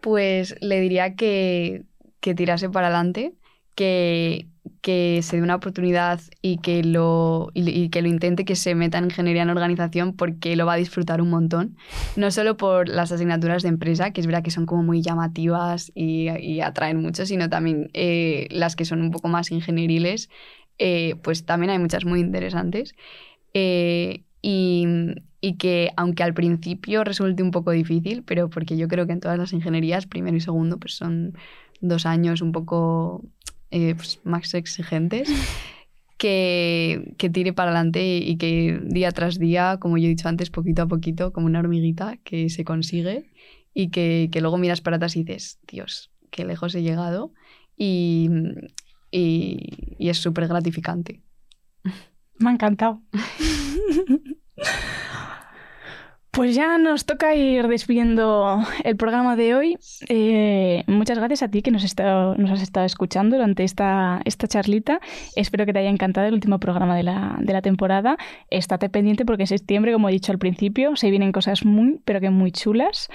Pues 0.00 0.54
le 0.60 0.80
diría 0.80 1.16
que, 1.16 1.82
que 2.20 2.34
tirase 2.34 2.70
para 2.70 2.86
adelante, 2.86 3.32
que, 3.80 4.46
que 4.82 5.20
se 5.22 5.36
dé 5.38 5.42
una 5.42 5.54
oportunidad 5.54 6.20
y 6.42 6.58
que, 6.58 6.84
lo, 6.84 7.48
y, 7.54 7.66
y 7.70 7.88
que 7.88 8.02
lo 8.02 8.08
intente, 8.08 8.44
que 8.44 8.54
se 8.54 8.74
meta 8.74 8.98
en 8.98 9.06
ingeniería 9.06 9.40
en 9.40 9.48
organización 9.48 10.12
porque 10.12 10.54
lo 10.54 10.66
va 10.66 10.74
a 10.74 10.76
disfrutar 10.76 11.22
un 11.22 11.30
montón. 11.30 11.78
No 12.14 12.30
solo 12.30 12.58
por 12.58 12.90
las 12.90 13.10
asignaturas 13.10 13.62
de 13.62 13.70
empresa, 13.70 14.10
que 14.10 14.20
es 14.20 14.26
verdad 14.26 14.42
que 14.42 14.50
son 14.50 14.66
como 14.66 14.82
muy 14.82 15.00
llamativas 15.00 15.90
y, 15.94 16.28
y 16.28 16.60
atraen 16.60 17.00
mucho, 17.00 17.24
sino 17.24 17.48
también 17.48 17.88
eh, 17.94 18.48
las 18.50 18.76
que 18.76 18.84
son 18.84 19.00
un 19.00 19.12
poco 19.12 19.28
más 19.28 19.50
ingenieriles, 19.50 20.28
eh, 20.76 21.14
pues 21.22 21.46
también 21.46 21.70
hay 21.70 21.78
muchas 21.78 22.04
muy 22.04 22.20
interesantes. 22.20 22.94
Eh, 23.54 24.24
y, 24.42 24.84
y 25.40 25.56
que 25.56 25.90
aunque 25.96 26.22
al 26.22 26.34
principio 26.34 27.02
resulte 27.02 27.42
un 27.42 27.50
poco 27.50 27.70
difícil, 27.70 28.24
pero 28.24 28.50
porque 28.50 28.76
yo 28.76 28.88
creo 28.88 29.06
que 29.06 29.14
en 29.14 29.20
todas 29.20 29.38
las 29.38 29.54
ingenierías, 29.54 30.06
primero 30.06 30.36
y 30.36 30.40
segundo, 30.40 30.76
pues 30.76 30.96
son 30.96 31.32
dos 31.82 32.04
años 32.04 32.42
un 32.42 32.52
poco 32.52 33.24
eh, 33.70 33.94
pues, 33.94 34.20
más 34.24 34.54
exigentes, 34.54 35.28
que, 36.16 37.14
que 37.16 37.30
tire 37.30 37.52
para 37.52 37.70
adelante 37.70 38.18
y 38.18 38.36
que 38.36 38.80
día 38.84 39.10
tras 39.10 39.38
día, 39.38 39.78
como 39.80 39.96
yo 39.96 40.06
he 40.06 40.08
dicho 40.08 40.28
antes, 40.28 40.50
poquito 40.50 40.82
a 40.82 40.88
poquito, 40.88 41.32
como 41.32 41.46
una 41.46 41.60
hormiguita, 41.60 42.18
que 42.24 42.50
se 42.50 42.64
consigue 42.64 43.30
y 43.72 43.88
que, 43.88 44.28
que 44.30 44.40
luego 44.40 44.58
miras 44.58 44.80
para 44.80 44.96
atrás 44.96 45.16
y 45.16 45.24
dices, 45.24 45.58
Dios, 45.66 46.10
qué 46.30 46.44
lejos 46.44 46.74
he 46.74 46.82
llegado 46.82 47.32
y, 47.76 48.28
y, 49.10 49.96
y 49.98 50.08
es 50.10 50.18
súper 50.18 50.46
gratificante. 50.46 51.22
Me 52.38 52.50
ha 52.50 52.52
encantado. 52.52 53.02
Pues 56.32 56.54
ya 56.54 56.78
nos 56.78 57.06
toca 57.06 57.34
ir 57.34 57.66
despidiendo 57.66 58.60
el 58.84 58.96
programa 58.96 59.34
de 59.34 59.54
hoy. 59.56 59.78
Eh, 60.08 60.84
muchas 60.86 61.18
gracias 61.18 61.42
a 61.42 61.48
ti 61.48 61.60
que 61.60 61.72
nos, 61.72 61.82
has 61.84 62.62
estado 62.62 62.86
escuchando 62.86 63.34
durante 63.36 63.64
esta, 63.64 64.20
esta 64.24 64.46
charlita. 64.46 65.00
Espero 65.34 65.66
que 65.66 65.72
te 65.72 65.80
haya 65.80 65.90
encantado 65.90 66.28
el 66.28 66.34
último 66.34 66.60
programa 66.60 66.96
de 66.96 67.02
la, 67.02 67.36
de 67.40 67.52
la 67.52 67.62
temporada. 67.62 68.16
Estate 68.48 68.88
pendiente 68.88 69.24
porque 69.24 69.42
en 69.42 69.46
septiembre, 69.48 69.92
como 69.92 70.08
he 70.08 70.12
dicho 70.12 70.30
al 70.30 70.38
principio, 70.38 70.94
se 70.94 71.10
vienen 71.10 71.32
cosas 71.32 71.64
muy, 71.64 72.00
pero 72.04 72.20
que 72.20 72.30
muy 72.30 72.52
chulas. 72.52 73.08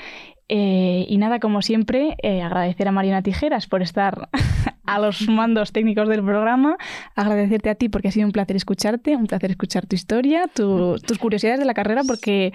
Eh, 0.50 1.06
y 1.08 1.18
nada, 1.18 1.40
como 1.40 1.62
siempre, 1.62 2.18
eh, 2.22 2.42
agradecer 2.42 2.88
a 2.88 2.92
Mariana 2.92 3.24
Tijeras 3.24 3.66
por 3.66 3.82
estar 3.82 4.28
a 4.86 5.00
los 5.00 5.28
mandos 5.30 5.72
técnicos 5.72 6.08
del 6.10 6.22
programa, 6.24 6.78
agradecerte 7.16 7.70
a 7.70 7.76
ti 7.76 7.88
porque 7.90 8.10
ha 8.10 8.12
sido 8.12 8.28
un 8.28 8.34
placer 8.34 8.56
escucharte, 8.58 9.16
un 9.16 9.26
placer 9.26 9.50
escuchar 9.52 9.88
tu 9.88 9.96
historia, 9.96 10.48
tu- 10.54 10.98
tus 11.00 11.18
curiosidades 11.18 11.60
de 11.60 11.66
la 11.66 11.74
carrera, 11.74 12.02
porque 12.06 12.52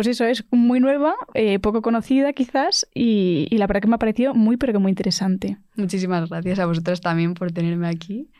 pues 0.00 0.06
eso 0.06 0.24
es 0.24 0.44
muy 0.50 0.80
nueva, 0.80 1.14
eh, 1.34 1.58
poco 1.58 1.82
conocida 1.82 2.32
quizás, 2.32 2.88
y, 2.94 3.46
y 3.50 3.58
la 3.58 3.66
verdad 3.66 3.82
que 3.82 3.88
me 3.88 3.96
ha 3.96 3.98
parecido 3.98 4.32
muy, 4.32 4.56
pero 4.56 4.72
que 4.72 4.78
muy 4.78 4.88
interesante. 4.88 5.58
Muchísimas 5.76 6.26
gracias 6.30 6.58
a 6.58 6.64
vosotros 6.64 7.02
también 7.02 7.34
por 7.34 7.52
tenerme 7.52 7.86
aquí. 7.86 8.30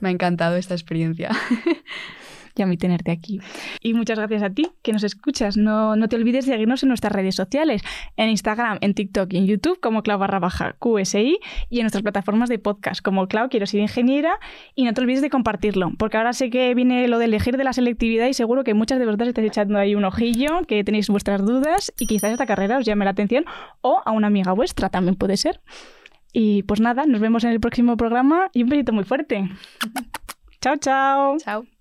Me 0.00 0.10
ha 0.10 0.12
encantado 0.12 0.56
esta 0.56 0.74
experiencia. 0.74 1.30
y 2.56 2.62
a 2.62 2.66
mí 2.66 2.76
tenerte 2.76 3.10
aquí. 3.10 3.40
Y 3.80 3.94
muchas 3.94 4.18
gracias 4.18 4.42
a 4.42 4.50
ti 4.50 4.68
que 4.82 4.92
nos 4.92 5.04
escuchas. 5.04 5.56
No, 5.56 5.96
no 5.96 6.08
te 6.08 6.16
olvides 6.16 6.46
de 6.46 6.52
seguirnos 6.52 6.82
en 6.82 6.88
nuestras 6.88 7.12
redes 7.12 7.34
sociales, 7.34 7.82
en 8.16 8.30
Instagram, 8.30 8.78
en 8.80 8.94
TikTok 8.94 9.32
y 9.32 9.38
en 9.38 9.46
YouTube 9.46 9.78
como 9.80 10.02
Clau 10.02 10.18
barra 10.18 10.38
baja 10.38 10.76
QSI 10.78 11.38
y 11.70 11.78
en 11.78 11.82
nuestras 11.82 12.02
plataformas 12.02 12.48
de 12.48 12.58
podcast 12.58 13.02
como 13.02 13.28
Clau 13.28 13.48
Quiero 13.48 13.66
ser 13.66 13.80
ingeniera 13.80 14.38
y 14.74 14.84
no 14.84 14.92
te 14.92 15.00
olvides 15.00 15.22
de 15.22 15.30
compartirlo, 15.30 15.92
porque 15.98 16.16
ahora 16.16 16.32
sé 16.32 16.50
que 16.50 16.74
viene 16.74 17.08
lo 17.08 17.18
de 17.18 17.26
elegir 17.26 17.56
de 17.56 17.64
la 17.64 17.72
selectividad 17.72 18.26
y 18.26 18.34
seguro 18.34 18.64
que 18.64 18.74
muchas 18.74 18.98
de 18.98 19.06
vosotras 19.06 19.28
estáis 19.28 19.48
echando 19.48 19.78
ahí 19.78 19.94
un 19.94 20.04
ojillo, 20.04 20.62
que 20.66 20.82
tenéis 20.84 21.08
vuestras 21.08 21.44
dudas 21.44 21.92
y 21.98 22.06
quizás 22.06 22.32
esta 22.32 22.46
carrera 22.46 22.78
os 22.78 22.86
llame 22.86 23.04
la 23.04 23.12
atención 23.12 23.44
o 23.80 24.02
a 24.04 24.12
una 24.12 24.26
amiga 24.26 24.52
vuestra 24.52 24.88
también 24.88 25.16
puede 25.16 25.36
ser. 25.36 25.60
Y 26.32 26.64
pues 26.64 26.80
nada, 26.80 27.06
nos 27.06 27.20
vemos 27.20 27.44
en 27.44 27.50
el 27.50 27.60
próximo 27.60 27.96
programa 27.96 28.50
y 28.52 28.62
un 28.62 28.68
besito 28.68 28.92
muy 28.92 29.04
fuerte. 29.04 29.48
chao, 30.60 30.76
chao. 30.76 31.38
Chao. 31.38 31.75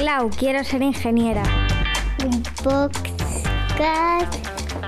Clau, 0.00 0.30
quiero 0.30 0.64
ser 0.64 0.80
ingeniera. 0.80 1.42
Un 2.24 2.42
podcast. 2.64 4.34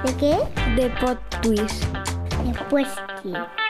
¿De 0.07 0.17
qué? 0.17 0.39
De 0.75 0.89
Pod 0.89 1.19
Twist. 1.43 1.85
Después, 2.47 2.89
tío. 3.23 3.62